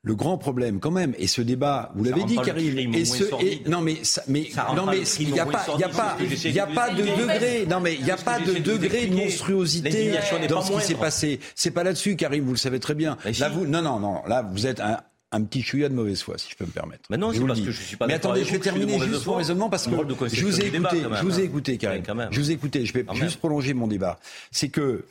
[0.09, 3.25] Le grand problème, quand même, et ce débat, vous l'avez dit, Karim, et ce,
[3.69, 6.59] non mais, mais, non mais, il n'y a pas, il y a pas, il y
[6.59, 10.15] a pas de degré, non mais il n'y a pas de degré de monstruosité
[10.49, 11.41] dans ce qui s'est passé.
[11.55, 13.19] C'est pas là-dessus, Karim, vous le savez très bien.
[13.39, 14.97] Là, vous, non, non, non, là, vous êtes un,
[15.31, 17.03] un petit chouïa de mauvaise foi, si je peux me permettre.
[17.11, 19.35] Mais non, c'est parce que je suis pas Mais attendez, je vais terminer juste mon
[19.35, 19.91] raisonnement parce que
[20.33, 22.03] je vous ai écouté, je vous ai écouté, Karim.
[22.31, 24.19] Je vous ai écouté, je vais juste prolonger mon débat.
[24.53, 25.05] C'est que,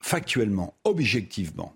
[0.00, 1.74] factuellement, objectivement,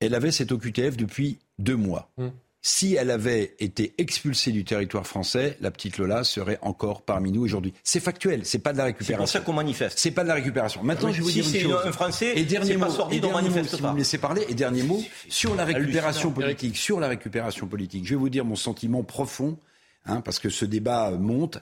[0.00, 2.10] elle avait cette OQTF depuis deux mois.
[2.18, 2.32] Hum.
[2.60, 7.42] Si elle avait été expulsée du territoire français, la petite Lola serait encore parmi nous
[7.42, 7.72] aujourd'hui.
[7.84, 9.26] C'est factuel, c'est pas de la récupération.
[9.26, 9.98] C'est pour ça qu'on manifeste.
[9.98, 10.82] C'est pas de la récupération.
[10.82, 11.86] Maintenant, je vais vous dire une chose.
[11.86, 15.02] un Français, et dernier mot, pas mot, si vous me laissez parler, et dernier mot
[15.28, 16.76] sur la récupération politique.
[16.76, 19.56] Sur la récupération politique, je vais vous dire mon sentiment profond,
[20.04, 21.58] hein, parce que ce débat monte.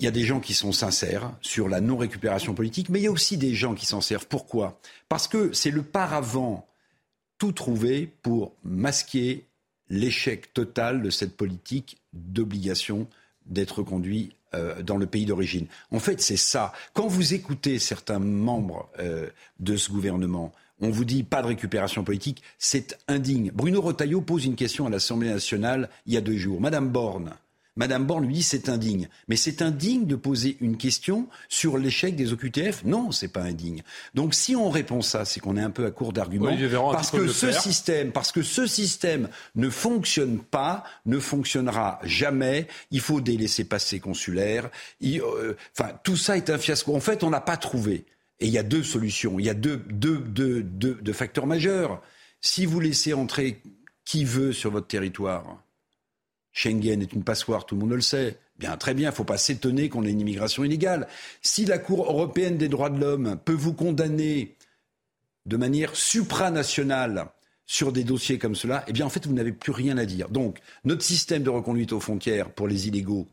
[0.00, 3.06] Il y a des gens qui sont sincères sur la non-récupération politique, mais il y
[3.06, 4.26] a aussi des gens qui s'en servent.
[4.26, 4.80] Pourquoi?
[5.08, 6.66] Parce que c'est le paravent
[7.38, 9.44] tout trouver pour masquer
[9.90, 13.06] l'échec total de cette politique d'obligation
[13.46, 15.66] d'être conduit euh, dans le pays d'origine.
[15.90, 16.72] En fait, c'est ça.
[16.92, 19.28] Quand vous écoutez certains membres euh,
[19.60, 23.50] de ce gouvernement, on vous dit pas de récupération politique, c'est indigne.
[23.54, 26.60] Bruno Retailleau pose une question à l'Assemblée nationale il y a deux jours.
[26.60, 27.30] Madame Borne,
[27.76, 29.08] Madame Borne lui dit c'est indigne.
[29.28, 33.82] Mais c'est indigne de poser une question sur l'échec des OQTF Non, c'est pas indigne.
[34.14, 36.56] Donc si on répond ça, c'est qu'on est un peu à court d'arguments.
[36.92, 42.68] parce que ce système, parce que ce système ne fonctionne pas, ne fonctionnera jamais.
[42.90, 44.70] Il faut des laissés-passer consulaires.
[45.02, 46.94] Euh, enfin, tout ça est un fiasco.
[46.94, 48.04] En fait, on n'a pas trouvé.
[48.40, 49.38] Et il y a deux solutions.
[49.38, 52.02] Il y a deux, deux, deux, deux facteurs majeurs.
[52.40, 53.62] Si vous laissez entrer
[54.04, 55.64] qui veut sur votre territoire,
[56.54, 58.38] Schengen est une passoire, tout le monde le sait.
[58.58, 61.08] Bien, très bien, il ne faut pas s'étonner qu'on ait une immigration illégale.
[61.42, 64.54] Si la Cour européenne des droits de l'homme peut vous condamner
[65.46, 67.26] de manière supranationale
[67.66, 70.28] sur des dossiers comme cela, eh bien, en fait, vous n'avez plus rien à dire.
[70.28, 73.28] Donc, notre système de reconduite aux frontières pour les illégaux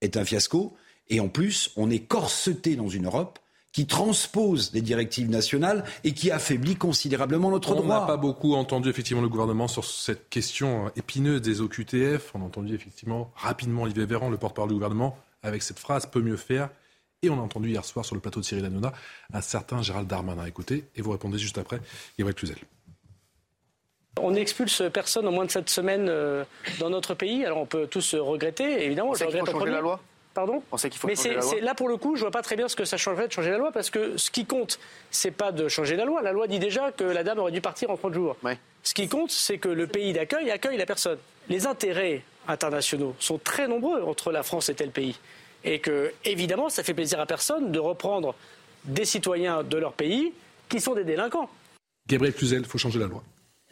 [0.00, 0.76] est un fiasco.
[1.08, 3.40] Et en plus, on est corseté dans une Europe
[3.76, 7.84] qui transpose des directives nationales et qui affaiblit considérablement notre droit.
[7.84, 12.34] On n'a pas beaucoup entendu effectivement le gouvernement sur cette question épineuse des OQTF.
[12.34, 16.22] On a entendu effectivement rapidement Olivier Véran, le porte-parole du gouvernement, avec cette phrase peut
[16.22, 16.70] mieux faire.
[17.20, 18.94] Et on a entendu hier soir sur le plateau de Cyril Hanouna
[19.30, 20.46] un certain Gérald Darmanin.
[20.46, 21.78] Écoutez, et vous répondez juste après,
[22.18, 22.56] Gabriel Cluzel.
[24.22, 26.44] On expulse personne en moins de cette semaine euh,
[26.80, 27.44] dans notre pays.
[27.44, 29.10] Alors on peut tous regretter, évidemment.
[29.10, 30.00] On faut changer la loi
[30.36, 31.60] Pardon On sait qu'il faut Mais changer la loi.
[31.62, 33.48] là, pour le coup, je vois pas très bien ce que ça changerait de changer
[33.48, 34.78] la loi, parce que ce qui compte,
[35.10, 36.20] c'est pas de changer la loi.
[36.20, 38.36] La loi dit déjà que la dame aurait dû partir en 30 jours.
[38.82, 41.16] Ce qui compte, c'est que le pays d'accueil accueille la personne.
[41.48, 45.18] Les intérêts internationaux sont très nombreux entre la France et tel pays.
[45.64, 48.34] Et que, évidemment, ça fait plaisir à personne de reprendre
[48.84, 50.34] des citoyens de leur pays
[50.68, 51.48] qui sont des délinquants.
[52.06, 53.22] Gabriel Cluzel, il faut changer la loi.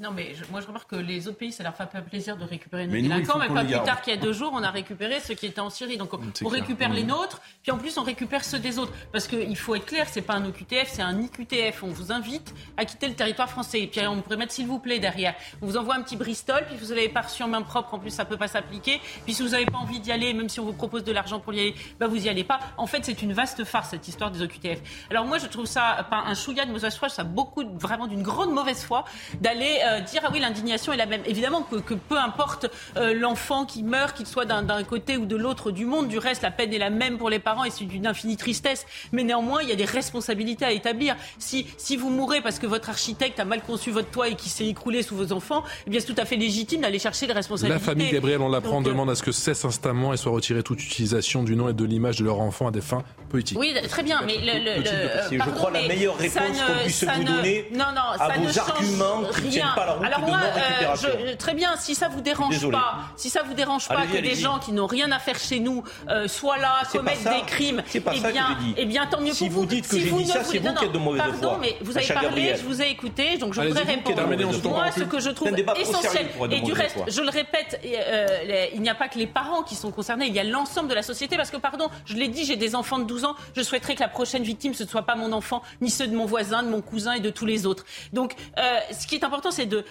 [0.00, 2.42] Non, mais moi je remarque que les autres pays, ça leur fait pas plaisir de
[2.42, 5.20] récupérer nos délinquants, mais pas plus tard qu'il y a deux jours, on a récupéré
[5.20, 5.96] ceux qui étaient en Syrie.
[5.96, 8.92] Donc on, récupère les nôtres, puis en plus on récupère ceux des autres.
[9.12, 11.84] Parce qu'il faut être clair, c'est pas un OQTF, c'est un IQTF.
[11.84, 13.82] On vous invite à quitter le territoire français.
[13.82, 15.36] Et puis on pourrait mettre s'il vous plaît derrière.
[15.62, 18.00] On vous envoie un petit Bristol, puis vous n'avez pas reçu en main propre, en
[18.00, 19.00] plus ça peut pas s'appliquer.
[19.24, 21.38] Puis si vous n'avez pas envie d'y aller, même si on vous propose de l'argent
[21.38, 22.58] pour y aller, bah vous y allez pas.
[22.78, 25.06] En fait, c'est une vaste farce cette histoire des OQTF.
[25.10, 28.24] Alors moi je trouve ça pas un chouïa de mauvaise foi, ça beaucoup vraiment d'une
[28.24, 29.04] grande mauvaise foi
[29.40, 31.22] d'aller euh, dire ah oui l'indignation est la même.
[31.26, 32.66] Évidemment que, peu importe
[32.96, 36.42] euh, l'enfant qui meurt, qu'il soit d'un côté ou de l'autre du monde, du reste,
[36.42, 38.86] la peine est la même pour les parents et c'est d'une infinie tristesse.
[39.12, 41.16] Mais néanmoins, il y a des responsabilités à établir.
[41.38, 44.50] Si, si vous mourrez parce que votre architecte a mal conçu votre toit et qu'il
[44.50, 47.32] s'est écroulé sous vos enfants, eh bien c'est tout à fait légitime d'aller chercher les
[47.32, 47.78] responsabilités.
[47.80, 50.62] La famille Gabriel, on l'apprend, euh, demande à ce que cesse instamment et soit retirée
[50.62, 53.58] toute utilisation du nom et de l'image de leur enfant à des fins politiques.
[53.58, 57.68] Oui, très bien, mais le, je crois, la meilleure réponse qu'on puisse vous ne- donner
[57.72, 60.94] non, non, à ça vos arguments qui tiennent pas la route Alors de moi, euh,
[61.30, 62.72] je- très bien, si ça vous dérange Désolé.
[62.76, 65.60] pas, si ça vous dérange pas que des gens qui n'ont rien à faire chez
[65.60, 69.60] nous euh, soient là, commettent des crimes, eh bien, eh bien, tant mieux Si pour
[69.60, 71.22] vous dites que Si j'ai vous dit ne ça, c'est vous qui êtes de mauvaise
[71.22, 71.58] Pardon, foi.
[71.60, 74.22] mais vous avez parlé, je vous ai écouté, donc je voudrais répondre.
[74.68, 78.88] Moi, ce que je trouve essentiel, et du reste, je le répète, euh, il n'y
[78.88, 81.36] a pas que les parents qui sont concernés, il y a l'ensemble de la société,
[81.36, 84.00] parce que, pardon, je l'ai dit, j'ai des enfants de 12 ans, je souhaiterais que
[84.00, 86.68] la prochaine victime, ce ne soit pas mon enfant, ni ceux de mon voisin, de
[86.68, 87.84] mon cousin et de tous les autres.
[88.12, 89.84] Donc, euh, ce qui est important, c'est de-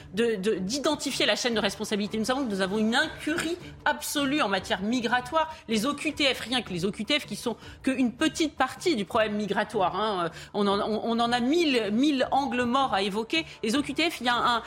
[0.58, 2.18] d'identifier la chaîne de responsabilité.
[2.18, 5.54] Nous savons que nous avons une incurie absolue en matière migratoire.
[5.68, 9.96] Les OQTF, rien que les OQTF, qui sont qu'une petite partie du problème migratoire.
[9.96, 10.30] hein.
[10.54, 13.46] On, en, on- en a mille, mille angles morts à évoquer.
[13.64, 14.64] Les OQTF, il y a un-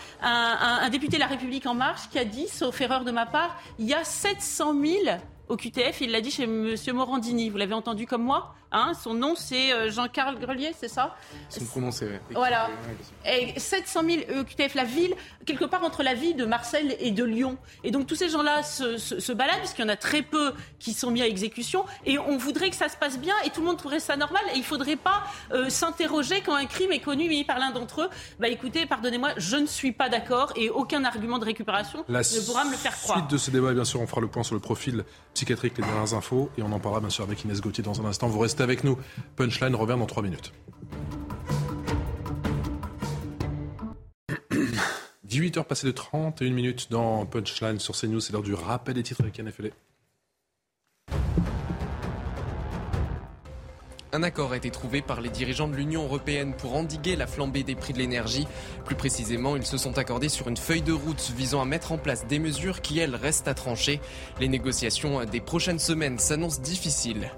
[0.83, 3.57] un député de la République En Marche qui a dit, sauf erreur de ma part,
[3.79, 5.19] il y a 700 000
[5.49, 6.01] OQTF.
[6.01, 6.75] Il l'a dit chez M.
[6.95, 7.51] Morandini.
[7.51, 8.55] Vous l'avez entendu comme moi?
[8.73, 11.17] Hein Son nom, c'est euh, Jean-Carl Grelier, c'est ça?
[11.49, 12.07] Sont prononcés.
[12.07, 12.21] ouais.
[12.35, 12.69] voilà.
[13.25, 15.15] Et 700 000 EQTF, la ville,
[15.45, 17.59] quelque part entre la ville de Marseille et de Lyon.
[17.85, 20.55] Et donc tous ces gens-là se, se, se baladent, puisqu'il y en a très peu
[20.79, 21.85] qui sont mis à exécution.
[22.05, 24.43] Et on voudrait que ça se passe bien et tout le monde trouverait ça normal.
[24.53, 28.03] Et il ne faudrait pas euh, s'interroger quand un crime est connu par l'un d'entre
[28.03, 28.09] eux.
[28.39, 32.47] Bah écoutez, pardonnez-moi, je ne suis pas d'accord et aucun argument de récupération La ne
[32.47, 33.19] pourra me le faire croire.
[33.19, 35.85] Suite de ce débat, bien sûr, on fera le point sur le profil psychiatrique, les
[35.85, 38.29] dernières infos, et on en parlera bien sûr avec Inès Gauthier dans un instant.
[38.29, 38.99] Vous restez avec nous.
[39.37, 40.53] Punchline revient dans 3 minutes.
[45.29, 48.21] 18h passées de 31 minutes dans Punchline sur CNews.
[48.21, 49.73] C'est l'heure du rappel des titres avec Yann Effelé.
[54.17, 57.65] Un accord a été trouvé par les dirigeants de l'Union européenne pour endiguer la flambée
[57.65, 58.47] des prix de l'énergie.
[58.87, 61.99] Plus précisément, ils se sont accordés sur une feuille de route visant à mettre en
[61.99, 64.01] place des mesures qui, elles, restent à trancher.
[64.41, 67.31] Les négociations des prochaines semaines s'annoncent difficiles.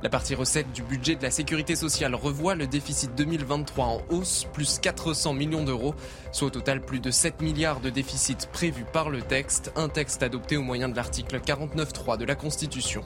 [0.00, 4.46] La partie recette du budget de la sécurité sociale revoit le déficit 2023 en hausse,
[4.52, 5.92] plus 400 millions d'euros,
[6.30, 10.22] soit au total plus de 7 milliards de déficit prévus par le texte, un texte
[10.22, 13.02] adopté au moyen de l'article 49.3 de la Constitution.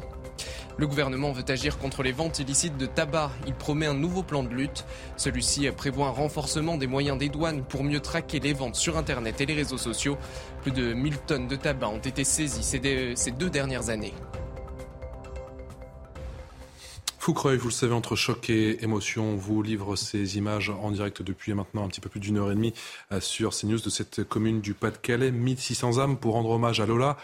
[0.76, 3.30] Le gouvernement veut agir contre les ventes illicites de tabac.
[3.46, 4.84] Il promet un nouveau plan de lutte.
[5.16, 9.40] Celui-ci prévoit un renforcement des moyens des douanes pour mieux traquer les ventes sur Internet
[9.40, 10.16] et les réseaux sociaux.
[10.62, 14.14] Plus de 1000 tonnes de tabac ont été saisies ces deux- ces deux dernières années.
[17.22, 21.54] Foucreuil, vous le savez, entre choc et émotion, vous livre ces images en direct depuis
[21.54, 22.74] maintenant un petit peu plus d'une heure et demie
[23.12, 25.30] euh, sur CNews de cette commune du Pas-de-Calais.
[25.30, 27.16] 1600 âmes pour rendre hommage à Lola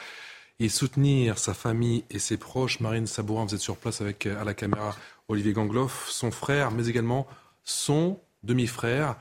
[0.61, 2.79] et soutenir sa famille et ses proches.
[2.79, 4.95] Marine Sabourin, vous êtes sur place avec euh, à la caméra
[5.27, 7.27] Olivier Gangloff, son frère, mais également
[7.65, 9.17] son demi-frère,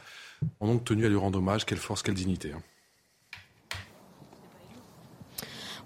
[0.59, 1.65] ont donc tenu à lui rendre hommage.
[1.65, 2.53] Quelle force, quelle dignité.
[2.53, 2.61] hein.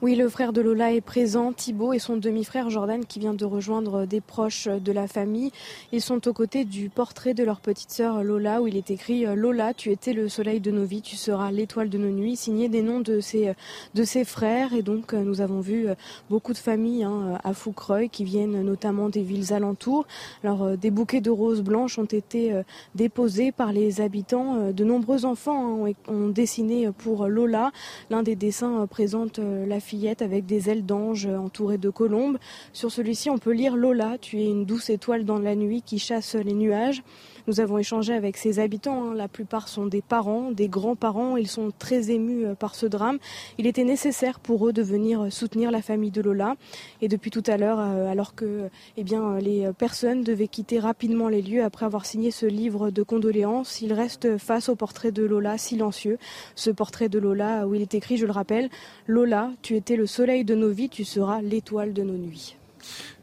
[0.04, 3.46] Oui, le frère de Lola est présent, Thibault et son demi-frère Jordan qui vient de
[3.46, 5.52] rejoindre des proches de la famille.
[5.92, 9.26] Ils sont aux côtés du portrait de leur petite sœur Lola où il est écrit
[9.36, 12.68] Lola, tu étais le soleil de nos vies, tu seras l'étoile de nos nuits, signé
[12.68, 13.54] des noms de ses,
[13.94, 14.74] de ses frères.
[14.74, 15.86] Et donc nous avons vu
[16.32, 20.08] beaucoup de familles hein, à Foucreuil qui viennent notamment des villes alentours.
[20.44, 22.60] Alors des bouquets de roses blanches ont été
[22.96, 24.72] déposés par les habitants.
[24.72, 27.72] De nombreux enfants ont, dessiné pour Lola.
[28.10, 29.80] L'un des dessins présente la
[30.22, 32.38] avec des ailes d'ange entourées de colombes.
[32.72, 36.00] Sur celui-ci, on peut lire Lola, tu es une douce étoile dans la nuit qui
[36.00, 37.04] chasse les nuages.
[37.48, 39.04] Nous avons échangé avec ses habitants.
[39.04, 39.14] Hein.
[39.16, 41.38] La plupart sont des parents, des grands-parents.
[41.38, 43.18] Ils sont très émus euh, par ce drame.
[43.58, 46.56] Il était nécessaire pour eux de venir soutenir la famille de Lola.
[47.02, 51.30] Et depuis tout à l'heure, euh, alors que eh bien, les personnes devaient quitter rapidement
[51.30, 55.24] les lieux après avoir signé ce livre de condoléances, ils restent face au portrait de
[55.24, 56.18] Lola silencieux.
[56.56, 58.70] Ce portrait de Lola où il est écrit, je le rappelle,
[59.08, 62.56] Lola, tu étais le soleil de nos vies, tu seras l'étoile de nos nuits.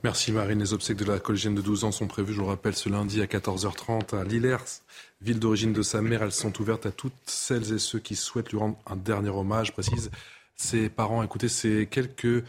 [0.05, 0.61] Merci Marine.
[0.61, 3.21] Les obsèques de la collégienne de 12 ans sont prévues, je vous rappelle, ce lundi
[3.21, 4.83] à 14h30 à Lillers,
[5.21, 6.23] ville d'origine de sa mère.
[6.23, 9.73] Elles sont ouvertes à toutes celles et ceux qui souhaitent lui rendre un dernier hommage,
[9.73, 10.11] précise
[10.57, 11.23] ses parents.
[11.23, 12.45] Écoutez ces quelques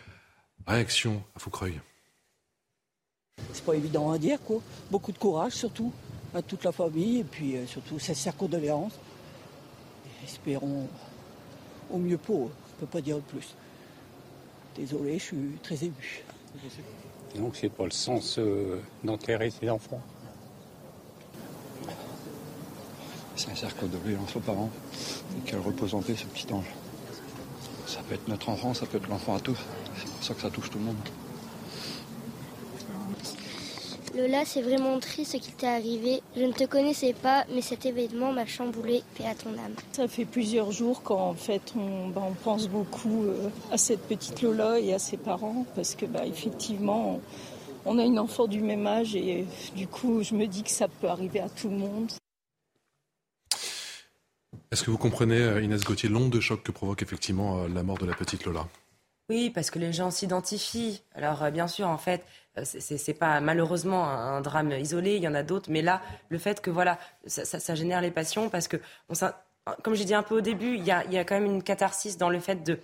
[0.68, 1.80] réactions à Foucreuil.
[3.54, 4.62] C'est pas évident à dire, quoi.
[4.92, 5.92] Beaucoup de courage, surtout,
[6.34, 9.00] à toute la famille, et puis euh, surtout, sincères condoléances.
[10.24, 10.88] Espérons
[11.90, 12.52] au mieux pour eux.
[12.68, 13.56] Je ne peux pas dire plus.
[14.76, 16.24] Désolé, je suis très ému.
[17.36, 20.02] Et donc c'est pas le sens euh, d'enterrer ses enfants?
[23.36, 24.70] Sincère condoléances aux parents
[25.38, 26.66] et qu'elle repose ce petit ange.
[27.88, 29.58] Ça peut être notre enfant, ça peut être l'enfant à tous.
[29.98, 30.98] C'est pour ça que ça touche tout le monde.
[34.16, 36.22] Lola, c'est vraiment triste ce qui t'est arrivé.
[36.36, 39.04] Je ne te connaissais pas, mais cet événement m'a chamboulé.
[39.18, 39.76] Paix à ton âme.
[39.92, 44.80] Ça fait plusieurs jours qu'en fait on, ben, pense beaucoup euh, à cette petite Lola
[44.80, 47.20] et à ses parents parce que bah, effectivement
[47.86, 49.46] on, a une enfant du même âge et
[49.76, 52.12] du coup je me dis que ça peut arriver à tout le monde.
[54.72, 57.84] Est-ce que vous comprenez, euh, Inès Gauthier, l'onde de choc que provoque effectivement euh, la
[57.84, 58.68] mort de la petite Lola?
[59.30, 61.02] Oui, parce que les gens s'identifient.
[61.14, 65.36] Alors, bien sûr, en fait, euh, c'est pas malheureusement un, drame isolé, il y en
[65.36, 68.78] a d'autres, mais là, le fait que voilà, ça, génère les passions parce que,
[69.84, 72.30] comme j'ai dit un peu au début, il y, a, quand même une catharsis dans
[72.30, 72.80] le fait de,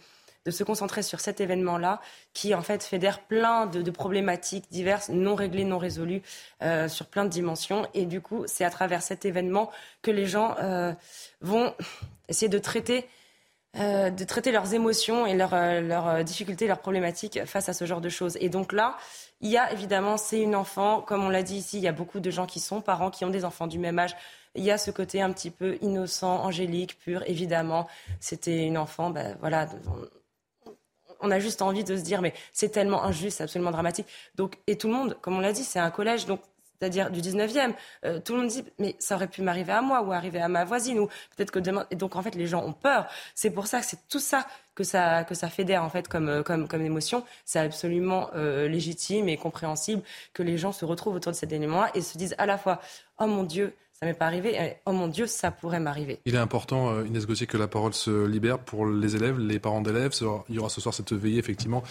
[0.52, 2.02] se concentrer sur cet événement-là,
[2.34, 6.22] qui en fait fédère plein de, problématiques diverses, non réglées, non résolues,
[6.61, 7.88] euh, sur plein de dimensions.
[7.95, 9.72] Et du coup, c'est à travers cet événement
[10.03, 10.93] que les gens euh,
[11.41, 11.73] vont
[12.30, 13.07] essayer de traiter
[13.76, 18.10] de traiter leurs émotions et leurs, leurs difficultés, leurs problématiques face à ce genre de
[18.10, 18.38] choses.
[18.39, 18.97] Et donc là,
[19.41, 21.91] il y a évidemment, c'est une enfant, comme on l'a dit ici, il y a
[21.91, 24.15] beaucoup de gens qui sont parents, qui ont des enfants du même âge.
[24.56, 27.88] Il y a ce côté un petit peu innocent, angélique, pur, évidemment.
[28.22, 29.68] C'était une enfant, ben voilà.
[31.19, 34.07] On a juste envie de se dire, mais c'est tellement injuste, c'est absolument dramatique.
[34.35, 36.39] Donc, et tout le monde, comme on l'a dit, c'est un collège, donc
[36.80, 37.73] c'est-à-dire du 19e.
[38.06, 40.47] Euh, tout le monde dit, mais ça aurait pu m'arriver à moi ou arriver à
[40.47, 41.85] ma voisine, ou peut-être que demain.
[41.91, 43.07] Et donc, en fait, les gens ont peur.
[43.34, 44.45] C'est pour ça que c'est tout ça
[44.76, 47.23] que ça, que ça fédère, en fait, comme, comme, comme émotion.
[47.45, 50.02] C'est absolument euh, légitime et compréhensible
[50.34, 52.81] que les gens se retrouvent autour de cet élément-là et se disent à la fois,
[53.19, 53.73] oh mon Dieu,
[54.14, 54.56] pas arrivé.
[54.56, 56.19] Et, oh mon Dieu, ça pourrait m'arriver.
[56.26, 59.60] Il est important, euh, Inès Gauthier, que la parole se libère pour les élèves, les
[59.60, 60.11] parents d'élèves.
[60.49, 61.84] Il y aura ce soir cette veillée, effectivement,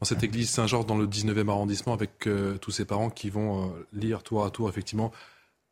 [0.00, 3.64] dans cette église Saint-Georges, dans le 19e arrondissement, avec euh, tous ces parents qui vont
[3.64, 5.12] euh, lire tour à tour, effectivement,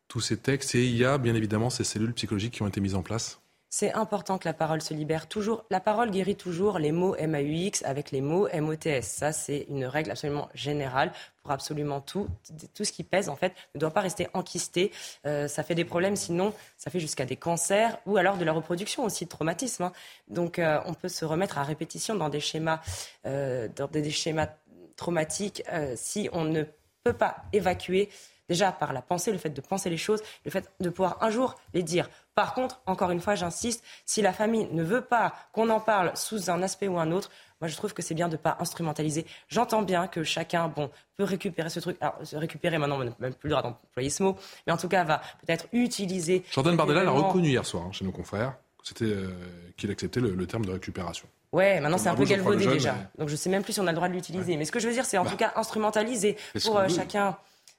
[0.08, 0.74] tous ces textes.
[0.74, 3.40] Et il y a, bien évidemment, ces cellules psychologiques qui ont été mises en place.
[3.76, 5.64] C'est important que la parole se libère toujours.
[5.68, 9.02] La parole guérit toujours les mots MAUX avec les mots MOTS.
[9.02, 11.10] Ça, c'est une règle absolument générale
[11.42, 12.28] pour absolument tout.
[12.72, 14.92] Tout ce qui pèse, en fait, ne doit pas rester enquisté.
[15.26, 18.52] Euh, ça fait des problèmes, sinon, ça fait jusqu'à des cancers ou alors de la
[18.52, 19.82] reproduction aussi, de traumatisme.
[19.82, 19.92] Hein.
[20.28, 22.80] Donc, euh, on peut se remettre à répétition dans des schémas,
[23.26, 24.51] euh, dans des schémas
[24.94, 25.64] traumatiques
[25.96, 26.62] si on ne
[27.02, 28.09] peut pas évacuer
[28.48, 31.30] déjà par la pensée, le fait de penser les choses, le fait de pouvoir un
[31.30, 32.09] jour les dire.
[32.35, 36.16] Par contre, encore une fois, j'insiste, si la famille ne veut pas qu'on en parle
[36.16, 37.31] sous un aspect ou un autre,
[37.61, 39.24] moi je trouve que c'est bien de ne pas instrumentaliser.
[39.48, 41.97] J'entends bien que chacun bon, peut récupérer ce truc.
[42.01, 44.36] Alors, se récupérer maintenant, on n'a même plus le droit d'employer ce mot,
[44.66, 46.44] mais en tout cas va peut-être utiliser.
[46.51, 49.31] Jordan Bardella l'a reconnu hier soir hein, chez nos confrères, c'était euh,
[49.77, 51.28] qu'il acceptait le, terme de récupération.
[51.52, 52.97] Ouais, maintenant c'est un peu galvaudé déjà.
[53.16, 54.56] Donc je sais même plus si on a le droit de l'utiliser.
[54.56, 55.31] Mais ce que je veux dire, c'est en bah.
[55.31, 57.36] tout cas instrumentaliser pour euh, chacun.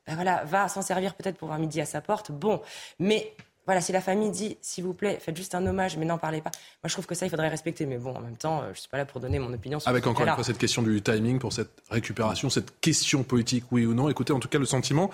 [0.08, 2.32] Ben voilà, va s'en servir peut-être pour un midi à sa porte.
[2.32, 2.62] Bon,
[3.00, 3.34] mais
[3.66, 6.42] voilà, si la famille dit, s'il vous plaît, faites juste un hommage, mais n'en parlez
[6.42, 6.52] pas.
[6.84, 7.86] Moi, je trouve que ça, il faudrait respecter.
[7.86, 9.80] Mais bon, en même temps, euh, je ne suis pas là pour donner mon opinion
[9.80, 13.66] sur Avec encore une fois cette question du timing pour cette récupération, cette question politique,
[13.72, 14.10] oui ou non.
[14.10, 15.10] Écoutez, en tout cas, le sentiment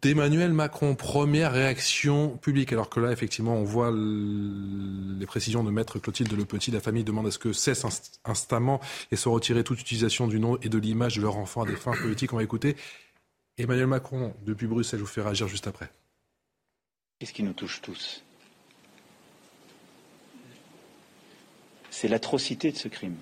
[0.00, 0.94] d'Emmanuel Macron.
[0.94, 6.44] Première réaction publique, alors que là, effectivement, on voit les précisions de maître Clotilde Le
[6.44, 6.70] Petit.
[6.70, 7.84] La famille demande à ce que cesse
[8.24, 8.80] instamment
[9.10, 11.76] et soit retirée toute utilisation du nom et de l'image de leur enfant à des
[11.76, 12.32] fins politiques.
[12.32, 12.76] On va écouter
[13.58, 15.00] Emmanuel Macron depuis Bruxelles.
[15.00, 15.90] Je vous fais réagir juste après.
[17.24, 18.22] Qu'est-ce qui nous touche tous?
[21.88, 23.16] C'est l'atrocité de ce crime.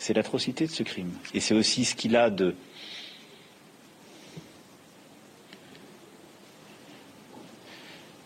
[0.00, 1.12] C'est l'atrocité de ce crime.
[1.32, 2.56] Et c'est aussi ce qu'il a de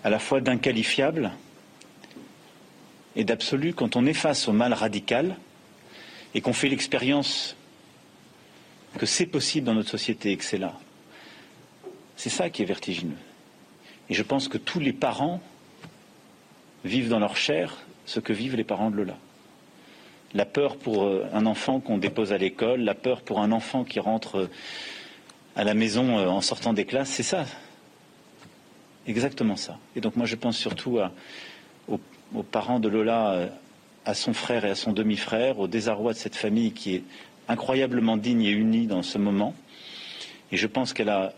[0.03, 1.33] à la fois d'inqualifiable
[3.15, 5.37] et d'absolu quand on est face au mal radical
[6.33, 7.57] et qu'on fait l'expérience
[8.97, 10.81] que c'est possible dans notre société et que c'est là.
[12.21, 13.17] C'est ça qui est vertigineux.
[14.11, 15.41] Et je pense que tous les parents
[16.85, 19.17] vivent dans leur chair ce que vivent les parents de Lola.
[20.35, 23.85] La peur pour euh, un enfant qu'on dépose à l'école, la peur pour un enfant
[23.85, 24.51] qui rentre euh,
[25.57, 27.47] à la maison euh, en sortant des classes, c'est ça,
[29.07, 29.79] exactement ça.
[29.97, 30.99] Et donc moi je pense surtout
[31.89, 33.49] aux, parents de Lola,
[34.05, 37.05] à son frère et à son demi-frère, au désarroi de cette famille qui est
[37.49, 39.55] incroyablement digne et unie dans ce moment.
[40.53, 41.33] Et je pense qu'elle a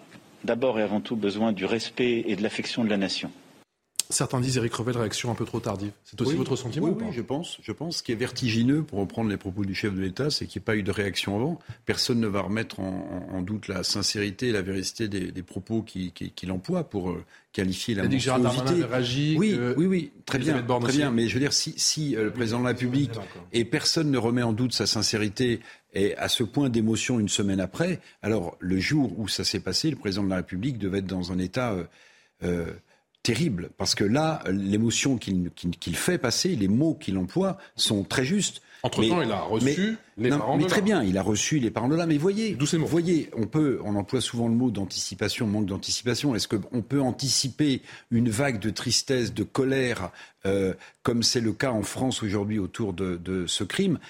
[0.45, 3.31] d'abord et avant tout besoin du respect et de l'affection de la nation.
[4.13, 5.93] Certains disent, Eric Revel, réaction un peu trop tardive.
[6.05, 7.59] C'est aussi votre sentiment Oui, oui je pense.
[7.63, 10.47] Je pense ce qui est vertigineux, pour reprendre les propos du chef de l'État, c'est
[10.47, 11.59] qu'il n'y ait pas eu de réaction avant.
[11.87, 16.85] Personne ne va remettre en, doute la sincérité et la vérité des, propos qu'il emploie
[16.85, 19.37] pour euh, qualifier la monstruosité.
[19.37, 21.11] oui, oui, oui, très bien, très bien.
[21.11, 23.13] Mais je veux dire, si, si euh, le président de la République
[23.53, 25.61] et personne ne remet en doute sa sincérité
[25.93, 29.91] et à ce point d'émotion une semaine après, alors le jour où ça s'est passé,
[29.91, 31.77] le président de la République devait être dans un état
[32.43, 32.73] euh,
[33.23, 38.63] terrible, parce que là, l'émotion qu'il fait passer, les mots qu'il emploie sont très justes.
[38.85, 41.95] Entre-temps, il a reçu les parents mais très bien, il a reçu les parents de
[41.95, 42.05] là.
[42.05, 46.35] Mais voyez, voyez, on peut, on emploie souvent le mot d'anticipation, manque d'anticipation.
[46.35, 50.11] Est-ce qu'on peut anticiper une vague de tristesse, de colère,
[50.47, 50.75] euh,
[51.05, 54.01] comme c'est le cas en France aujourd'hui autour de, de ce crime?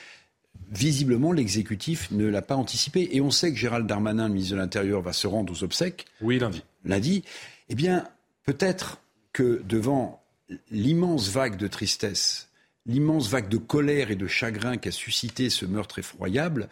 [0.73, 3.11] Visiblement, l'exécutif ne l'a pas anticipé.
[3.13, 6.07] Et on sait que Gérald Darmanin, le ministre de l'Intérieur, va se rendre aux obsèques.
[6.23, 6.65] Oui, lundi.
[6.87, 7.25] Lundi.
[7.69, 8.09] Eh bien,
[8.45, 8.99] peut-être
[9.35, 10.23] que devant
[10.71, 12.49] l'immense vague de tristesse,
[12.87, 16.71] l'immense vague de colère et de chagrin qu'a suscité ce meurtre effroyable,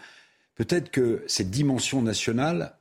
[0.55, 2.75] peut-être que cette dimension nationale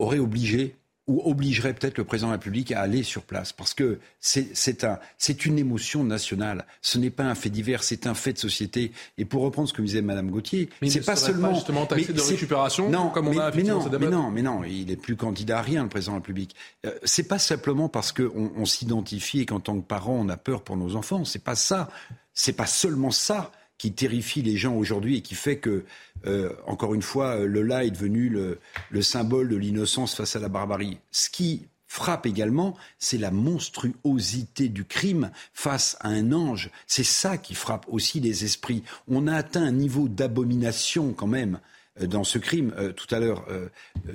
[0.00, 0.74] aurait obligé
[1.12, 3.52] ou obligerait peut-être le président de la République à aller sur place.
[3.52, 4.98] Parce que c'est un,
[5.44, 6.64] une émotion nationale.
[6.80, 8.92] Ce n'est pas un fait divers, c'est un fait de société.
[9.18, 11.48] Et pour reprendre ce que disait Mme Gauthier, c'est pas seulement.
[11.48, 14.42] Pas justement taxé de récupération, non, comme on mais, a mais non, mais non, mais
[14.42, 16.56] non, il n'est plus candidat à rien, le président de la République.
[16.86, 20.38] Euh, c'est pas simplement parce qu'on on, s'identifie et qu'en tant que parent, on a
[20.38, 21.24] peur pour nos enfants.
[21.24, 21.90] C'est pas ça.
[22.32, 23.52] C'est pas seulement ça
[23.82, 25.82] qui terrifie les gens aujourd'hui et qui fait que,
[26.24, 28.60] euh, encore une fois, Lola est devenu le,
[28.90, 30.98] le symbole de l'innocence face à la barbarie.
[31.10, 36.70] Ce qui frappe également, c'est la monstruosité du crime face à un ange.
[36.86, 38.84] C'est ça qui frappe aussi les esprits.
[39.08, 41.58] On a atteint un niveau d'abomination quand même
[42.00, 42.72] euh, dans ce crime.
[42.78, 43.44] Euh, tout à l'heure,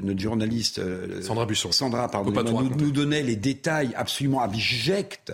[0.01, 0.79] notre journaliste
[1.21, 5.33] Sandra Busson, Sandra, pardon, nous, nous, donnait les détails absolument abjects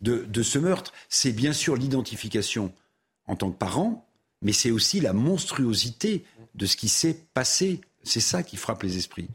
[0.00, 0.94] de, de ce meurtre.
[1.10, 2.72] C'est bien sûr l'identification
[3.26, 4.06] en tant que parent,
[4.42, 6.24] mais c'est aussi la monstruosité
[6.54, 7.80] de ce qui s'est passé.
[8.02, 9.28] C'est ça qui frappe les esprits.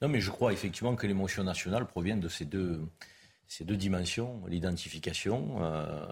[0.00, 2.80] Non, mais je crois effectivement que l'émotion nationale provient de ces deux,
[3.48, 5.56] ces deux dimensions, l'identification.
[5.60, 6.06] Euh,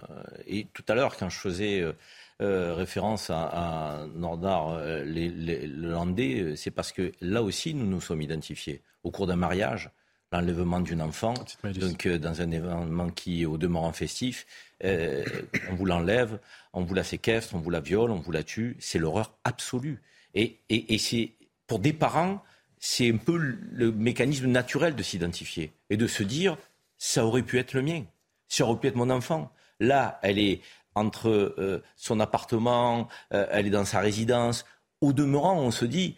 [0.45, 1.93] et tout à l'heure, quand je faisais euh,
[2.41, 8.81] euh, référence à, Nordar le Landais, c'est parce que là aussi, nous nous sommes identifiés.
[9.03, 9.89] Au cours d'un mariage,
[10.31, 11.33] l'enlèvement d'une enfant,
[11.63, 14.45] donc dans un événement qui est au demeurant festif,
[14.83, 15.23] euh,
[15.69, 16.39] on vous l'enlève,
[16.73, 18.75] on vous la séquestre, on vous la viole, on vous la tue.
[18.79, 20.01] C'est l'horreur absolue.
[20.33, 20.59] Et,
[20.99, 21.31] c'est
[21.65, 22.43] pour des parents,
[22.79, 26.57] c'est un peu le mécanisme naturel de s'identifier et de se dire
[26.97, 28.03] ça aurait pu être le mien,
[28.47, 29.51] ça aurait pu être mon enfant.
[29.79, 30.61] Là, elle est
[30.95, 34.65] entre euh, son appartement, euh, elle est dans sa résidence.
[35.01, 36.15] Au demeurant, on se dit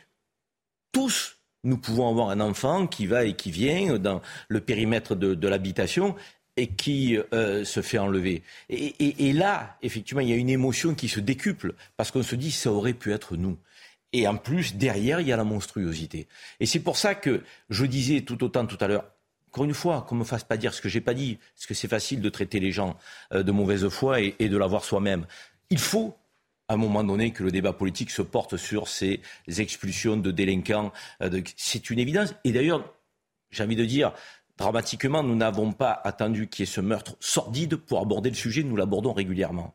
[0.91, 5.47] tous nous pouvons avoir un enfant qui va et qui vient dans le périmètre de
[5.47, 6.15] l'habitation
[6.59, 8.43] et qui euh, se fait enlever.
[8.69, 12.51] Et, là, effectivement, il y a une émotion qui se décuple parce qu'on se dit
[12.51, 13.57] ça aurait pu être nous.
[14.11, 16.27] Et en plus, derrière, il y a la monstruosité.
[16.59, 19.05] Et c'est pour ça que je disais tout autant tout à l'heure,
[19.47, 21.65] encore une fois, qu'on ne me fasse pas dire ce que j'ai pas dit, parce
[21.65, 22.97] que c'est facile de traiter les gens
[23.33, 25.25] euh, de mauvaise foi et, de l'avoir soi-même.
[25.69, 26.17] Il faut
[26.69, 30.93] à un moment donné que le débat politique se porte sur ces expulsions de délinquants.
[31.23, 32.35] Euh, c'est une évidence.
[32.43, 32.93] Et d'ailleurs,
[33.49, 34.13] j'ai envie de dire,
[34.55, 38.61] dramatiquement, nous n'avons pas attendu qu'il y ait ce meurtre sordide pour aborder le sujet,
[38.63, 39.73] nous l'abordons régulièrement.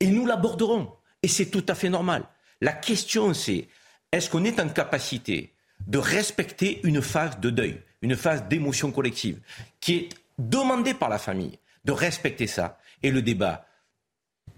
[0.00, 0.92] Et nous l'aborderons.
[1.22, 2.24] Et c'est tout à fait normal.
[2.60, 3.68] La question, c'est
[4.10, 5.52] est-ce qu'on est en capacité
[5.86, 9.40] de respecter une phase de deuil, une phase d'émotion collective,
[9.80, 10.08] qui est
[10.38, 12.78] demandée par la famille, de respecter ça?
[13.04, 13.64] Et le débat,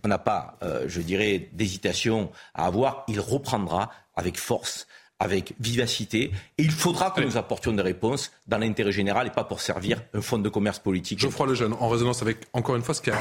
[0.05, 4.87] on n'a pas, euh, je dirais, d'hésitation à avoir, il reprendra avec force
[5.21, 6.33] avec vivacité.
[6.59, 10.03] Et il faudra que nous apportions des réponses dans l'intérêt général et pas pour servir
[10.13, 11.19] un fonds de commerce politique.
[11.19, 13.17] Geoffroy Lejeune, en résonance avec, encore une fois, ce qu'a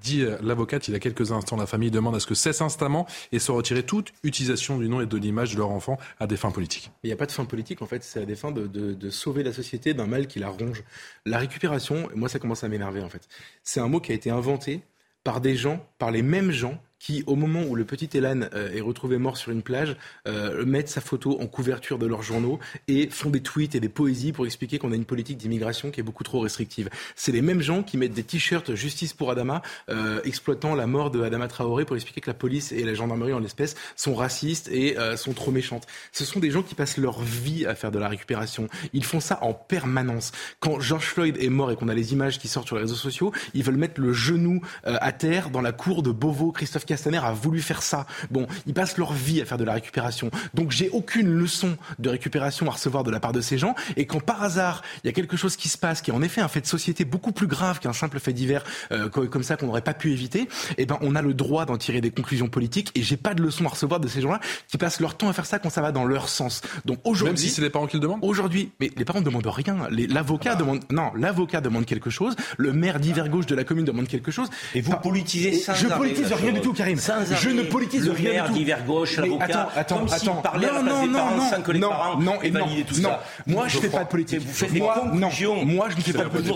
[0.00, 1.56] dit euh, l'avocate il y a quelques instants.
[1.56, 5.00] La famille demande à ce que cesse instamment et se retirer toute utilisation du nom
[5.00, 6.92] et de l'image de leur enfant à des fins politiques.
[7.02, 9.10] Il n'y a pas de fin politique, en fait, c'est à des fins de, de
[9.10, 10.84] sauver la société d'un mal qui la ronge.
[11.24, 13.26] La récupération, moi ça commence à m'énerver en fait.
[13.64, 14.82] C'est un mot qui a été inventé
[15.28, 18.72] par des gens, par les mêmes gens qui, au moment où le petit Elan euh,
[18.72, 19.96] est retrouvé mort sur une plage,
[20.26, 22.58] euh, mettent sa photo en couverture de leurs journaux
[22.88, 26.00] et font des tweets et des poésies pour expliquer qu'on a une politique d'immigration qui
[26.00, 26.90] est beaucoup trop restrictive.
[27.14, 31.10] C'est les mêmes gens qui mettent des t-shirts justice pour Adama, euh, exploitant la mort
[31.10, 34.68] de Adama Traoré pour expliquer que la police et la gendarmerie en l'espèce sont racistes
[34.68, 35.86] et sont trop méchantes.
[36.12, 38.68] Ce sont des gens qui passent leur vie à faire de la récupération.
[38.92, 40.32] Ils font ça en permanence.
[40.60, 42.94] Quand George Floyd est mort et qu'on a les images qui sortent sur les réseaux
[42.94, 47.18] sociaux, ils veulent mettre le genou à terre dans la cour de Beauvau, Christophe Castaner
[47.18, 48.06] a voulu faire ça.
[48.30, 50.30] Bon, ils passent leur vie à faire de la récupération.
[50.54, 53.74] Donc j'ai aucune leçon de récupération à recevoir de la part de ces gens.
[53.96, 56.22] Et quand par hasard, il y a quelque chose qui se passe, qui est en
[56.22, 59.56] effet un fait de société beaucoup plus grave qu'un simple fait divers euh, comme ça
[59.56, 60.48] qu'on n'aurait pas pu éviter,
[60.78, 62.90] eh ben on a le droit d'en tirer des conclusions politiques.
[62.94, 65.32] Et j'ai pas de leçon à recevoir de ces gens-là qui passent leur temps à
[65.34, 66.62] faire ça quand ça va dans leur sens.
[66.86, 68.20] Donc aujourd'hui, même si c'est les parents qui le demandent.
[68.22, 69.88] Aujourd'hui, mais les parents ne demandent rien.
[69.90, 70.60] L'avocat ah bah.
[70.60, 72.34] demande non, l'avocat demande quelque chose.
[72.56, 74.48] Le maire d'hiver gauche de la commune demande quelque chose.
[74.74, 78.48] Et vous politisez ça Je politise rien du tout, Karim je ne politise rien du
[78.48, 78.54] tout.
[78.54, 80.42] d'hiver gauche, l'avocat, attends, attends, comme attends.
[80.42, 82.50] parlait non, à la non, des parents non, sans que les non, parents non, aient
[82.50, 83.08] validé tout non.
[83.08, 83.24] ça.
[83.48, 84.40] Moi, je ne fais pas de politique.
[84.40, 85.64] Vous faites des conclusions.
[85.64, 86.54] Moi, je ne fais pas de politique.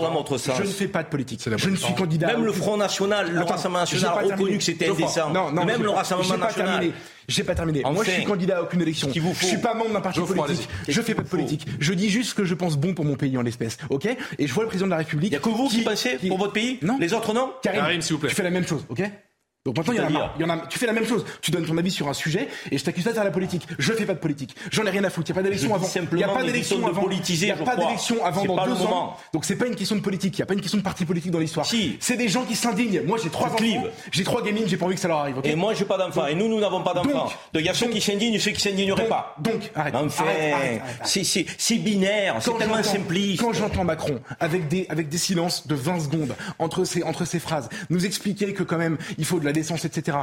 [0.55, 1.41] Je ne fais pas de politique.
[1.43, 2.27] Je ne suis candidat.
[2.27, 5.29] Même le Front National, le Rassemblement National a reconnu que c'était indécent.
[5.51, 6.85] Même le Rassemblement National.
[7.27, 7.83] J'ai pas terminé.
[7.83, 9.09] Moi, je suis candidat à aucune élection.
[9.13, 10.69] Je suis pas membre d'un parti politique.
[10.87, 11.67] Je fais pas de politique.
[11.79, 13.77] Je dis juste ce que je pense bon pour mon pays en l'espèce.
[13.89, 14.05] Ok?
[14.39, 15.31] Et je vois le président de la République.
[15.31, 16.79] Il y a que vous qui pensez pour votre pays?
[16.81, 16.97] Non.
[16.97, 17.51] Les autres non?
[17.61, 18.29] Karim, s'il vous plaît.
[18.29, 18.85] Tu fais la même chose.
[18.89, 19.01] Ok
[19.65, 21.23] donc maintenant, il y, en a, il y en a, tu fais la même chose.
[21.41, 23.65] Tu donnes ton avis sur un sujet et je t'accuse pas de faire la politique.
[23.79, 24.53] Je fais pas de politique.
[24.71, 25.29] J'en ai rien à foutre.
[25.29, 25.87] Il n'y a pas d'élection avant.
[26.11, 27.07] Il n'y a pas d'élection avant.
[27.09, 29.15] Il n'y a pas d'élection avant dans deux ans.
[29.31, 30.37] Donc c'est pas une question de politique.
[30.37, 31.65] Il n'y a pas une question de parti politique dans l'histoire.
[31.65, 31.95] Si.
[32.01, 33.03] C'est des gens qui s'indignent.
[33.05, 33.63] Moi, j'ai trois enfants.
[34.11, 34.65] J'ai trois gamines.
[34.67, 35.37] J'ai pas envie que ça leur arrive.
[35.45, 36.27] Et moi, j'ai pas d'enfants.
[36.27, 37.31] Et nous, nous n'avons pas d'enfants.
[37.53, 39.33] Donc il y a ceux qui s'indignent et ceux qui s'indigneraient pas.
[39.39, 39.95] Donc arrête.
[39.95, 40.25] Enfin,
[41.05, 42.35] c'est binaire.
[42.41, 43.41] C'est tellement simpliste.
[43.41, 47.39] Quand j'entends Macron avec des avec des silences de 20 secondes entre ces entre ces
[47.39, 50.17] phrases, nous expliquer que quand même il faut de la décence, etc.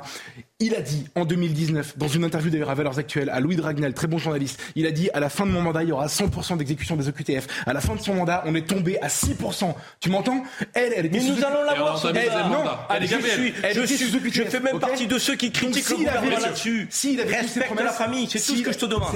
[0.58, 3.94] Il a dit en 2019, dans une interview d'ailleurs à Valeurs Actuelles, à Louis Dragnel,
[3.94, 6.06] très bon journaliste, il a dit à la fin de mon mandat, il y aura
[6.06, 7.46] 100% d'exécution des OQTF.
[7.66, 9.74] À la fin de son mandat, on est tombé à 6%.
[10.00, 10.42] Tu m'entends?
[10.74, 12.48] Elle, elle était Mais nous allons l'avoir ce débat.
[12.48, 15.96] Non, elle, je suis, je, suis, je fais même partie de ceux qui critiquent le
[15.96, 16.86] gouvernement là-dessus.
[16.90, 19.08] Si il avait Respecte la famille, c'est tout ce que je te demande.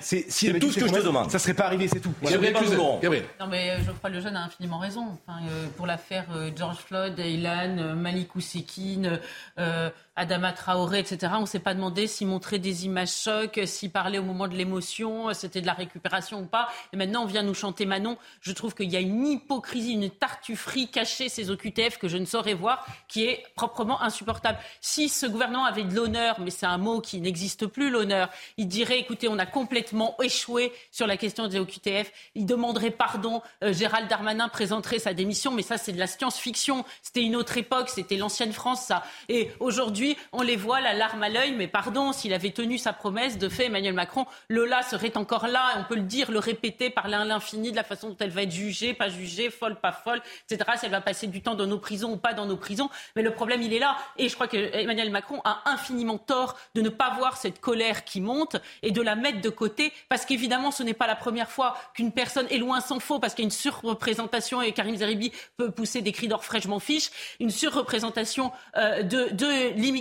[0.00, 1.30] C'est tout ce que je te demande.
[1.30, 2.12] Ça serait pas arrivé, c'est tout.
[2.22, 5.18] Gabriel Non mais Geoffroy Lejeune a infiniment raison.
[5.28, 9.20] Euh, pour l'affaire euh, George Floyd, Ilan, Malik Oussekine,
[9.58, 11.32] euh, Adama Traoré, etc.
[11.36, 14.56] On ne s'est pas demandé s'il montrait des images chocs, s'il parlait au moment de
[14.56, 16.68] l'émotion, c'était de la récupération ou pas.
[16.92, 18.18] Et maintenant, on vient nous chanter Manon.
[18.40, 22.24] Je trouve qu'il y a une hypocrisie, une tartufferie cachée, ces OQTF, que je ne
[22.24, 24.58] saurais voir, qui est proprement insupportable.
[24.80, 28.66] Si ce gouvernement avait de l'honneur, mais c'est un mot qui n'existe plus, l'honneur, il
[28.66, 32.10] dirait, écoutez, on a complètement échoué sur la question des OQTF.
[32.34, 33.40] Il demanderait pardon.
[33.62, 36.84] Euh, Gérald Darmanin présenterait sa démission, mais ça, c'est de la science-fiction.
[37.02, 39.04] C'était une autre époque, c'était l'ancienne France, ça.
[39.28, 42.92] Et aujourd'hui, on les voit la larme à l'œil, mais pardon, s'il avait tenu sa
[42.92, 46.90] promesse, de fait, Emmanuel Macron, Lola serait encore là, on peut le dire, le répéter,
[46.90, 49.92] parler à l'infini de la façon dont elle va être jugée, pas jugée, folle, pas
[49.92, 50.70] folle, etc.
[50.76, 52.90] Si elle va passer du temps dans nos prisons ou pas dans nos prisons.
[53.16, 53.96] Mais le problème, il est là.
[54.16, 58.04] Et je crois que Emmanuel Macron a infiniment tort de ne pas voir cette colère
[58.04, 61.50] qui monte et de la mettre de côté, parce qu'évidemment, ce n'est pas la première
[61.50, 64.96] fois qu'une personne est loin s'en faut, parce qu'il y a une surreprésentation, et Karim
[64.96, 67.10] Zeribi peut pousser des cris d'orfraie, je m'en fiche,
[67.40, 69.97] une surreprésentation euh, de, de l'immigration,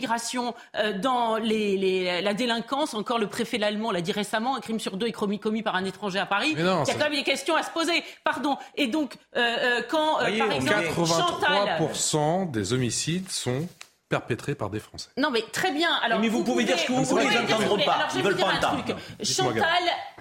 [0.76, 2.94] euh, dans les, la délinquance.
[2.94, 5.76] Encore le préfet l'allemand l'a dit récemment, un crime sur deux est commis, commis par
[5.76, 6.56] un étranger à Paris.
[6.58, 8.04] il y a quand même des questions à se poser.
[8.24, 8.58] Pardon.
[8.76, 13.68] Et donc, euh, euh, quand, par exemple, 83% des homicides sont
[14.10, 15.10] perpétrés par des Français.
[15.18, 15.90] Non, mais très bien.
[16.02, 17.94] Alors, mais vous, pouvez dire ce que vous voulez, ils n'entendront pas.
[17.94, 18.96] Alors, je vais vous dire un truc.
[19.24, 19.64] Chantal,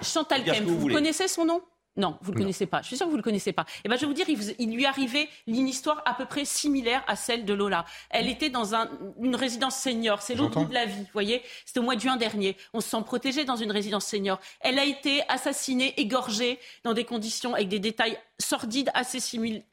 [0.01, 1.61] Chantal Kemp, vous connaissez son nom?
[1.97, 2.81] Non, vous ne le connaissez pas.
[2.83, 3.65] Je suis sûre que vous ne le connaissez pas.
[3.83, 7.03] Eh ben, je vais vous dire, il, lui arrivait une histoire à peu près similaire
[7.07, 7.85] à celle de Lola.
[8.11, 8.75] Elle était dans
[9.19, 10.21] une résidence senior.
[10.21, 11.41] C'est l'autre bout de la vie, vous voyez.
[11.65, 12.55] C'était au mois de juin dernier.
[12.73, 14.39] On se sent protégé dans une résidence senior.
[14.59, 19.63] Elle a été assassinée, égorgée, dans des conditions avec des détails sordides assez similaires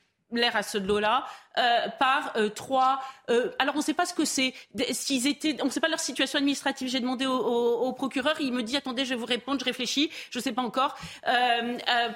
[0.57, 1.27] à ceux de Lola.
[1.57, 3.01] Euh, par euh, trois.
[3.31, 4.55] Euh, alors on ne sait pas ce que c'est.
[4.91, 6.89] S'ils étaient, on ne sait pas leur situation administrative.
[6.89, 8.35] J'ai demandé au, procureur.
[8.41, 9.61] Il me dit attendez, je vais vous répondre.
[9.61, 10.11] Je réfléchis.
[10.31, 10.97] Je ne sais pas encore.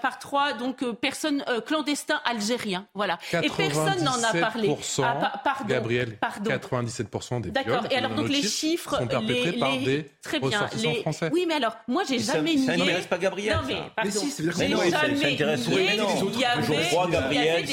[0.03, 2.87] par trois donc personnes clandestins algériens.
[2.95, 3.19] Voilà.
[3.33, 4.75] Et personne n'en a parlé.
[5.03, 5.69] Ah, pardon.
[5.69, 6.17] Gabriel.
[6.17, 6.51] Pardon.
[6.51, 7.85] 97% des D'accord.
[7.91, 10.69] Et alors donc les chiffres sont perpétrés les, par des très bien.
[10.83, 11.03] Les...
[11.03, 11.31] français.
[11.33, 12.67] Oui, mais alors moi j'ai jamais nié.
[12.67, 13.57] Ça n'intéresse pas Gabriel.
[13.57, 14.03] Non mais pardon.
[14.05, 14.83] Mais si, c'est jamais nié.
[14.85, 17.65] Il y avait, je crois Gabriel,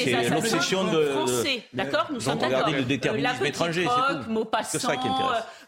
[1.72, 2.70] D'accord, nous sommes d'accord.
[2.70, 4.30] le déterminisme la étranger, c'est tout.
[4.30, 4.44] Mot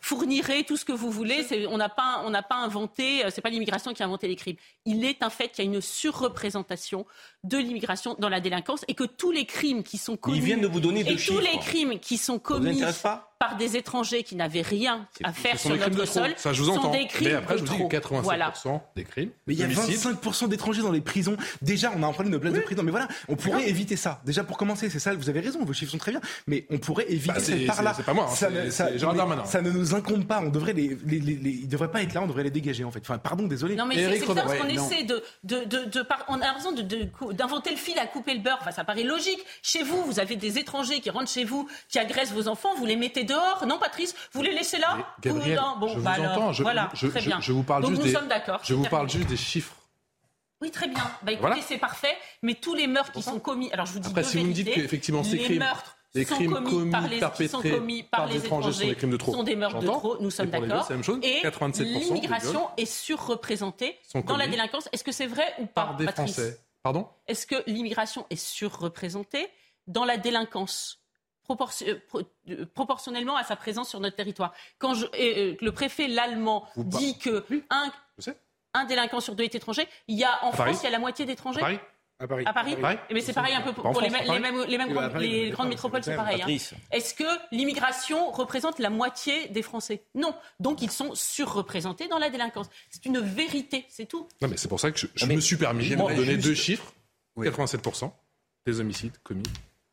[0.01, 1.47] fournirait tout ce que vous voulez.
[1.69, 3.25] On n'a pas, on n'a pas inventé.
[3.25, 4.57] Euh, c'est pas l'immigration qui a inventé les crimes.
[4.85, 7.07] Il est un fait qu'il y a une surreprésentation
[7.45, 10.39] de l'immigration dans la délinquance et que tous les crimes qui sont commis.
[10.39, 12.83] Ils viennent de vous donner deux et tous les crimes qui sont commis
[13.39, 16.91] par des étrangers qui n'avaient rien à faire sur notre sol ça, je vous sont
[16.91, 18.53] des crimes Mais après, je vous dis 87% voilà.
[18.97, 19.31] des crimes.
[19.47, 21.37] Mais il y a 25% d'étrangers dans les prisons.
[21.62, 22.83] Déjà, on a un problème de place de prison.
[22.83, 24.20] Mais voilà, on pourrait éviter ça.
[24.25, 26.20] Déjà, pour commencer, c'est ça, vous avez raison, vos chiffres sont très bien.
[26.47, 27.95] Mais on pourrait éviter bah, cette part-là.
[27.97, 28.89] C'est pas moi, hein, ça, ça,
[29.45, 30.40] ça, ne nous incombe pas.
[30.40, 32.85] On devrait les, les, les, les, ils devraient pas être là, on devrait les dégager,
[32.85, 33.01] en fait.
[33.01, 33.77] Enfin, pardon, désolé.
[33.77, 36.73] Non, mais c'est ça, parce qu'on essaie de, de, de, de, on a raison
[37.32, 38.59] d'inventer le fil à couper le beurre.
[38.60, 39.40] Enfin, ça paraît logique.
[39.62, 42.86] Chez vous, vous avez des étrangers qui rentrent chez vous, qui agressent vos enfants, vous
[42.86, 43.65] les mettez dehors.
[43.66, 46.52] Non, Patrice, vous les laissez là Gabriel, bon, je vous bah entends.
[46.52, 47.40] Je, voilà, je, très bien.
[47.40, 48.60] Je, vous parle Donc juste nous des, sommes d'accord.
[48.65, 49.74] Je vous parle juste des chiffres.
[50.60, 51.02] Oui, très bien.
[51.23, 52.16] Bah, écoutez, c'est parfait.
[52.43, 53.70] Mais tous les meurtres qui sont commis.
[53.73, 55.65] Alors, je vous dis Après, si vous me dites qu'effectivement, ces crimes.
[56.14, 58.94] Les crimes commis, commis par les, perpétrés sont commis par, par les étrangers, sont des
[58.94, 59.32] crimes de trop.
[59.32, 60.90] Sont des meurtres de trop, nous sommes d'accord.
[61.22, 61.43] Et
[61.80, 64.89] l'immigration est surreprésentée dans la délinquance.
[64.93, 66.60] Est-ce que c'est vrai ou pas, par des Patrice Français.
[66.82, 67.09] Pardon?
[67.26, 69.48] Est-ce que l'immigration est surreprésentée
[69.86, 71.02] dans la délinquance
[71.51, 74.55] euh, euh, proportionnellement à sa présence sur notre territoire?
[74.78, 77.93] Quand je, euh, le préfet l'allemand dit que un,
[78.74, 80.98] un, délinquant sur deux est étranger, il y a en France il y a la
[80.98, 81.80] moitié d'étrangers.
[82.20, 82.45] À Paris.
[82.47, 82.77] À Paris.
[83.12, 84.24] Mais c'est pareil un peu pour, les, mêmes,
[84.66, 86.43] les, mêmes grandes, les grandes métropoles, c'est pareil.
[86.43, 86.77] Hein.
[86.90, 90.03] Est-ce que l'immigration représente la moitié des Français?
[90.15, 90.35] Non.
[90.59, 92.69] Donc ils sont surreprésentés dans la délinquance.
[92.90, 94.28] C'est une vérité, c'est tout.
[94.43, 96.93] Non, mais c'est pour ça que je, je me suis permis de donner deux chiffres.
[97.36, 98.11] 87%
[98.66, 99.45] des homicides commis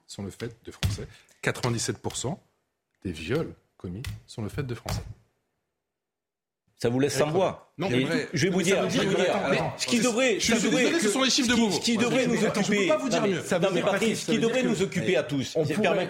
[0.08, 1.08] sont le fait de Français.
[1.44, 2.38] 97%
[3.04, 5.04] des viols commis sont le fait de Français.
[6.78, 7.72] Ça vous laisse sans voix.
[7.78, 9.34] Non, je vais vous dire, je vais vous dire,
[9.78, 12.44] ce qui devrait, je suis désolé, ce sont les chiffres de Ce qui devrait nous
[12.44, 13.42] occuper, je peux pas vous dire mieux.
[13.62, 15.58] Non, mais Patrice, ce qui devrait nous occuper à tous,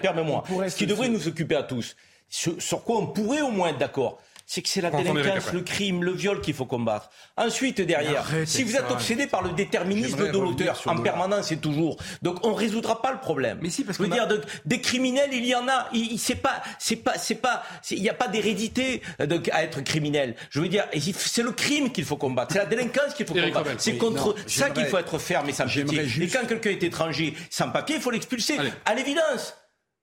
[0.02, 1.96] permets-moi, ce qui devrait nous occuper à tous,
[2.28, 6.04] sur quoi on pourrait au moins être d'accord, c'est que c'est la délinquance, le crime,
[6.04, 7.10] le viol qu'il faut combattre.
[7.36, 11.96] Ensuite, derrière, si vous êtes obsédé par le déterminisme de l'auteur en permanence et toujours,
[12.22, 13.58] donc on résoudra pas le problème.
[13.60, 14.28] Mais si, parce que dire,
[14.64, 15.88] des criminels, il y en a.
[15.92, 20.36] Il, c'est pas, c'est pas, c'est pas, il n'y a pas d'hérédité à être criminel.
[20.50, 20.86] Je veux dire,
[21.16, 23.70] c'est le crime qu'il faut combattre, c'est la délinquance qu'il faut combattre.
[23.78, 26.06] C'est contre ça qu'il faut être ferme et sans pitié.
[26.22, 28.56] Et quand quelqu'un est étranger sans papier, il faut l'expulser.
[28.84, 29.54] À l'évidence.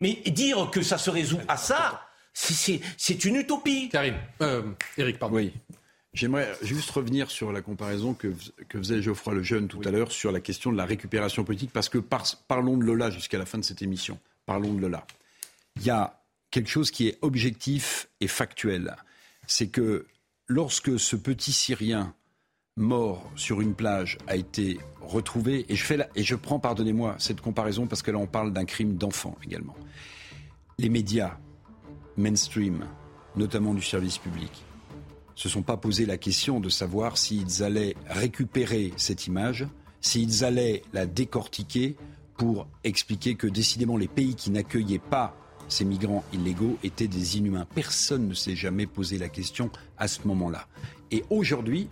[0.01, 2.01] Mais dire que ça se résout à ça.
[2.33, 3.89] C'est une utopie.
[3.89, 4.63] Karim, euh,
[4.97, 5.35] Eric, pardon.
[5.35, 5.53] Oui.
[6.13, 8.33] J'aimerais juste revenir sur la comparaison que,
[8.69, 11.89] que faisait Geoffroy Lejeune tout à l'heure sur la question de la récupération politique, parce
[11.89, 14.19] que parlons de Lola jusqu'à la fin de cette émission.
[14.45, 15.07] Parlons de Lola.
[15.77, 18.95] Il y a quelque chose qui est objectif et factuel.
[19.47, 20.05] C'est que
[20.47, 22.13] lorsque ce petit Syrien
[22.75, 27.41] mort sur une plage a été retrouvé, et je, fais et je prends, pardonnez-moi, cette
[27.41, 29.75] comparaison parce que là on parle d'un crime d'enfant également.
[30.77, 31.37] Les médias,
[32.17, 32.85] mainstream,
[33.35, 34.63] notamment du service public,
[35.35, 39.67] se sont pas posé la question de savoir s'ils allaient récupérer cette image,
[40.01, 41.95] s'ils allaient la décortiquer
[42.37, 45.35] pour expliquer que décidément les pays qui n'accueillaient pas
[45.67, 47.65] ces migrants illégaux étaient des inhumains.
[47.73, 50.67] Personne ne s'est jamais posé la question à ce moment-là.
[51.09, 51.89] Et aujourd'hui,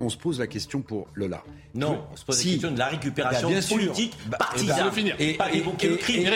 [0.00, 1.42] on se pose la question pour Lola.
[1.74, 4.90] Non, on se pose la question de la récupération bah, politique bah, partisane.
[5.18, 6.28] Et, pas évoquer le crime.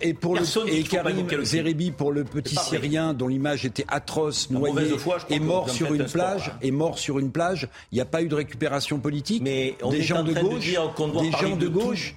[0.00, 4.94] Et, pour le, et Karim Zeribi, pour le petit Syrien dont l'image était atroce, noyé,
[5.30, 8.28] et mort sur une plage, et mort sur une plage, il n'y a pas eu
[8.28, 9.42] de récupération politique.
[9.42, 12.14] Mais des gens de gauche, des gens de gauche.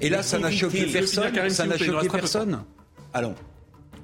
[0.00, 1.50] Et là, ça n'a choqué personne.
[1.50, 2.62] Ça n'a choqué personne.
[3.12, 3.34] Allons.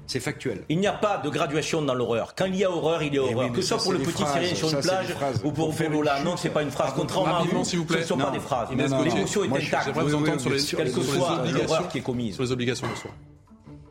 [0.07, 0.63] C'est factuel.
[0.69, 2.35] Il n'y a pas de graduation dans l'horreur.
[2.35, 3.51] Quand il y a horreur, il y a eh horreur.
[3.51, 5.07] que ce soit pour le petit Syrien sur une plage
[5.43, 6.23] ou pour Lola.
[6.23, 6.93] Non, c'est pas une phrase.
[6.95, 8.69] Contrairement à vous, ce ne sont pas des phrases.
[8.71, 9.91] L'émotion est intacte.
[10.75, 12.35] Quelle que soit l'horreur qui est commise.
[12.35, 13.11] Sur les obligations de soins.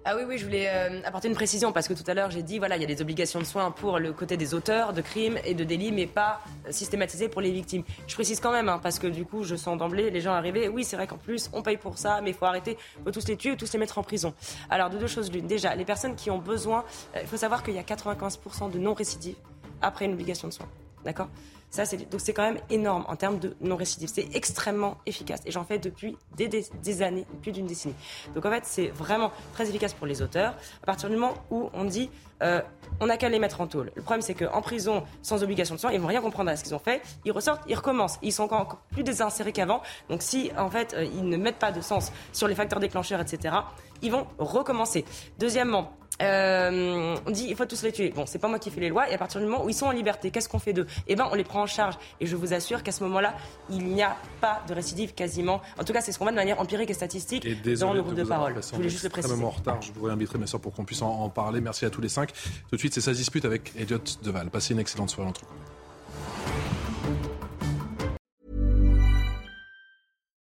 [0.07, 2.43] Ah oui, oui, je voulais euh, apporter une précision parce que tout à l'heure j'ai
[2.43, 5.01] dit voilà, il y a des obligations de soins pour le côté des auteurs de
[5.01, 7.85] crimes et de délits, mais pas systématisées pour les victimes.
[8.07, 10.69] Je précise quand même hein, parce que du coup je sens d'emblée les gens arriver.
[10.69, 13.13] Oui, c'est vrai qu'en plus on paye pour ça, mais il faut arrêter, il faut
[13.13, 14.35] tous les tuer ou tous les mettre en prison.
[14.69, 15.47] Alors de deux choses l'une.
[15.47, 16.85] Déjà, les personnes qui ont besoin,
[17.17, 19.37] euh, il faut savoir qu'il y a 95% de non-récidives
[19.81, 20.69] après une obligation de soins.
[21.03, 21.29] D'accord?
[21.75, 24.09] Ça, c'est, donc c'est quand même énorme en termes de non-récidive.
[24.09, 25.41] C'est extrêmement efficace.
[25.45, 27.97] Et j'en fais depuis des, années, plus d'une décennie.
[28.33, 30.55] Donc en fait, c'est vraiment très efficace pour les auteurs.
[30.85, 32.11] À partir du moment où on dit
[32.45, 32.61] euh,
[33.01, 33.91] on n'a qu'à les mettre en tôle.
[33.97, 36.63] Le problème, c'est qu'en prison, sans obligation de soins, ils vont rien comprendre à ce
[36.63, 37.03] qu'ils ont fait.
[37.25, 38.21] Ils ressortent, ils recommencent.
[38.23, 39.83] Ils sont encore plus désinsérés qu'avant.
[40.09, 43.21] Donc si, en fait, euh, ils ne mettent pas de sens sur les facteurs déclencheurs,
[43.21, 43.53] etc.,
[44.01, 45.05] ils vont recommencer.
[45.41, 45.93] Deuxièmement,
[46.23, 48.11] euh, on dit il faut tous les tuer.
[48.11, 49.11] Bon, c'est pas moi qui fais les lois.
[49.11, 50.86] Et à partir du moment où ils sont en liberté, qu'est-ce qu'on fait d'eux?
[51.07, 51.99] Eh ben, on les prend en charge.
[52.20, 53.35] Et je vous assure qu'à ce moment-là,
[53.70, 55.61] il n'y a pas de récidive quasiment.
[55.78, 57.47] En tout cas, c'est ce qu'on voit de manière empirique et statistique
[57.78, 58.55] dans le groupe de, parole.
[58.62, 59.43] Je voulais juste le préciser.
[59.43, 59.82] en retard.
[59.82, 61.61] Je vous réinviterai mes soeurs pour qu'on puisse en, parler.
[61.61, 62.32] Merci à tous les cinq.
[62.32, 64.51] Tout de suite, c'est sa dispute avec Elliot Deval.
[64.51, 65.55] Passez une excellente soirée entre vous.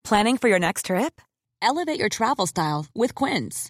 [0.03, 1.21] Planning for your next trip?
[1.61, 3.69] Elevate your travel style with Quince.